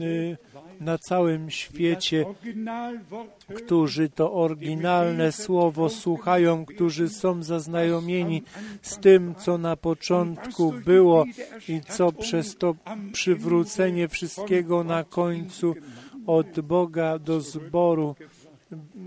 y, 0.00 0.36
na 0.80 0.98
całym 0.98 1.50
świecie, 1.50 2.24
którzy 3.54 4.08
to 4.08 4.32
oryginalne 4.32 5.32
słowo 5.32 5.88
słuchają, 5.88 6.66
którzy 6.66 7.08
są 7.08 7.42
zaznajomieni 7.42 8.42
z 8.82 8.98
tym, 8.98 9.34
co 9.34 9.58
na 9.58 9.76
początku 9.76 10.72
było 10.84 11.24
i 11.68 11.80
co 11.80 12.12
przez 12.12 12.56
to 12.56 12.74
przywrócenie 13.12 14.08
wszystkiego 14.08 14.84
na 14.84 15.04
końcu 15.04 15.74
od 16.26 16.60
Boga 16.60 17.18
do 17.18 17.40
zboru 17.40 18.14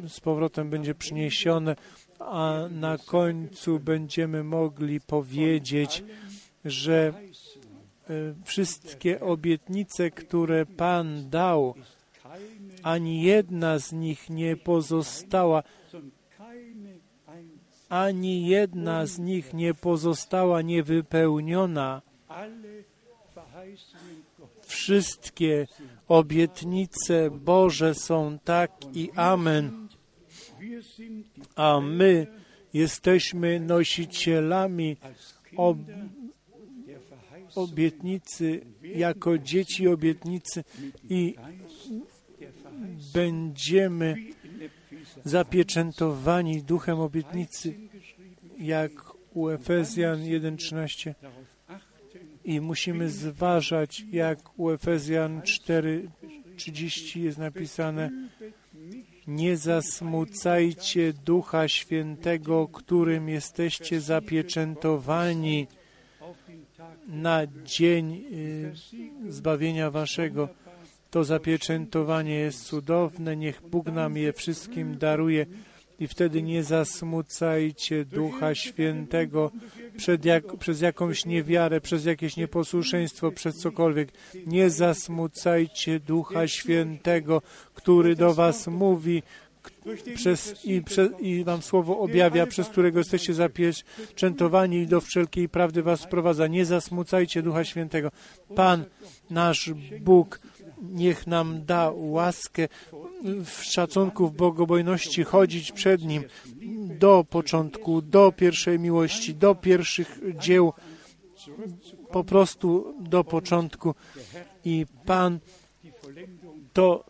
z 0.08 0.20
powrotem 0.20 0.70
będzie 0.70 0.96
przyniesione, 0.96 1.76
a 2.20 2.60
na 2.72 2.98
końcu 2.98 3.80
będziemy 3.80 4.44
mogli 4.44 5.02
powiedzieć, 5.02 6.04
że 6.66 7.14
wszystkie 8.44 9.20
obietnice, 9.20 10.12
które 10.12 10.66
Pan 10.66 11.30
dał, 11.30 11.76
ani 12.84 13.22
jedna 13.22 13.80
z 13.80 13.92
nich 13.92 14.30
nie 14.30 14.58
pozostała, 14.58 15.64
ani 17.90 18.48
jedna 18.48 19.06
z 19.06 19.20
nich 19.20 19.54
nie 19.54 19.74
pozostała 19.74 20.62
niewypełniona. 20.62 22.02
Wszystkie 24.62 25.68
obietnice 26.08 27.32
Boże 27.32 27.96
są 27.96 28.40
tak 28.44 28.72
i 28.94 29.10
amen. 29.16 29.88
A 31.56 31.80
my 31.80 32.28
jesteśmy 32.74 33.60
nosicielami 33.60 34.98
ob 35.58 35.78
obietnicy, 37.56 38.62
jako 38.84 39.38
dzieci 39.38 39.88
obietnicy 39.88 40.64
i 41.10 41.36
będziemy 43.14 44.16
zapieczętowani 45.26 46.64
duchem 46.64 47.00
obietnicy, 47.00 47.74
jak 48.60 48.92
u 49.34 49.50
Efezjan 49.50 50.20
1:13. 50.20 51.14
I 52.46 52.62
musimy 52.62 53.10
zważać, 53.10 54.06
jak 54.12 54.60
u 54.60 54.70
Efezjan 54.72 55.42
4:30 55.42 57.20
jest 57.22 57.38
napisane: 57.38 58.12
Nie 59.28 59.58
zasmucajcie 59.58 61.14
Ducha 61.14 61.68
Świętego, 61.68 62.68
którym 62.68 63.30
jesteście 63.30 64.02
zapieczętowani 64.02 65.68
na 67.12 67.42
dzień 67.66 68.24
y, 68.34 69.32
zbawienia 69.32 69.92
waszego. 69.92 70.50
To 71.12 71.24
zapieczętowanie 71.24 72.36
jest 72.36 72.64
cudowne, 72.64 73.38
niech 73.38 73.62
Bóg 73.62 73.86
nam 73.86 74.18
je 74.18 74.34
wszystkim 74.34 74.98
daruje 74.98 75.46
i 76.00 76.08
wtedy 76.08 76.42
nie 76.42 76.64
zasmucajcie 76.64 78.06
Ducha 78.06 78.56
Świętego 78.56 79.52
jak, 80.24 80.58
przez 80.58 80.82
jakąś 80.82 81.26
niewiarę, 81.26 81.82
przez 81.82 82.06
jakieś 82.06 82.38
nieposłuszeństwo, 82.38 83.32
przez 83.32 83.58
cokolwiek. 83.58 84.10
Nie 84.46 84.70
zasmucajcie 84.70 86.00
Ducha 86.00 86.48
Świętego, 86.48 87.42
który 87.74 88.16
do 88.16 88.34
was 88.34 88.68
mówi, 88.68 89.24
przez, 90.16 90.66
i, 90.66 90.82
prze, 90.82 91.10
i 91.20 91.44
wam 91.44 91.62
słowo 91.62 92.00
objawia, 92.00 92.48
przez 92.48 92.68
którego 92.68 93.00
jesteście 93.00 93.34
zapieczętowani 93.34 94.78
i 94.78 94.88
do 94.88 95.02
wszelkiej 95.02 95.50
prawdy 95.50 95.84
was 95.84 96.04
wprowadza. 96.04 96.48
Nie 96.48 96.66
zasmucajcie 96.66 97.42
Ducha 97.42 97.64
Świętego. 97.64 98.12
Pan, 98.56 98.86
nasz 99.30 99.72
Bóg, 100.02 100.40
niech 100.82 101.28
nam 101.28 101.66
da 101.66 101.92
łaskę 101.96 102.68
w 103.46 103.64
szacunku, 103.64 104.28
w 104.28 104.34
bogobojności 104.34 105.24
chodzić 105.24 105.72
przed 105.72 106.04
Nim 106.04 106.24
do 107.00 107.26
początku, 107.30 108.02
do 108.02 108.32
pierwszej 108.32 108.80
miłości, 108.80 109.36
do 109.36 109.56
pierwszych 109.56 110.20
dzieł, 110.38 110.74
po 112.12 112.24
prostu 112.24 112.96
do 113.00 113.24
początku. 113.24 113.96
I 114.66 114.86
Pan 115.06 115.40
to 116.74 117.04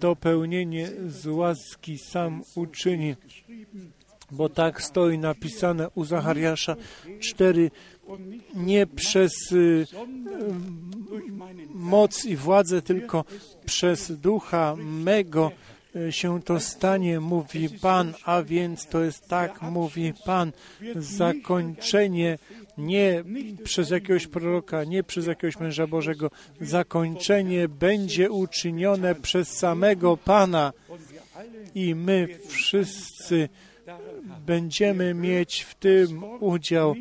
dopełnienie 0.00 0.88
z 1.08 1.26
łaski 1.26 1.98
sam 1.98 2.42
uczyni, 2.54 3.16
bo 4.30 4.48
tak 4.48 4.82
stoi 4.82 5.18
napisane 5.18 5.88
u 5.94 6.04
Zachariasza 6.04 6.76
4, 7.20 7.70
nie 8.54 8.86
przez 8.86 9.52
y, 9.52 9.86
moc 11.74 12.24
i 12.24 12.36
władzę, 12.36 12.82
tylko 12.82 13.24
przez 13.64 14.12
ducha 14.12 14.76
mego 14.78 15.52
y, 15.96 16.12
się 16.12 16.42
to 16.42 16.60
stanie, 16.60 17.20
mówi 17.20 17.68
Pan, 17.68 18.14
a 18.24 18.42
więc 18.42 18.86
to 18.86 19.04
jest 19.04 19.28
tak, 19.28 19.62
mówi 19.62 20.12
Pan, 20.24 20.52
zakończenie 20.96 22.38
nie 22.78 23.24
przez 23.64 23.90
jakiegoś 23.90 24.26
proroka, 24.26 24.84
nie 24.84 25.02
przez 25.02 25.26
jakiegoś 25.26 25.58
męża 25.58 25.86
Bożego. 25.86 26.30
Zakończenie 26.60 27.68
będzie 27.68 28.30
uczynione 28.30 29.14
przez 29.14 29.48
samego 29.48 30.16
Pana 30.16 30.72
i 31.74 31.94
my 31.94 32.28
wszyscy 32.48 33.48
będziemy 34.46 35.14
mieć 35.14 35.62
w 35.62 35.74
tym 35.74 36.24
udział. 36.40 36.94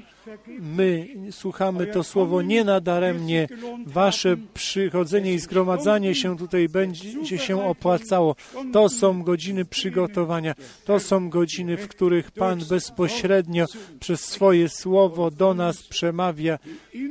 My 0.59 1.07
słuchamy 1.31 1.87
to 1.87 2.03
słowo 2.03 2.41
nie 2.41 2.63
nadaremnie. 2.63 3.47
Wasze 3.85 4.37
przychodzenie 4.53 5.33
i 5.33 5.39
zgromadzanie 5.39 6.15
się 6.15 6.37
tutaj 6.37 6.69
będzie 6.69 7.37
się 7.37 7.65
opłacało. 7.65 8.35
To 8.73 8.89
są 8.89 9.23
godziny 9.23 9.65
przygotowania. 9.65 10.55
To 10.85 10.99
są 10.99 11.29
godziny, 11.29 11.77
w 11.77 11.87
których 11.87 12.31
Pan 12.31 12.59
bezpośrednio 12.69 13.65
przez 13.99 14.21
swoje 14.21 14.69
słowo 14.69 15.31
do 15.31 15.53
nas 15.53 15.83
przemawia 15.83 16.59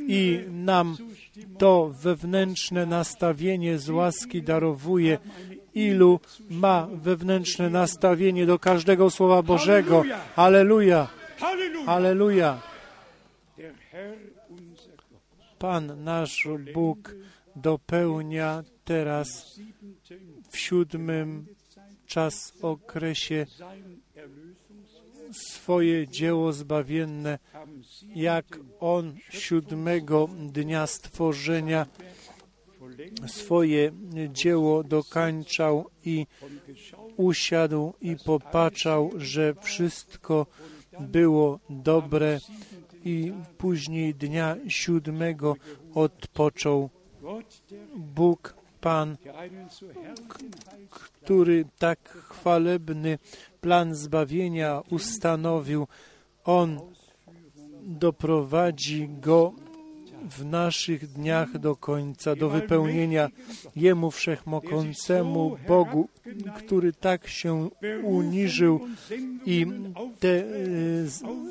i 0.08 0.40
nam 0.50 0.96
to 1.58 1.90
wewnętrzne 2.02 2.86
nastawienie 2.86 3.78
z 3.78 3.90
łaski 3.90 4.42
darowuje 4.42 5.18
ilu 5.74 6.20
ma 6.50 6.88
wewnętrzne 6.92 7.70
nastawienie 7.70 8.46
do 8.46 8.58
każdego 8.58 9.10
słowa 9.10 9.42
Bożego. 9.42 10.04
Aleluja! 10.36 11.08
Aleluja! 11.86 12.73
Pan 15.58 16.04
nasz 16.04 16.48
Bóg 16.74 17.14
dopełnia 17.56 18.64
teraz 18.84 19.60
w 20.50 20.58
siódmym 20.58 21.46
czas 22.06 22.52
okresie 22.62 23.46
swoje 25.32 26.08
dzieło 26.08 26.52
zbawienne, 26.52 27.38
jak 28.14 28.58
On 28.80 29.16
siódmego 29.30 30.28
dnia 30.52 30.86
stworzenia 30.86 31.86
swoje 33.26 33.92
dzieło 34.32 34.84
dokańczał 34.84 35.90
i 36.04 36.26
usiadł 37.16 37.92
i 38.00 38.16
popatrzał, 38.24 39.10
że 39.16 39.54
wszystko 39.62 40.46
było 41.00 41.58
dobre 41.70 42.38
i 43.04 43.32
później 43.58 44.14
dnia 44.14 44.56
siódmego 44.68 45.56
odpoczął. 45.94 46.90
Bóg 47.96 48.54
Pan, 48.80 49.16
który 50.90 51.64
tak 51.78 52.08
chwalebny 52.08 53.18
plan 53.60 53.94
zbawienia 53.94 54.82
ustanowił, 54.90 55.86
On 56.44 56.80
doprowadzi 57.82 59.08
go 59.20 59.52
w 60.30 60.44
naszych 60.44 61.06
dniach 61.06 61.58
do 61.58 61.76
końca, 61.76 62.36
do 62.36 62.48
wypełnienia 62.48 63.28
Jemu 63.76 64.10
Wszechmogącemu 64.10 65.56
Bogu, 65.68 66.08
który 66.56 66.92
tak 66.92 67.28
się 67.28 67.70
uniżył 68.02 68.80
i 69.46 69.66
te 70.18 70.28
e, 70.28 70.44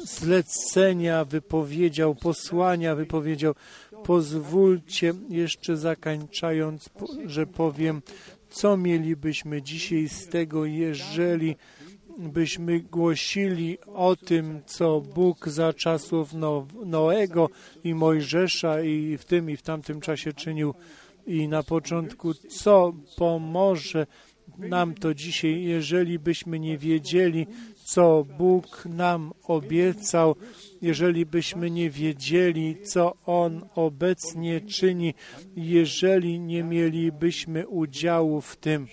zlecenia 0.04 1.26
wypowiedział, 1.26 2.16
posłania 2.16 2.95
wypowiedział. 2.95 3.56
Pozwólcie 4.04 5.14
jeszcze 5.30 5.78
zakańczając, 5.78 6.90
że 7.26 7.48
powiem, 7.48 8.02
co 8.50 8.78
mielibyśmy 8.78 9.62
dzisiaj 9.62 10.10
z 10.10 10.28
tego, 10.28 10.66
jeżeli 10.66 11.56
byśmy 12.18 12.80
głosili 12.80 13.77
o 13.85 14.15
tym, 14.15 14.61
co 14.65 15.02
Bóg 15.02 15.48
za 15.48 15.73
czasów 15.73 16.34
no, 16.34 16.68
Noego 16.85 17.49
i 17.84 17.94
Mojżesza 17.94 18.81
i 18.81 19.18
w 19.18 19.26
tym 19.26 19.49
i 19.49 19.57
w 19.57 19.61
tamtym 19.61 20.02
czasie 20.02 20.34
czynił, 20.34 20.73
I 21.27 21.48
na 21.48 21.64
początku, 21.64 22.34
co 22.34 22.94
pomoże 23.18 24.07
nam 24.57 24.94
to 24.94 25.14
dzisiaj, 25.14 25.64
jeżeli 25.64 26.19
byśmy 26.19 26.60
nie 26.60 26.77
wiedzieli, 26.77 27.48
co 27.84 28.26
Bóg 28.38 28.85
nam 28.85 29.34
obiecał, 29.44 30.35
jeżeli 30.81 31.26
byśmy 31.26 31.72
nie 31.72 31.90
wiedzieli, 31.90 32.77
co 32.84 33.15
On 33.26 33.65
obecnie 33.76 34.61
czyni, 34.61 35.14
jeżeli 35.56 36.40
nie 36.40 36.64
mielibyśmy 36.64 37.68
udziału 37.68 38.41
w 38.41 38.56
tym. 38.56 38.88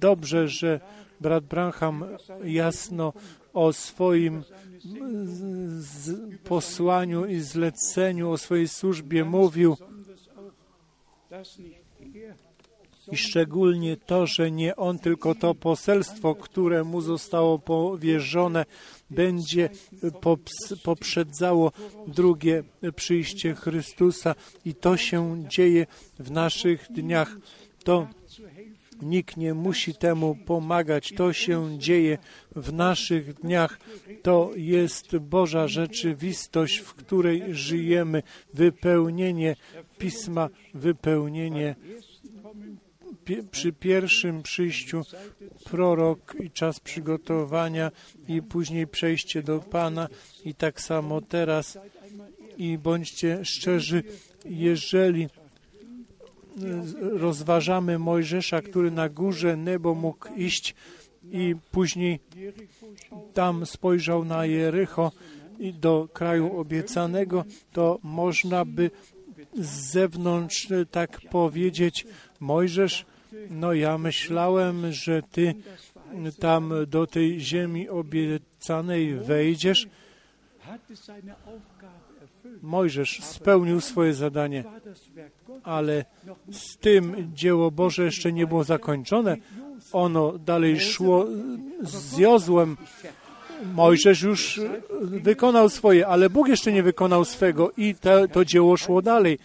Dobrze, 0.00 0.48
że 0.48 0.80
brat 1.20 1.44
Branham 1.44 2.04
jasno 2.44 3.12
o 3.52 3.72
swoim 3.72 4.42
posłaniu 6.44 7.26
i 7.26 7.40
zleceniu, 7.40 8.30
o 8.30 8.38
swojej 8.38 8.68
służbie 8.68 9.24
mówił. 9.24 9.76
I 13.12 13.16
szczególnie 13.16 13.96
to, 13.96 14.26
że 14.26 14.50
nie 14.50 14.76
on, 14.76 14.98
tylko 14.98 15.34
to 15.34 15.54
poselstwo, 15.54 16.34
które 16.34 16.84
mu 16.84 17.00
zostało 17.00 17.58
powierzone, 17.58 18.64
będzie 19.10 19.68
poprzedzało 20.82 21.72
drugie 22.06 22.62
przyjście 22.96 23.54
Chrystusa. 23.54 24.34
I 24.64 24.74
to 24.74 24.96
się 24.96 25.44
dzieje 25.48 25.86
w 26.18 26.30
naszych 26.30 26.86
dniach. 26.92 27.36
To 27.84 28.06
Nikt 29.02 29.36
nie 29.36 29.54
musi 29.54 29.94
temu 29.94 30.36
pomagać. 30.46 31.12
To 31.16 31.32
się 31.32 31.78
dzieje 31.78 32.18
w 32.56 32.72
naszych 32.72 33.34
dniach. 33.34 33.78
To 34.22 34.50
jest 34.56 35.16
Boża 35.16 35.68
rzeczywistość, 35.68 36.78
w 36.78 36.94
której 36.94 37.42
żyjemy. 37.48 38.22
Wypełnienie 38.54 39.56
Pisma, 39.98 40.48
wypełnienie 40.74 41.74
przy 43.50 43.72
pierwszym 43.72 44.42
przyjściu 44.42 45.02
prorok 45.64 46.36
i 46.40 46.50
czas 46.50 46.80
przygotowania 46.80 47.90
i 48.28 48.42
później 48.42 48.86
przejście 48.86 49.42
do 49.42 49.58
Pana 49.58 50.08
i 50.44 50.54
tak 50.54 50.80
samo 50.80 51.20
teraz. 51.20 51.78
I 52.58 52.78
bądźcie 52.78 53.44
szczerzy, 53.44 54.02
jeżeli 54.44 55.28
rozważamy 57.00 57.98
Mojżesza, 57.98 58.62
który 58.62 58.90
na 58.90 59.08
górze 59.08 59.56
Nebo 59.56 59.94
mógł 59.94 60.34
iść 60.36 60.74
i 61.30 61.54
później 61.70 62.20
tam 63.34 63.66
spojrzał 63.66 64.24
na 64.24 64.46
Jericho 64.46 65.12
i 65.58 65.72
do 65.72 66.08
kraju 66.12 66.58
obiecanego, 66.58 67.44
to 67.72 67.98
można 68.02 68.64
by 68.64 68.90
z 69.54 69.92
zewnątrz 69.92 70.68
tak 70.90 71.20
powiedzieć, 71.30 72.06
Mojżesz, 72.40 73.06
no 73.50 73.72
ja 73.72 73.98
myślałem, 73.98 74.92
że 74.92 75.22
ty 75.22 75.54
tam 76.38 76.72
do 76.86 77.06
tej 77.06 77.40
ziemi 77.40 77.88
obiecanej 77.88 79.14
wejdziesz. 79.14 79.88
Mojżesz 82.62 83.22
spełnił 83.22 83.80
swoje 83.80 84.14
zadanie, 84.14 84.64
ale 85.62 86.04
z 86.52 86.76
tym 86.76 87.30
dzieło 87.34 87.70
Boże 87.70 88.04
jeszcze 88.04 88.32
nie 88.32 88.46
było 88.46 88.64
zakończone. 88.64 89.36
Ono 89.92 90.38
dalej 90.38 90.80
szło 90.80 91.26
z 91.82 92.18
Jozłem. 92.18 92.76
Mojżesz 93.74 94.22
już 94.22 94.60
wykonał 95.00 95.68
swoje, 95.68 96.06
ale 96.06 96.30
Bóg 96.30 96.48
jeszcze 96.48 96.72
nie 96.72 96.82
wykonał 96.82 97.24
swego 97.24 97.72
i 97.76 97.94
to, 97.94 98.28
to 98.28 98.44
dzieło 98.44 98.76
szło 98.76 99.02
dalej. 99.02 99.38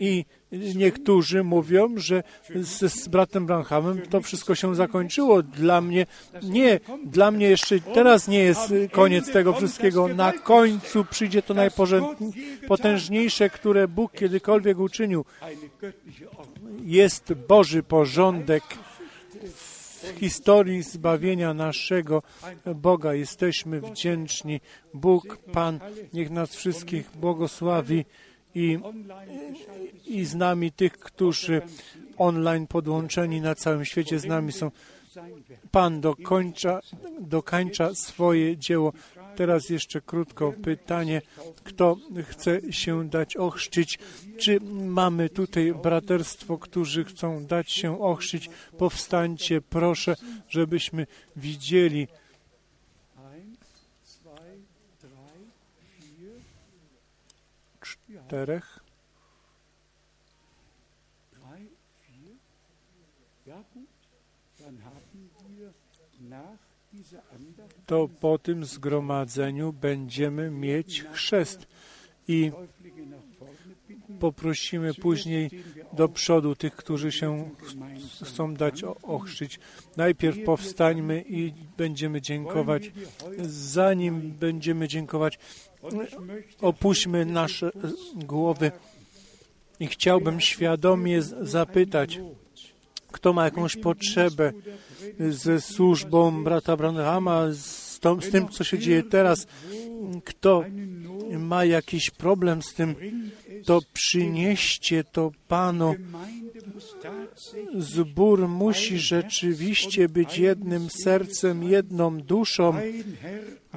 I 0.00 0.24
niektórzy 0.74 1.44
mówią, 1.44 1.88
że 1.96 2.22
z, 2.54 2.92
z 2.92 3.08
bratem 3.08 3.46
Branhamem 3.46 4.00
to 4.10 4.20
wszystko 4.20 4.54
się 4.54 4.74
zakończyło. 4.74 5.42
Dla 5.42 5.80
mnie 5.80 6.06
nie, 6.42 6.80
dla 7.04 7.30
mnie 7.30 7.48
jeszcze 7.48 7.80
teraz 7.80 8.28
nie 8.28 8.38
jest 8.38 8.72
koniec 8.92 9.32
tego 9.32 9.52
wszystkiego. 9.52 10.08
Na 10.08 10.32
końcu 10.32 11.04
przyjdzie 11.04 11.42
to 11.42 11.54
najpotężniejsze, 11.54 13.50
które 13.50 13.88
Bóg 13.88 14.12
kiedykolwiek 14.12 14.78
uczynił. 14.78 15.24
Jest 16.82 17.34
Boży 17.34 17.82
porządek 17.82 18.62
w 19.54 20.18
historii 20.18 20.82
zbawienia 20.82 21.54
naszego 21.54 22.22
Boga. 22.74 23.14
Jesteśmy 23.14 23.80
wdzięczni. 23.80 24.60
Bóg, 24.94 25.38
Pan, 25.52 25.80
niech 26.12 26.30
nas 26.30 26.54
wszystkich 26.54 27.10
błogosławi 27.16 28.04
i, 28.54 28.78
i 30.06 30.24
z 30.24 30.34
nami 30.34 30.72
tych, 30.72 30.92
którzy 30.92 31.62
online 32.16 32.66
podłączeni 32.66 33.40
na 33.40 33.54
całym 33.54 33.84
świecie 33.84 34.18
z 34.18 34.24
nami 34.24 34.52
są. 34.52 34.70
Pan 35.70 36.00
dokończa, 36.00 36.80
dokończa 37.20 37.94
swoje 37.94 38.56
dzieło. 38.56 38.92
Teraz 39.36 39.68
jeszcze 39.70 40.00
krótko 40.00 40.52
pytanie, 40.62 41.22
kto 41.64 41.96
chce 42.28 42.72
się 42.72 43.08
dać 43.08 43.36
ochrzcić? 43.36 43.98
Czy 44.38 44.60
mamy 44.72 45.28
tutaj 45.28 45.74
braterstwo, 45.82 46.58
którzy 46.58 47.04
chcą 47.04 47.46
dać 47.46 47.72
się 47.72 48.00
ochrzcić? 48.00 48.50
Powstańcie, 48.78 49.60
proszę, 49.60 50.16
żebyśmy 50.48 51.06
widzieli. 51.36 52.08
Czterech. 58.26 58.80
to 67.86 68.08
po 68.20 68.38
tym 68.38 68.64
zgromadzeniu 68.64 69.72
będziemy 69.72 70.50
mieć 70.50 71.02
chrzest 71.02 71.66
i 72.28 72.52
poprosimy 74.20 74.94
później 74.94 75.50
do 75.92 76.08
przodu 76.08 76.56
tych, 76.56 76.76
którzy 76.76 77.12
się 77.12 77.50
chcą 78.24 78.54
dać 78.54 78.84
ochrzcić. 79.02 79.60
Najpierw 79.96 80.44
powstańmy 80.44 81.24
i 81.28 81.52
będziemy 81.76 82.20
dziękować. 82.20 82.92
Zanim 83.48 84.30
będziemy 84.30 84.88
dziękować, 84.88 85.38
opuśćmy 86.60 87.26
nasze 87.26 87.70
głowy 88.14 88.72
i 89.80 89.86
chciałbym 89.86 90.40
świadomie 90.40 91.22
zapytać, 91.22 92.20
kto 93.12 93.32
ma 93.32 93.44
jakąś 93.44 93.76
potrzebę 93.76 94.52
ze 95.30 95.60
służbą 95.60 96.44
brata 96.44 96.76
Branhama, 96.76 97.52
z, 97.52 97.98
to, 98.00 98.20
z 98.20 98.30
tym, 98.30 98.48
co 98.48 98.64
się 98.64 98.78
dzieje 98.78 99.02
teraz, 99.02 99.46
kto 100.24 100.64
ma 101.38 101.64
jakiś 101.64 102.10
problem 102.10 102.62
z 102.62 102.74
tym, 102.74 102.94
to 103.64 103.80
przynieście 103.92 105.04
to 105.04 105.32
Panu. 105.48 105.94
Zbór 107.78 108.48
musi 108.48 108.98
rzeczywiście 108.98 110.08
być 110.08 110.38
jednym 110.38 110.90
sercem, 110.90 111.62
jedną 111.62 112.20
duszą, 112.20 112.74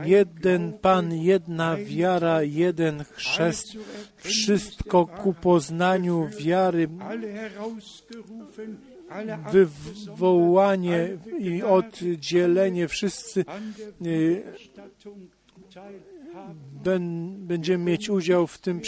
jeden 0.06 0.74
Pan, 0.74 1.14
jedna 1.14 1.78
wiara, 1.78 2.44
jeden 2.44 3.04
chrzest, 3.04 3.68
wszystko 4.18 5.06
ku 5.06 5.34
poznaniu 5.34 6.30
wiary, 6.40 6.88
wywołanie 9.52 11.18
i 11.40 11.64
oddzielenie. 11.64 12.88
Wszyscy 12.88 13.46
y, 14.06 14.44
będziemy 17.38 17.84
mieć 17.84 18.10
udział 18.10 18.48
w 18.48 18.58
tym 18.58 18.82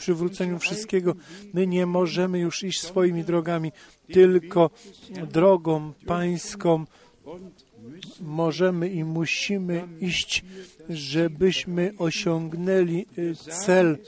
przywróceniu 0.00 0.58
wszystkiego. 0.58 1.14
My 1.54 1.66
nie 1.66 1.86
możemy 1.86 2.38
już 2.38 2.62
iść 2.62 2.80
swoimi 2.80 3.24
drogami, 3.24 3.72
tylko 4.12 4.70
drogą 5.32 5.92
pańską 6.06 6.84
możemy 8.20 8.88
i 8.88 9.04
musimy 9.04 9.88
iść, 10.00 10.44
żebyśmy 10.88 11.92
osiągnęli 11.98 13.06
y, 13.18 13.34
cel. 13.64 13.98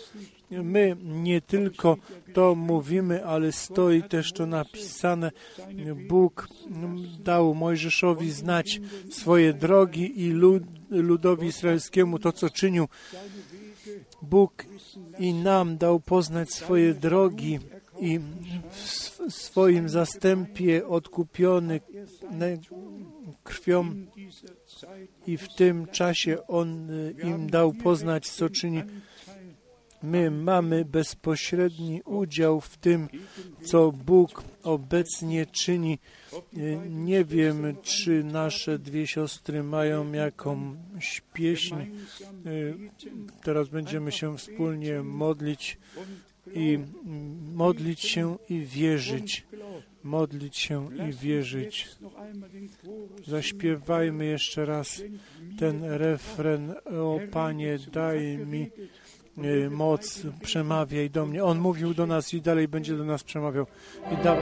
My 0.51 0.97
nie 1.05 1.41
tylko 1.41 1.97
to 2.33 2.55
mówimy, 2.55 3.25
ale 3.25 3.53
stoi 3.53 4.03
też 4.03 4.33
to 4.33 4.47
napisane. 4.47 5.31
Bóg 6.09 6.49
dał 7.25 7.55
Mojżeszowi 7.55 8.31
znać 8.31 8.81
swoje 9.11 9.53
drogi 9.53 10.21
i 10.21 10.31
lud, 10.31 10.63
ludowi 10.91 11.47
izraelskiemu 11.47 12.19
to, 12.19 12.33
co 12.33 12.51
czynił. 12.51 12.89
Bóg 14.23 14.65
i 15.19 15.35
nam 15.35 15.77
dał 15.77 16.01
poznać 16.01 16.53
swoje 16.53 16.95
drogi 16.95 17.59
i 18.01 18.21
w 18.71 19.33
swoim 19.33 19.89
zastępie 19.89 20.87
odkupiony 20.87 21.81
krwią 23.45 23.95
i 25.27 25.37
w 25.37 25.55
tym 25.55 25.87
czasie 25.87 26.47
On 26.47 26.89
im 27.25 27.51
dał 27.51 27.73
poznać, 27.73 28.31
co 28.31 28.51
czyni 28.51 28.83
My 30.03 30.31
mamy 30.31 30.85
bezpośredni 30.85 32.03
udział 32.03 32.61
w 32.61 32.77
tym, 32.77 33.09
co 33.65 33.93
Bóg 33.93 34.45
obecnie 34.63 35.47
czyni. 35.47 35.99
Y, 36.57 36.79
Nie 36.91 37.25
wiem, 37.25 37.77
czy 37.83 38.25
nasze 38.25 38.79
dwie 38.79 39.07
siostry 39.07 39.63
mają 39.63 40.13
jakąś 40.13 41.23
pieśń. 41.33 41.75
Y, 42.47 42.75
Teraz 43.43 43.69
będziemy 43.69 44.13
się 44.13 44.39
wspólnie 44.39 45.03
modlić 45.03 45.79
i 46.55 46.79
modlić 47.55 48.01
się 48.01 48.37
i 48.49 48.61
wierzyć. 48.61 49.47
Modlić 50.05 50.59
się 50.59 50.89
i 51.09 51.13
wierzyć. 51.13 51.89
Zaśpiewajmy 53.27 54.25
jeszcze 54.25 54.67
raz 54.67 55.03
ten 55.59 55.85
refren 55.85 56.75
O 57.01 57.21
Panie, 57.31 57.79
daj 57.93 58.39
mi 58.39 58.71
y, 59.39 59.71
moc, 59.71 60.23
przemawiaj 60.43 61.11
do 61.11 61.27
mnie. 61.27 61.45
On 61.45 61.59
mówił 61.59 61.95
do 61.95 62.07
nas 62.07 62.35
i 62.35 62.41
dalej 62.41 62.69
będzie 62.69 62.97
do 62.97 63.05
nas 63.05 63.25
przemawiał. 63.25 63.67
I 64.13 64.25
da... 64.25 64.37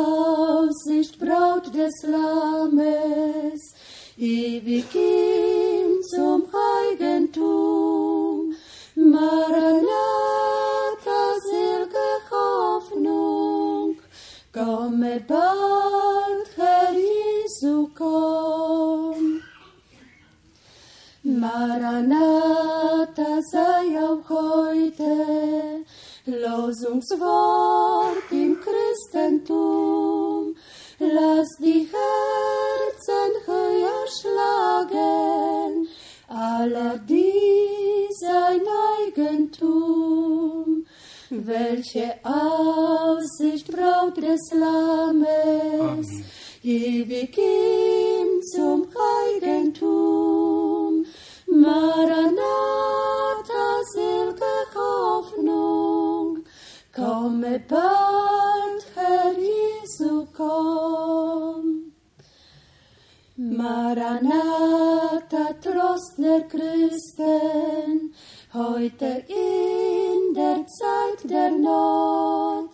Welche 0.00 0.68
Aussicht 0.70 1.18
Braut 1.18 1.74
des 1.74 2.02
Lammes, 2.04 3.60
ewig 4.16 4.94
ihm 4.94 6.02
zum 6.14 6.44
Eigentum. 6.88 8.54
Maranatha, 8.94 9.90
selge 11.50 12.08
Hoffnung, 12.30 13.96
komme 14.52 15.20
bald, 15.26 16.48
Herr 16.56 16.92
Jesu, 16.92 17.88
komm. 17.96 19.42
Maranatha 21.22 22.50
sei 23.52 23.98
auch 24.02 24.28
heute 24.28 25.69
Losungswort 26.26 28.16
im 28.30 28.58
Christentum. 28.60 30.54
Lass 30.98 31.48
die 31.58 31.88
Herzen 31.88 33.32
höher 33.46 34.06
schlagen, 34.20 35.88
aller 36.28 36.98
die 36.98 38.06
sein 38.20 38.60
Eigentum. 38.98 40.84
Welche 41.30 42.14
Aussicht 42.22 43.70
Braut 43.70 44.16
des 44.18 44.50
Lammes, 44.52 46.06
ewig 46.62 47.38
ihm 47.38 48.42
zum 48.42 48.88
Eigentum. 49.24 51.06
Maranatha, 51.46 52.79
komme 56.94 57.60
bald, 57.68 58.86
Herr 58.94 59.32
Jesu, 59.32 60.26
komm. 60.36 61.92
Maranatha, 63.36 64.34
Trost 65.62 66.18
der 66.18 66.42
Christen, 66.42 68.12
heute 68.52 69.24
in 69.28 70.34
der 70.34 70.66
Zeit 70.66 71.30
der 71.30 71.50
Not. 71.50 72.70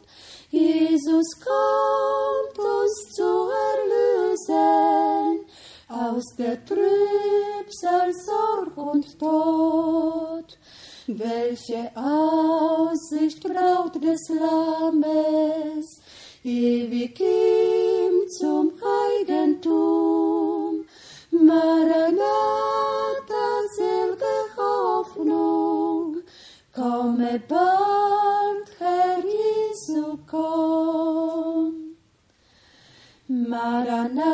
Jesus 0.50 1.38
kommt 1.40 2.58
uns 2.58 3.12
zu 3.14 3.48
erlösen 3.68 5.46
aus 5.88 6.24
der 6.36 6.64
Trübsal, 6.64 8.12
Sorg 8.12 8.76
und 8.76 9.18
Tod. 9.18 10.58
Welche 11.08 11.92
Aussicht 11.94 13.40
Braut 13.40 13.94
des 14.02 14.28
Lammes, 14.28 16.00
ewig 16.42 17.20
ihm 17.20 18.28
zum 18.28 18.72
Eigentum. 18.82 20.84
Maranatha, 21.30 22.24
selge 23.76 24.34
Hoffnung, 24.56 26.22
komme 26.74 27.40
bald, 27.46 28.68
Herr 28.80 29.22
Jesu, 29.22 30.18
komm. 30.28 31.94
Maranatha, 33.28 34.26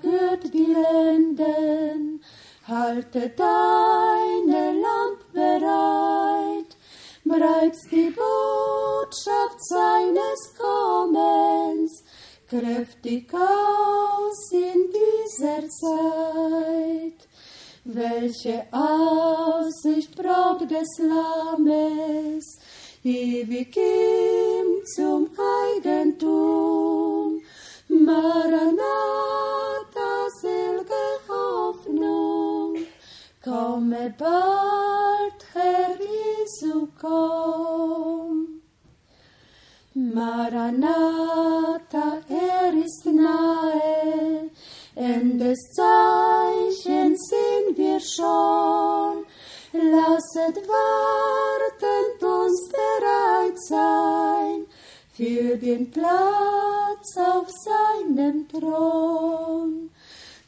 gürt 0.00 0.54
die 0.54 0.72
Lenden, 0.72 2.22
halte 2.66 3.28
deine 3.36 4.80
Lamp 4.80 5.21
bereit, 5.32 6.76
bereits 7.24 7.88
die 7.90 8.10
Botschaft 8.10 9.64
seines 9.68 10.54
Kommens, 10.58 12.04
kräftig 12.48 13.32
aus 13.34 14.52
in 14.52 14.92
dieser 14.92 15.68
Zeit. 15.68 17.28
Welche 17.84 18.66
Aussicht 18.70 20.14
Braut 20.16 20.70
des 20.70 20.88
Lammes, 20.98 22.44
ewig 23.02 23.76
ihm 23.76 24.84
zum 24.94 25.28
Eigentum. 25.66 27.40
Maranatha, 27.88 28.80
selge 30.40 31.02
Hoffnung, 31.28 32.86
komme 33.42 34.14
bald, 34.16 34.91
Jesu, 36.62 36.88
komm. 37.00 38.60
Maranatha, 39.94 40.92
er 42.28 42.72
ist 42.84 43.04
nahe, 43.06 44.50
Endes 44.94 45.58
Zeichen 45.74 47.16
sind 47.16 47.76
wir 47.76 48.00
schon. 48.00 49.24
Lasset 49.72 50.56
wartend 50.68 52.22
uns 52.22 52.68
bereit 52.68 53.58
sein 53.68 54.66
für 55.12 55.56
den 55.56 55.90
Platz 55.90 57.16
auf 57.16 57.48
seinem 57.50 58.46
Thron. 58.48 59.90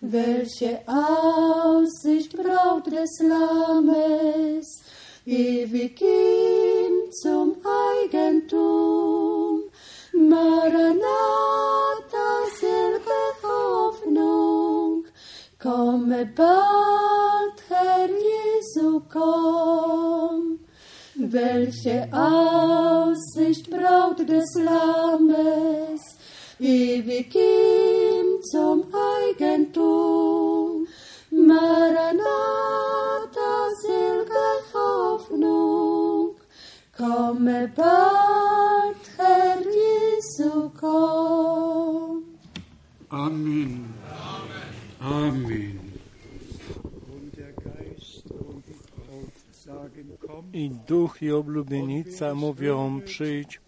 Welche 0.00 0.80
Aussicht 0.86 2.36
Braut 2.36 2.86
des 2.86 3.18
Lammes, 3.20 4.83
ewig 5.26 6.00
ihm 6.00 7.10
zum 7.10 7.56
Eigentum. 7.64 9.62
Maranatha, 10.12 11.06
selge 12.60 13.20
Hoffnung, 13.42 15.04
komme 15.60 16.26
bald, 16.36 17.58
Herr 17.68 18.08
Jesu, 18.08 19.00
komm. 19.10 20.60
Welche 21.16 22.08
Aussicht 22.12 23.70
Braut 23.70 24.18
des 24.28 24.54
Lammes, 24.56 26.02
ewig 26.58 27.34
ihm 27.34 28.42
zum 28.42 28.84
Eigentum. 28.92 30.43
Komme 37.44 37.72
bald, 37.76 38.96
Herr 39.16 39.58
Jesu, 39.58 40.70
komm. 40.80 42.24
Amen. 43.10 43.84
Amen. 45.00 45.80
Komm. 50.26 50.44
I 50.52 50.70
duch 50.88 51.22
i 51.22 51.30
oblubienica 51.32 52.34
mówią 52.34 53.00
przyjdź. 53.04 53.60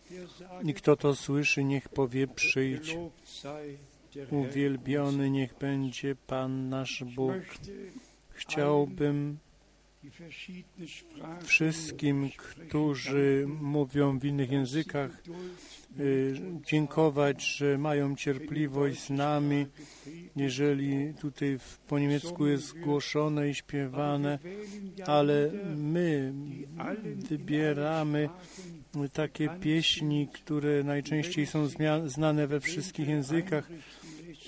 I 0.64 0.74
kto 0.74 0.96
to 0.96 1.14
słyszy, 1.14 1.64
niech 1.64 1.88
powie 1.88 2.26
przyjdź. 2.26 2.96
Uwielbiony 4.30 5.30
niech 5.30 5.58
będzie 5.58 6.16
Pan 6.26 6.68
nasz 6.68 7.04
Bóg. 7.04 7.32
Chciałbym 8.30 9.38
wszystkim, 11.42 12.30
którzy 12.36 13.46
mówią 13.60 14.18
w 14.18 14.24
innych 14.24 14.50
językach, 14.50 15.22
y, 16.00 16.34
dziękować, 16.66 17.56
że 17.56 17.78
mają 17.78 18.16
cierpliwość 18.16 19.00
z 19.00 19.10
nami, 19.10 19.66
jeżeli 20.36 21.14
tutaj 21.14 21.58
po 21.88 21.98
niemiecku 21.98 22.46
jest 22.46 22.80
głoszone 22.80 23.50
i 23.50 23.54
śpiewane, 23.54 24.38
ale 25.06 25.50
my 25.76 26.32
wybieramy 27.16 28.28
takie 29.12 29.48
pieśni, 29.60 30.28
które 30.32 30.84
najczęściej 30.84 31.46
są 31.46 31.68
znane 32.06 32.46
we 32.46 32.60
wszystkich 32.60 33.08
językach 33.08 33.68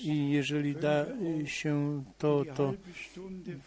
i 0.01 0.31
jeżeli 0.31 0.75
da 0.75 1.05
się 1.45 2.03
to, 2.17 2.45
to 2.55 2.73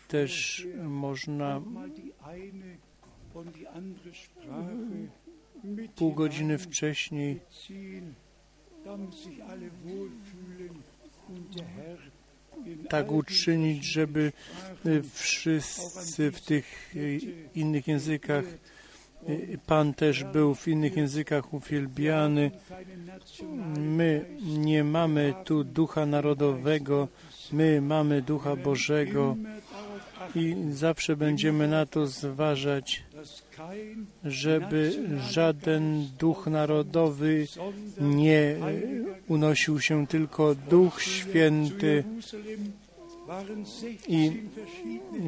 też 0.09 0.67
można 0.83 1.63
pół 5.95 6.13
godziny 6.13 6.59
wcześniej 6.59 7.41
tak 12.89 13.13
uczynić, 13.13 13.85
żeby 13.85 14.33
wszyscy 15.13 16.31
w 16.31 16.41
tych 16.41 16.95
innych 17.55 17.89
językach, 17.89 18.45
Pan 19.67 19.95
też 19.95 20.25
był 20.25 20.55
w 20.55 20.69
innych 20.69 20.97
językach 20.97 21.55
uwielbiany. 21.55 22.51
My 23.79 24.25
nie 24.43 24.85
mamy 24.85 25.35
tu 25.45 25.65
ducha 25.65 26.07
narodowego, 26.07 27.09
my 27.53 27.81
mamy 27.81 28.23
ducha 28.23 28.57
Bożego 28.57 29.37
i 30.35 30.57
zawsze 30.71 31.17
będziemy 31.17 31.69
na 31.69 31.87
to 31.87 32.07
zważać, 32.07 33.03
żeby 34.25 34.93
żaden 35.31 36.09
duch 36.19 36.47
narodowy 36.47 37.47
nie 38.01 38.57
unosił 39.29 39.81
się, 39.81 40.07
tylko 40.07 40.55
Duch 40.55 41.03
Święty. 41.03 42.05
I 44.09 44.31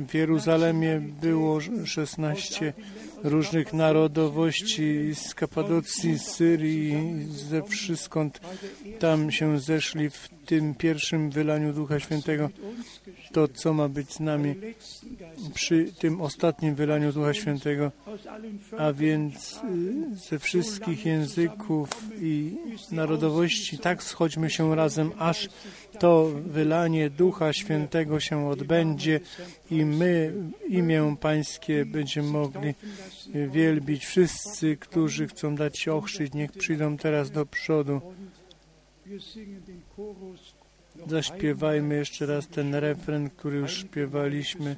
w 0.08 0.14
Jeruzalemie 0.14 1.00
było 1.20 1.58
16 1.84 2.72
różnych 3.24 3.72
narodowości 3.72 5.14
z 5.14 5.34
Kapadocji, 5.34 6.18
z 6.18 6.22
Syrii, 6.22 7.26
ze 7.30 7.62
wszystkąd 7.62 8.40
tam 8.98 9.30
się 9.30 9.60
zeszli 9.60 10.10
w 10.10 10.28
tym 10.46 10.74
pierwszym 10.74 11.30
wylaniu 11.30 11.72
Ducha 11.72 12.00
Świętego. 12.00 12.50
To, 13.32 13.48
co 13.48 13.72
ma 13.72 13.88
być 13.88 14.12
z 14.12 14.20
nami 14.20 14.54
przy 15.54 15.92
tym 15.98 16.20
ostatnim 16.20 16.74
wylaniu 16.74 17.12
Ducha 17.12 17.34
Świętego, 17.34 17.92
a 18.78 18.92
więc 18.92 19.60
y, 20.14 20.16
ze 20.30 20.38
wszystkich 20.38 21.06
języków 21.06 21.88
i 22.20 22.56
narodowości, 22.92 23.78
tak 23.78 24.02
schodźmy 24.02 24.50
się 24.50 24.76
razem, 24.76 25.12
aż 25.18 25.48
to 25.98 26.30
wylanie 26.46 27.10
Ducha 27.10 27.52
Świętego 27.52 28.20
się 28.20 28.48
odbędzie 28.48 29.20
i 29.70 29.84
my 29.84 30.32
imię 30.68 31.16
Pańskie 31.20 31.84
będziemy 31.86 32.28
mogli 32.28 32.74
wielbić. 33.34 34.06
Wszyscy, 34.06 34.76
którzy 34.76 35.26
chcą 35.26 35.54
dać 35.54 35.78
się 35.78 35.92
ochrzyć, 35.92 36.34
niech 36.34 36.52
przyjdą 36.52 36.96
teraz 36.96 37.30
do 37.30 37.46
przodu. 37.46 38.00
Zaśpiewajmy 41.06 41.94
jeszcze 41.94 42.26
raz 42.26 42.48
ten 42.48 42.74
refren, 42.74 43.30
który 43.30 43.56
już 43.56 43.80
śpiewaliśmy. 43.80 44.76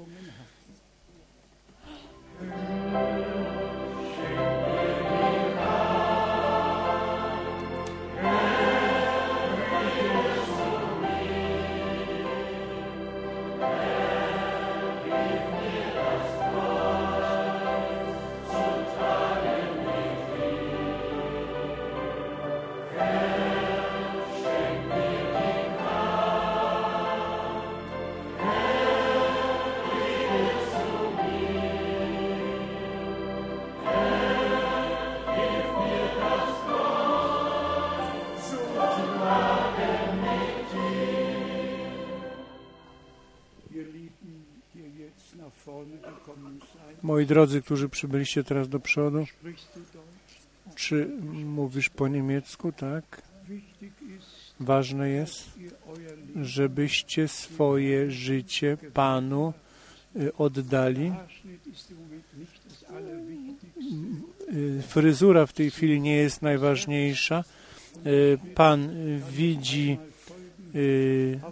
Moi 47.17 47.27
drodzy, 47.27 47.63
którzy 47.63 47.89
przybyliście 47.89 48.45
teraz 48.45 48.69
do 48.69 48.81
przodu, 48.81 49.27
czy 50.75 51.09
mówisz 51.45 51.89
po 51.89 52.09
niemiecku, 52.09 52.73
tak? 52.73 53.23
Ważne 54.61 55.09
jest, 55.09 55.51
żebyście 56.43 57.29
swoje 57.29 58.11
życie 58.11 58.77
Panu 58.95 59.53
y, 60.17 60.37
oddali. 60.37 61.13
Y, 64.53 64.83
Fryzura 64.89 65.47
w 65.47 65.53
tej 65.53 65.71
chwili 65.71 66.01
nie 66.01 66.17
jest 66.17 66.43
najważniejsza. 66.43 67.45
Y, 68.07 68.39
Pan 68.55 68.89
widzi 69.31 69.99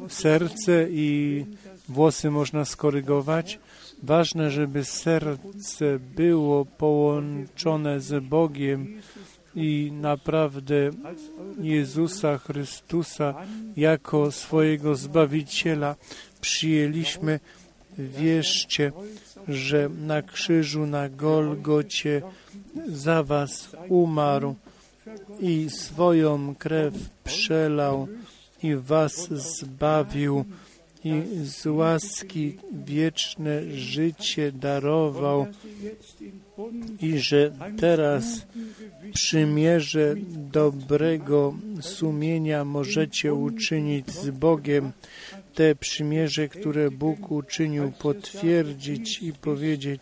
serce 0.09 0.86
i 0.91 1.45
włosy 1.89 2.31
można 2.31 2.65
skorygować. 2.65 3.59
Ważne, 4.02 4.51
żeby 4.51 4.85
serce 4.85 5.98
było 6.16 6.65
połączone 6.65 8.01
z 8.01 8.24
Bogiem 8.24 9.01
i 9.55 9.93
naprawdę 9.93 10.90
Jezusa 11.61 12.39
Chrystusa 12.39 13.35
jako 13.77 14.32
swojego 14.32 14.97
Zbawiciela 14.97 15.97
przyjęliśmy. 16.40 17.40
Wierzcie, 17.98 18.93
że 19.48 19.89
na 19.89 20.23
krzyżu 20.23 20.86
na 20.86 21.09
Golgocie 21.09 22.23
za 22.86 23.23
was 23.23 23.77
umarł 23.89 24.55
i 25.40 25.70
swoją 25.70 26.55
krew 26.55 26.94
przelał 27.24 28.09
i 28.62 28.77
was 28.77 29.28
zbawił 29.31 30.44
i 31.05 31.23
z 31.45 31.67
łaski 31.67 32.57
wieczne 32.87 33.63
życie 33.71 34.53
darował 34.53 35.47
i 37.01 37.19
że 37.19 37.53
teraz 37.81 38.47
przymierze 39.15 40.15
dobrego 40.53 41.55
sumienia 41.81 42.65
możecie 42.65 43.35
uczynić 43.35 44.11
z 44.11 44.31
Bogiem, 44.31 44.93
te 45.55 45.75
przymierze, 45.75 46.49
które 46.49 46.91
Bóg 46.91 47.31
uczynił, 47.31 47.93
potwierdzić 47.93 49.23
i 49.23 49.33
powiedzieć, 49.33 50.01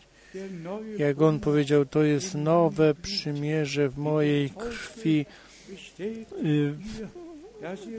jak 0.98 1.22
On 1.22 1.40
powiedział, 1.40 1.86
to 1.86 2.02
jest 2.02 2.34
nowe 2.34 2.94
przymierze 2.94 3.88
w 3.88 3.98
mojej 3.98 4.50
krwi. 4.50 5.26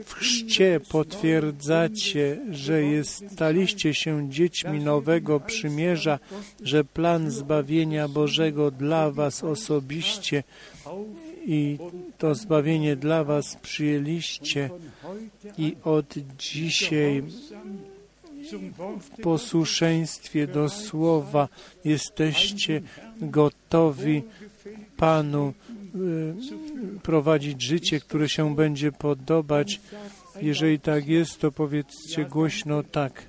W 0.04 0.12
chrzcie 0.14 0.80
potwierdzacie, 0.88 2.38
że 2.50 2.82
jest, 2.82 3.24
staliście 3.32 3.94
się 3.94 4.30
dziećmi 4.30 4.80
nowego 4.80 5.40
przymierza, 5.40 6.18
że 6.62 6.84
plan 6.84 7.30
zbawienia 7.30 8.08
Bożego 8.08 8.70
dla 8.70 9.10
Was 9.10 9.44
osobiście 9.44 10.42
i 11.46 11.78
to 12.18 12.34
zbawienie 12.34 12.96
dla 12.96 13.24
Was 13.24 13.56
przyjęliście 13.56 14.70
i 15.58 15.76
od 15.84 16.14
dzisiaj 16.38 17.22
w 19.00 19.22
posłuszeństwie 19.22 20.46
do 20.46 20.68
Słowa 20.68 21.48
jesteście 21.84 22.82
gotowi 23.20 24.22
Panu 24.96 25.52
prowadzić 27.02 27.62
życie, 27.62 28.00
które 28.00 28.28
się 28.28 28.56
będzie 28.56 28.92
podobać. 28.92 29.80
Jeżeli 30.42 30.80
tak 30.80 31.06
jest, 31.06 31.40
to 31.40 31.52
powiedzcie 31.52 32.24
głośno 32.24 32.82
tak. 32.82 33.28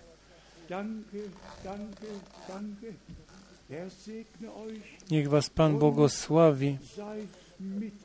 Niech 5.12 5.30
Was 5.30 5.50
Pan 5.50 5.80
błogosławi 5.80 6.78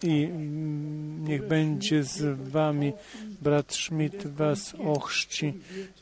i 0.03 0.29
niech 1.21 1.49
będzie 1.49 2.05
z 2.05 2.51
Wami. 2.51 2.93
Brat 3.43 3.75
Schmidt 3.75 4.27
Was 4.27 4.75
ochrzci 4.75 5.55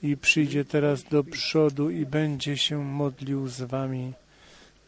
i 0.02 0.16
przyjdzie 0.16 0.64
teraz 0.64 1.05
do 1.05 1.24
przodu 1.24 1.90
i 1.90 2.06
będzie 2.06 2.56
się 2.56 2.85
modlił 2.85 3.48
z 3.48 3.62
Wami. 3.62 4.12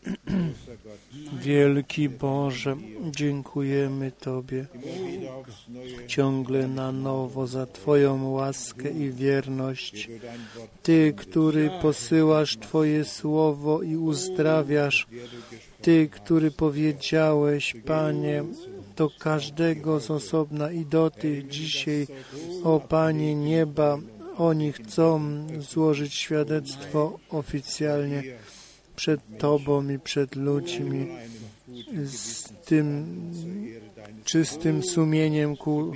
Wielki 1.44 2.08
Boże, 2.08 2.76
dziękujemy 3.10 4.12
Tobie 4.12 4.66
ciągle 6.06 6.68
na 6.68 6.92
nowo 6.92 7.46
za 7.46 7.66
Twoją 7.66 8.30
łaskę 8.30 8.90
i 8.90 9.10
wierność. 9.12 10.08
Ty, 10.82 11.14
który 11.16 11.70
posyłasz 11.82 12.56
Twoje 12.58 13.04
słowo 13.04 13.82
i 13.82 13.96
uzdrawiasz, 13.96 15.06
Ty, 15.82 16.08
który 16.08 16.50
powiedziałeś, 16.50 17.76
Panie, 17.86 18.44
do 18.96 19.10
każdego 19.18 20.00
z 20.00 20.10
osobna 20.10 20.70
i 20.70 20.84
do 20.84 21.10
tych 21.10 21.48
dzisiaj, 21.48 22.06
o 22.64 22.80
Panie 22.80 23.34
nieba, 23.34 23.98
oni 24.36 24.72
chcą 24.72 25.20
złożyć 25.58 26.14
świadectwo 26.14 27.18
oficjalnie 27.30 28.22
przed 29.00 29.20
Tobą 29.38 29.88
i 29.88 29.98
przed 29.98 30.36
ludźmi 30.36 31.06
z 32.04 32.48
tym 32.64 33.06
czystym 34.24 34.82
sumieniem 34.82 35.56
ku 35.56 35.92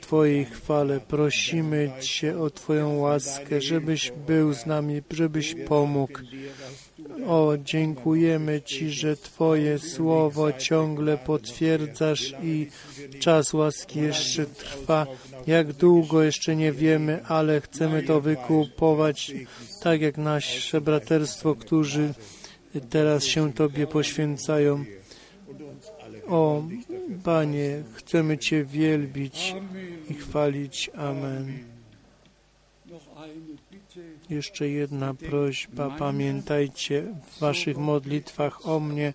Twojej 0.00 0.44
chwale. 0.44 1.00
Prosimy 1.00 1.90
Cię 2.00 2.38
o 2.38 2.50
Twoją 2.50 2.98
łaskę, 2.98 3.60
żebyś 3.60 4.12
był 4.26 4.54
z 4.54 4.66
nami, 4.66 5.02
żebyś 5.10 5.54
pomógł. 5.54 6.18
O, 7.26 7.52
dziękujemy 7.64 8.62
Ci, 8.62 8.90
że 8.90 9.16
Twoje 9.16 9.78
słowo 9.78 10.52
ciągle 10.52 11.18
potwierdzasz 11.18 12.34
i 12.42 12.66
czas 13.20 13.54
łaski 13.54 13.98
jeszcze 13.98 14.46
trwa. 14.46 15.06
Jak 15.46 15.72
długo 15.72 16.22
jeszcze 16.22 16.56
nie 16.56 16.72
wiemy, 16.72 17.24
ale 17.24 17.60
chcemy 17.60 18.02
to 18.02 18.20
wykupować, 18.20 19.32
tak 19.82 20.00
jak 20.00 20.18
nasze 20.18 20.80
braterstwo, 20.80 21.54
którzy 21.54 22.14
teraz 22.90 23.24
się 23.24 23.52
Tobie 23.52 23.86
poświęcają. 23.86 24.84
O, 26.28 26.62
Panie, 27.24 27.82
chcemy 27.94 28.38
Cię 28.38 28.64
wielbić 28.64 29.54
i 30.10 30.14
chwalić. 30.14 30.90
Amen. 30.94 31.58
Jeszcze 34.30 34.68
jedna 34.68 35.14
prośba. 35.14 35.90
Pamiętajcie 35.90 37.04
w 37.30 37.40
Waszych 37.40 37.76
modlitwach 37.76 38.66
o 38.66 38.80
mnie 38.80 39.12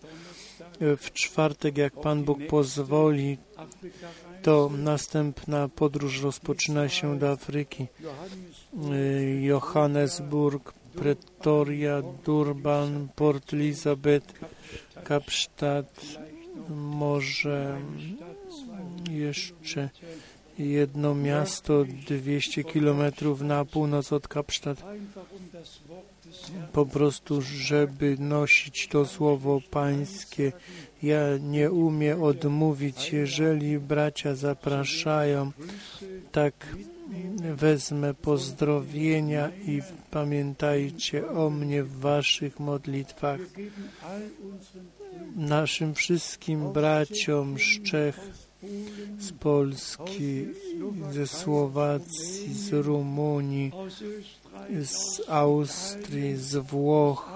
w 0.80 1.12
czwartek, 1.14 1.78
jak 1.78 2.02
Pan 2.02 2.24
Bóg 2.24 2.40
pozwoli. 2.50 3.38
To 4.44 4.72
następna 4.78 5.68
podróż 5.68 6.22
rozpoczyna 6.22 6.90
się 6.90 7.20
do 7.20 7.30
Afryki. 7.30 7.88
Y, 8.94 9.42
Johannesburg, 9.42 10.74
Pretoria, 10.96 12.02
Durban, 12.26 13.08
Port 13.16 13.54
Elizabeth, 13.54 14.34
Kapstadt, 15.04 16.02
może 16.70 17.78
jeszcze 19.12 19.90
jedno 20.60 21.16
miasto 21.16 21.86
200 22.10 22.64
kilometrów 22.64 23.42
na 23.42 23.66
północ 23.66 24.14
od 24.14 24.28
Herrn 24.34 24.76
po 26.74 26.86
prostu, 26.86 27.42
żeby 27.42 28.18
nosić 28.20 28.88
to 28.88 29.06
słowo 29.06 29.62
pańskie. 29.72 30.52
Ja 31.04 31.38
nie 31.42 31.72
umiem 31.72 32.24
odmówić, 32.24 33.14
jeżeli 33.14 33.80
bracia 33.80 34.36
zapraszają, 34.36 35.52
tak 36.32 36.76
wezmę 37.56 38.14
pozdrowienia 38.14 39.52
i 39.68 39.82
pamiętajcie 40.12 41.30
o 41.30 41.50
mnie 41.50 41.84
w 41.84 42.00
waszych 42.00 42.60
modlitwach. 42.60 43.40
Naszym 45.36 45.96
wszystkim 45.96 46.74
braciom 46.74 47.58
z 47.60 47.84
Czech, 47.84 48.20
z 49.20 49.32
Polski, 49.32 50.46
ze 51.12 51.28
Słowacji, 51.28 52.54
z 52.54 52.74
Rumunii, 52.74 53.72
z 54.84 55.22
Austrii, 55.30 56.36
z 56.36 56.56
Włoch, 56.56 57.32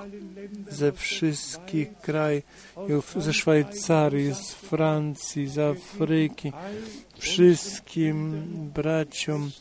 ze 0.70 0.92
wszystkich 0.92 1.98
krajów, 1.98 3.16
ze 3.18 3.34
Szwajcarii, 3.34 4.34
z 4.34 4.52
Francji, 4.52 5.48
z 5.48 5.60
Afryki, 5.60 6.52
wszystkim 7.18 8.42
braciom 8.74 9.52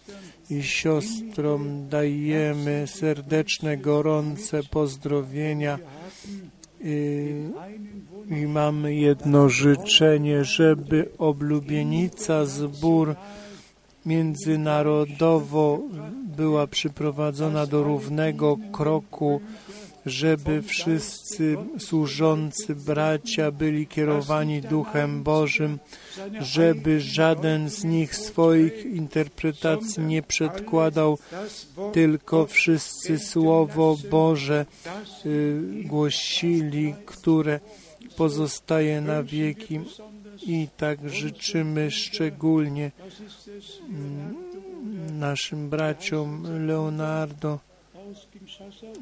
i 0.50 0.62
siostrom 0.62 1.88
dajemy 1.88 2.86
serdeczne, 2.86 3.76
gorące 3.76 4.62
pozdrowienia 4.62 5.78
i, 6.80 7.34
i 8.30 8.46
mamy 8.46 8.94
jedno 8.94 9.48
życzenie, 9.48 10.44
żeby 10.44 11.10
oblubienica 11.18 12.44
zbór 12.44 13.14
międzynarodowo 14.06 15.82
była 16.36 16.66
przyprowadzona 16.66 17.66
do 17.66 17.82
równego 17.82 18.56
kroku, 18.72 19.40
żeby 20.06 20.62
wszyscy 20.62 21.56
służący 21.78 22.74
bracia 22.74 23.50
byli 23.50 23.86
kierowani 23.86 24.60
Duchem 24.60 25.22
Bożym, 25.22 25.78
żeby 26.40 27.00
żaden 27.00 27.70
z 27.70 27.84
nich 27.84 28.16
swoich 28.16 28.84
interpretacji 28.86 30.02
nie 30.02 30.22
przedkładał, 30.22 31.18
tylko 31.92 32.46
wszyscy 32.46 33.18
Słowo 33.18 33.96
Boże 34.10 34.66
y, 35.26 35.62
głosili, 35.84 36.94
które 37.06 37.60
pozostaje 38.16 39.00
na 39.00 39.22
wieki. 39.22 39.80
I 40.46 40.68
tak 40.76 41.10
życzymy 41.10 41.90
szczególnie 41.90 42.90
mm, 43.88 44.43
naszym 45.12 45.68
braciom 45.68 46.46
Leonardo, 46.66 47.58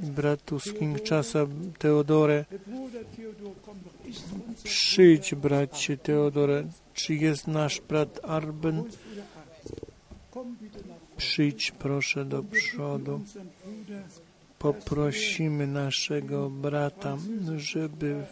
bratu 0.03 0.61
z 0.61 0.73
Kinshasa, 0.73 1.47
Teodore. 1.79 2.45
Przyjdź, 4.65 5.35
bracie 5.35 5.97
Teodore. 5.97 6.65
Czy 6.95 7.15
jest 7.15 7.47
nasz 7.47 7.81
brat 7.81 8.20
Arben? 8.23 8.85
Przyjdź 11.16 11.70
proszę 11.70 12.24
do 12.24 12.43
przodu. 12.43 13.20
Poprosimy 14.59 15.66
naszego 15.66 16.51
brata, 16.51 17.16
żeby 17.57 18.24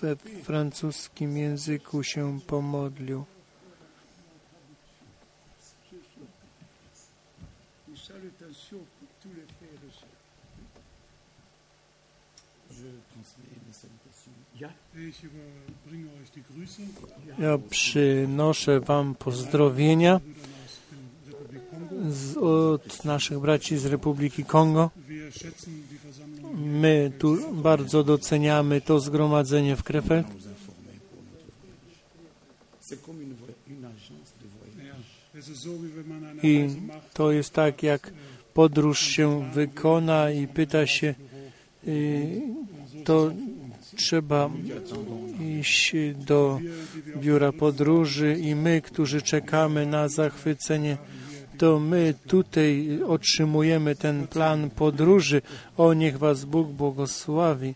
we 0.00 0.16
francuskim 0.16 1.36
języku 1.36 2.02
się 2.02 2.40
pomodlił. 2.46 3.24
Ja, 17.38 17.58
przynoszę 17.70 18.80
Wam 18.80 19.14
pozdrowienia 19.14 20.20
z, 22.08 22.36
od 22.36 23.04
naszych 23.04 23.38
braci 23.38 23.78
z 23.78 23.86
Republiki 23.86 24.44
Kongo. 24.44 24.90
My 26.56 27.12
tu 27.18 27.52
bardzo 27.52 28.04
doceniamy 28.04 28.80
to 28.80 29.00
zgromadzenie 29.00 29.76
w 29.76 29.82
Krefeld. 29.82 30.26
I 36.42 36.68
to 37.12 37.32
jest 37.32 37.50
tak, 37.50 37.82
jak 37.82 38.12
podróż 38.54 39.00
się 39.00 39.50
wykona 39.52 40.30
i 40.30 40.48
pyta 40.48 40.86
się, 40.86 41.14
y, 41.86 42.42
to 43.04 43.32
trzeba 43.96 44.50
iść 45.40 45.94
do 46.26 46.60
biura 47.16 47.52
podróży 47.52 48.38
i 48.40 48.54
my, 48.54 48.82
którzy 48.82 49.22
czekamy 49.22 49.86
na 49.86 50.08
zachwycenie, 50.08 50.96
to 51.58 51.78
my 51.78 52.14
tutaj 52.26 53.00
otrzymujemy 53.06 53.96
ten 53.96 54.26
plan 54.26 54.70
podróży. 54.70 55.42
O, 55.76 55.94
niech 55.94 56.18
Was 56.18 56.44
Bóg 56.44 56.68
błogosławi. 56.68 57.74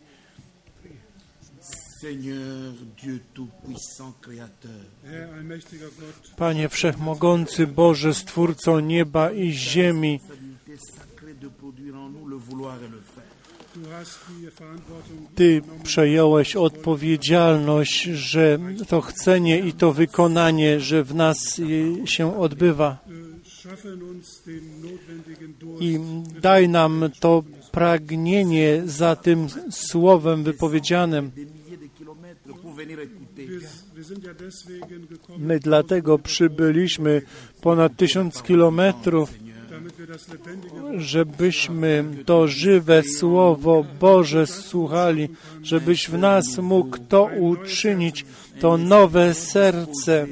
Panie 6.36 6.68
Wszechmogący 6.68 7.66
Boże, 7.66 8.14
Stwórco 8.14 8.80
nieba 8.80 9.32
i 9.32 9.52
ziemi, 9.52 10.20
Ty 15.34 15.62
przejąłeś 15.82 16.56
odpowiedzialność, 16.56 18.02
że 18.02 18.58
to 18.88 19.00
chcenie 19.00 19.58
i 19.58 19.72
to 19.72 19.92
wykonanie, 19.92 20.80
że 20.80 21.04
w 21.04 21.14
nas 21.14 21.60
się 22.04 22.38
odbywa. 22.38 22.98
I 25.80 25.98
daj 26.40 26.68
nam 26.68 27.10
to 27.20 27.42
pragnienie 27.72 28.82
za 28.84 29.16
tym 29.16 29.46
słowem 29.70 30.44
wypowiedzianym. 30.44 31.30
My 35.38 35.58
dlatego 35.58 36.18
przybyliśmy 36.18 37.22
ponad 37.60 37.96
tysiąc 37.96 38.42
kilometrów, 38.42 39.34
żebyśmy 40.96 42.04
to 42.24 42.48
żywe 42.48 43.02
Słowo 43.02 43.86
Boże 44.00 44.46
słuchali, 44.46 45.28
żebyś 45.62 46.10
w 46.10 46.18
nas 46.18 46.58
mógł 46.58 46.98
to 47.08 47.30
uczynić, 47.40 48.24
to 48.60 48.78
nowe 48.78 49.34
serce 49.34 50.26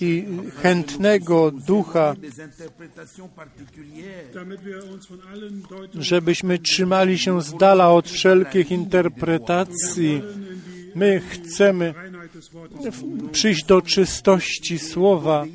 i 0.00 0.26
chętnego 0.62 1.50
ducha, 1.50 2.14
żebyśmy 5.94 6.58
trzymali 6.58 7.18
się 7.18 7.42
z 7.42 7.56
dala 7.56 7.90
od 7.90 8.08
wszelkich 8.08 8.70
interpretacji. 8.70 10.22
My 10.94 11.20
chcemy 11.20 11.94
przyjść 13.32 13.64
do 13.64 13.82
czystości 13.82 14.78
Słowa. 14.78 15.46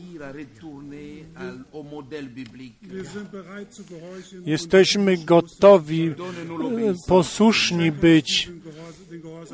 Jesteśmy 4.45 5.17
gotowi, 5.17 6.13
posłuszni 7.07 7.91
być. 7.91 8.49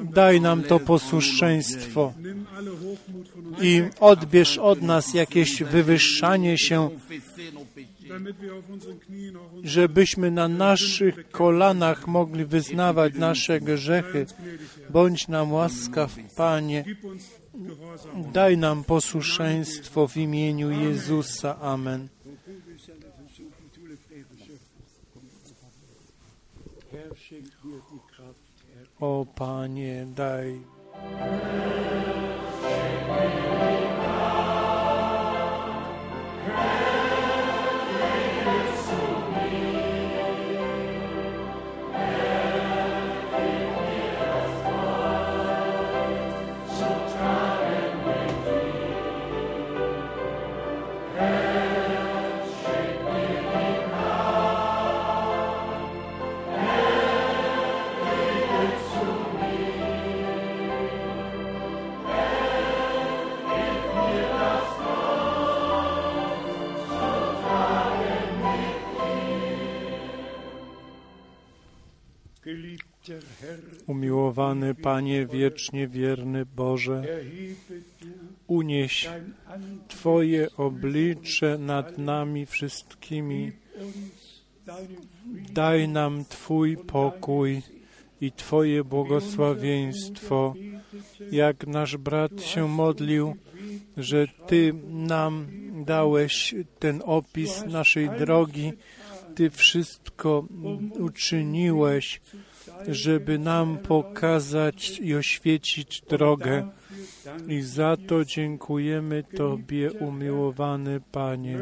Daj 0.03 0.41
nam 0.41 0.63
to 0.63 0.79
posłuszeństwo. 0.79 2.13
I 3.61 3.83
odbierz 3.99 4.57
od 4.57 4.81
nas 4.81 5.13
jakieś 5.13 5.63
wywyższanie 5.63 6.57
się, 6.57 6.89
żebyśmy 9.63 10.31
na 10.31 10.47
naszych 10.47 11.29
kolanach 11.29 12.07
mogli 12.07 12.45
wyznawać 12.45 13.13
nasze 13.13 13.59
grzechy. 13.61 14.25
Bądź 14.89 15.27
nam 15.27 15.53
łaskaw, 15.53 16.15
Panie. 16.35 16.85
Daj 18.33 18.57
nam 18.57 18.83
posłuszeństwo 18.83 20.07
w 20.07 20.17
imieniu 20.17 20.71
Jezusa. 20.71 21.59
Amen. 21.59 22.14
O 28.99 29.25
Panie, 29.25 30.07
daj. 30.15 30.55
Panie, 74.85 75.27
wiecznie 75.27 75.87
wierny 75.87 76.45
Boże, 76.45 77.03
unieś 78.47 79.09
Twoje 79.87 80.47
oblicze 80.57 81.57
nad 81.57 81.97
nami 81.97 82.45
wszystkimi. 82.45 83.51
Daj 85.53 85.87
nam 85.87 86.25
Twój 86.25 86.77
pokój 86.77 87.61
i 88.21 88.31
Twoje 88.31 88.83
błogosławieństwo, 88.83 90.53
jak 91.31 91.67
nasz 91.67 91.97
brat 91.97 92.41
się 92.41 92.67
modlił, 92.67 93.35
że 93.97 94.27
Ty 94.47 94.73
nam 94.89 95.47
dałeś 95.85 96.55
ten 96.79 97.01
opis 97.05 97.65
naszej 97.65 98.09
drogi, 98.09 98.73
Ty 99.35 99.49
wszystko 99.49 100.47
uczyniłeś, 100.99 102.21
żeby 102.87 103.39
nam 103.39 103.77
pokazać 103.77 104.99
i 104.99 105.15
oświecić 105.15 106.01
drogę. 106.01 106.69
I 107.47 107.61
za 107.61 107.97
to 108.07 108.25
dziękujemy 108.25 109.23
Tobie, 109.23 109.91
umiłowany 109.91 111.01
Panie. 111.11 111.57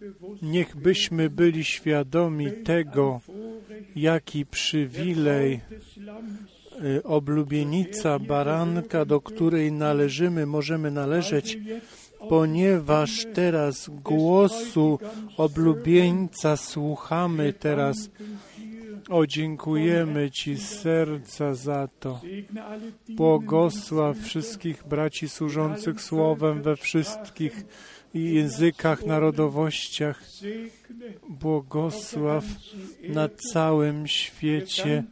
Bewusst 0.00 0.42
Niechbyśmy 0.42 1.30
byli 1.30 1.64
świadomi 1.64 2.52
tego, 2.64 3.20
jaki 3.96 4.46
przywilej 4.46 5.60
y, 6.84 7.02
oblubienica 7.02 8.18
baranka, 8.18 9.04
do 9.04 9.20
której 9.20 9.72
należymy, 9.72 10.46
możemy 10.46 10.90
należeć, 10.90 11.58
ponieważ 12.28 13.26
teraz 13.34 13.88
głosu 13.88 14.98
oblubieńca 15.36 16.56
słuchamy 16.56 17.52
teraz. 17.52 18.10
O, 19.08 19.26
dziękujemy 19.26 20.30
Ci 20.30 20.56
z 20.56 20.80
serca 20.80 21.54
za 21.54 21.88
to. 22.00 22.20
Błogosław 23.08 24.18
wszystkich 24.18 24.84
braci 24.88 25.28
służących 25.28 26.00
Słowem 26.00 26.62
we 26.62 26.76
wszystkich 26.76 27.64
językach, 28.14 29.06
narodowościach. 29.06 30.22
Błogosław 31.28 32.44
na 33.08 33.28
całym 33.28 34.06
świecie. 34.06 35.04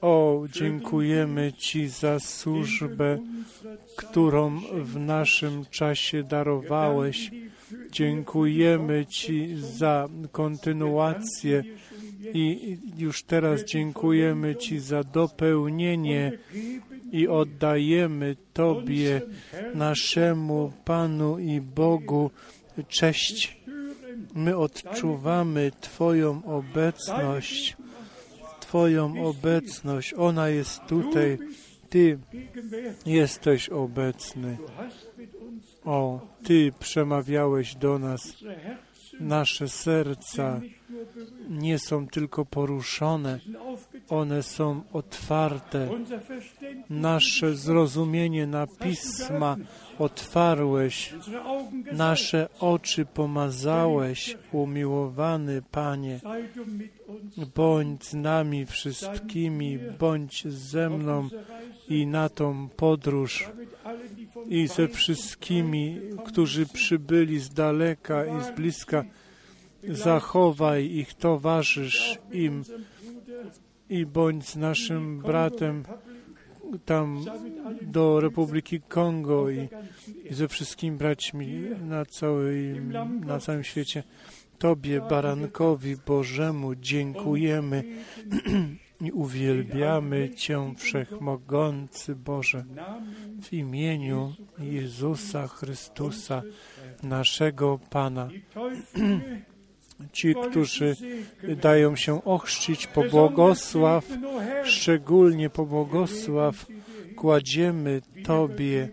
O, 0.00 0.44
dziękujemy 0.52 1.52
Ci 1.52 1.88
za 1.88 2.20
służbę, 2.20 3.18
którą 3.96 4.60
w 4.74 4.96
naszym 4.96 5.64
czasie 5.70 6.22
darowałeś. 6.22 7.30
Dziękujemy 7.90 9.06
Ci 9.06 9.56
za 9.56 10.08
kontynuację 10.32 11.64
i 12.34 12.78
już 12.98 13.22
teraz 13.22 13.64
dziękujemy 13.64 14.56
Ci 14.56 14.78
za 14.78 15.04
dopełnienie 15.04 16.32
i 17.12 17.28
oddajemy 17.28 18.36
Tobie, 18.52 19.20
naszemu 19.74 20.72
Panu 20.84 21.38
i 21.38 21.60
Bogu, 21.60 22.30
cześć. 22.88 23.60
My 24.34 24.56
odczuwamy 24.56 25.72
Twoją 25.80 26.44
obecność, 26.44 27.76
Twoją 28.60 29.26
obecność. 29.26 30.14
Ona 30.16 30.48
jest 30.48 30.80
tutaj. 30.88 31.38
Ty 31.88 32.18
jesteś 33.06 33.68
obecny. 33.68 34.56
O, 35.84 36.20
Ty 36.44 36.72
przemawiałeś 36.78 37.74
do 37.74 37.98
nas. 37.98 38.20
Nasze 39.20 39.68
serca 39.68 40.60
nie 41.48 41.78
są 41.78 42.06
tylko 42.08 42.44
poruszone, 42.44 43.40
one 44.08 44.42
są 44.42 44.82
otwarte. 44.92 45.88
Nasze 46.90 47.54
zrozumienie 47.54 48.46
na 48.46 48.66
pisma 48.66 49.56
otwarłeś, 49.98 51.14
nasze 51.92 52.48
oczy 52.60 53.06
pomazałeś, 53.06 54.36
umiłowany 54.52 55.62
Panie. 55.70 56.20
Bądź 57.54 58.04
z 58.04 58.14
nami 58.14 58.66
wszystkimi, 58.66 59.78
bądź 59.98 60.48
ze 60.48 60.90
mną 60.90 61.28
i 61.88 62.06
na 62.06 62.28
tą 62.28 62.68
podróż 62.68 63.50
i 64.48 64.66
ze 64.66 64.88
wszystkimi, 64.88 66.00
którzy 66.26 66.66
przybyli 66.66 67.40
z 67.40 67.50
daleka 67.50 68.24
i 68.26 68.44
z 68.44 68.50
bliska. 68.50 69.04
Zachowaj 69.88 70.84
ich, 70.84 71.14
towarzysz 71.14 72.18
im 72.32 72.62
i 73.88 74.06
bądź 74.06 74.48
z 74.48 74.56
naszym 74.56 75.18
bratem 75.18 75.84
tam 76.84 77.24
do 77.82 78.20
Republiki 78.20 78.80
Kongo 78.80 79.50
i, 79.50 79.68
ze 80.30 80.48
wszystkimi 80.48 80.96
braćmi 80.96 81.60
na, 81.82 82.04
całej, 82.06 82.80
na 83.26 83.38
całym 83.38 83.64
świecie. 83.64 84.02
Tobie, 84.58 85.00
Barankowi 85.10 85.96
Bożemu, 86.06 86.74
dziękujemy 86.74 87.84
i 89.00 89.12
uwielbiamy 89.12 90.30
Cię, 90.30 90.74
Wszechmogący 90.76 92.14
Boże, 92.14 92.64
w 93.42 93.52
imieniu 93.52 94.34
Jezusa 94.58 95.48
Chrystusa, 95.48 96.42
naszego 97.02 97.78
Pana. 97.90 98.28
Ci, 100.12 100.34
którzy 100.50 100.96
dają 101.62 101.96
się 101.96 102.24
ochrzcić, 102.24 102.86
pobłogosław, 102.86 104.08
szczególnie 104.64 105.50
pobłogosław, 105.50 106.66
kładziemy 107.16 108.00
Tobie, 108.24 108.88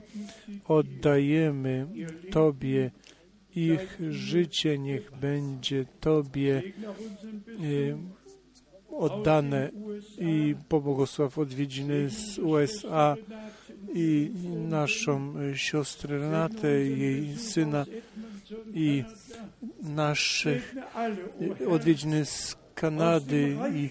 oddajemy 0.68 1.88
Tobie 2.32 2.92
ich 3.56 4.00
życie, 4.10 4.80
niech 4.80 5.12
będzie 5.22 5.86
Tobie 6.00 6.62
y, 7.64 7.98
oddane 8.92 9.70
i 10.20 10.56
pobłogosław 10.70 11.38
odwiedziny 11.38 12.10
z 12.10 12.40
USA 12.40 13.16
i 13.94 14.32
naszą 14.70 15.34
siostrę 15.56 16.20
Renatę, 16.20 16.68
jej 16.68 17.38
syna 17.38 17.86
i 18.74 19.04
naszych 19.82 20.76
odwiedziny 21.70 22.26
z 22.26 22.62
Kanady 22.76 23.58
i 23.74 23.90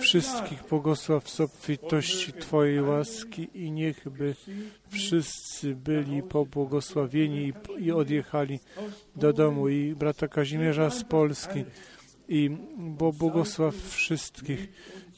wszystkich 0.00 0.62
błogosław 0.68 1.30
z 1.30 1.40
obfitości 1.40 2.32
Twojej 2.32 2.82
łaski 2.82 3.48
i 3.54 3.70
niechby 3.70 4.34
wszyscy 4.88 5.74
byli 5.74 6.22
pobłogosławieni 6.22 7.52
i 7.78 7.92
odjechali 7.92 8.60
do 9.16 9.32
domu 9.32 9.68
i 9.68 9.94
brata 9.94 10.28
Kazimierza 10.28 10.90
z 10.90 11.04
Polski 11.04 11.64
i 12.28 12.50
bo 12.78 13.12
błogosław 13.12 13.74
wszystkich 13.74 14.68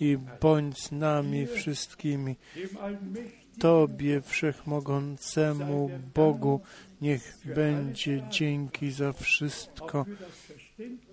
i 0.01 0.19
bądź 0.41 0.79
z 0.79 0.93
nami 0.93 1.47
wszystkimi. 1.47 2.37
Tobie 3.59 4.21
Wszechmogącemu 4.21 5.91
Bogu 6.15 6.61
niech 7.05 7.39
będzie 7.45 8.23
dzięki 8.31 8.91
za 8.91 9.13
wszystko 9.13 10.07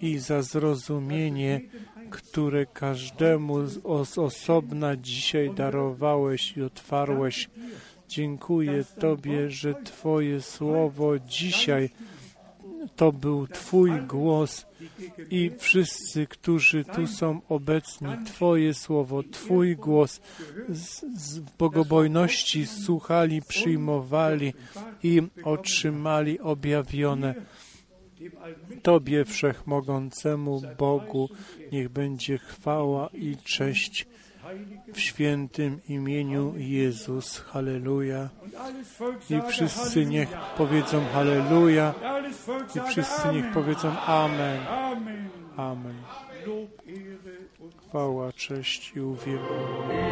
i 0.01 0.17
za 0.17 0.41
zrozumienie, 0.41 1.61
które 2.09 2.65
każdemu 2.65 3.67
z 4.05 4.17
osobna 4.17 4.95
dzisiaj 4.95 5.55
darowałeś 5.55 6.57
i 6.57 6.61
otwarłeś. 6.61 7.49
Dziękuję 8.07 8.83
Tobie, 8.99 9.49
że 9.49 9.73
Twoje 9.73 10.41
słowo 10.41 11.19
dzisiaj 11.19 11.89
to 12.95 13.11
był 13.11 13.47
Twój 13.47 14.01
głos 14.01 14.65
i 15.29 15.51
wszyscy, 15.57 16.27
którzy 16.27 16.85
tu 16.85 17.07
są 17.07 17.41
obecni, 17.49 18.07
Twoje 18.25 18.73
słowo, 18.73 19.23
Twój 19.23 19.75
głos 19.75 20.21
z, 20.69 21.05
z 21.17 21.39
bogobojności 21.39 22.67
słuchali, 22.67 23.41
przyjmowali 23.41 24.53
i 25.03 25.21
otrzymali 25.43 26.39
objawione. 26.39 27.35
Tobie 28.81 29.25
Wszechmogącemu 29.25 30.61
Bogu 30.77 31.29
niech 31.71 31.89
będzie 31.89 32.37
chwała 32.37 33.09
i 33.13 33.37
cześć 33.37 34.07
w 34.93 34.99
świętym 34.99 35.79
imieniu 35.89 36.53
Jezus. 36.57 37.37
Halleluja. 37.37 38.29
I 39.29 39.41
wszyscy 39.49 40.05
niech 40.05 40.29
powiedzą 40.57 41.05
Halleluja. 41.13 41.93
I 42.75 42.89
wszyscy 42.89 43.27
niech 43.33 43.51
powiedzą 43.53 43.99
Amen. 43.99 44.59
Amen. 45.57 45.95
Chwała, 47.89 48.33
cześć 48.33 48.93
i 48.95 49.01
uwielbienie. 49.01 50.11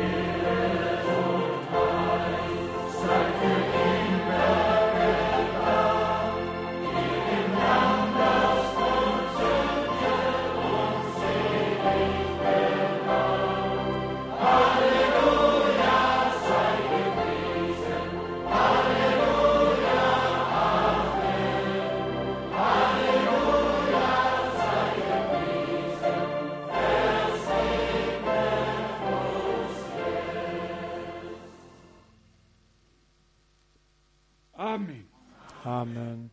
Amen. 35.65 36.31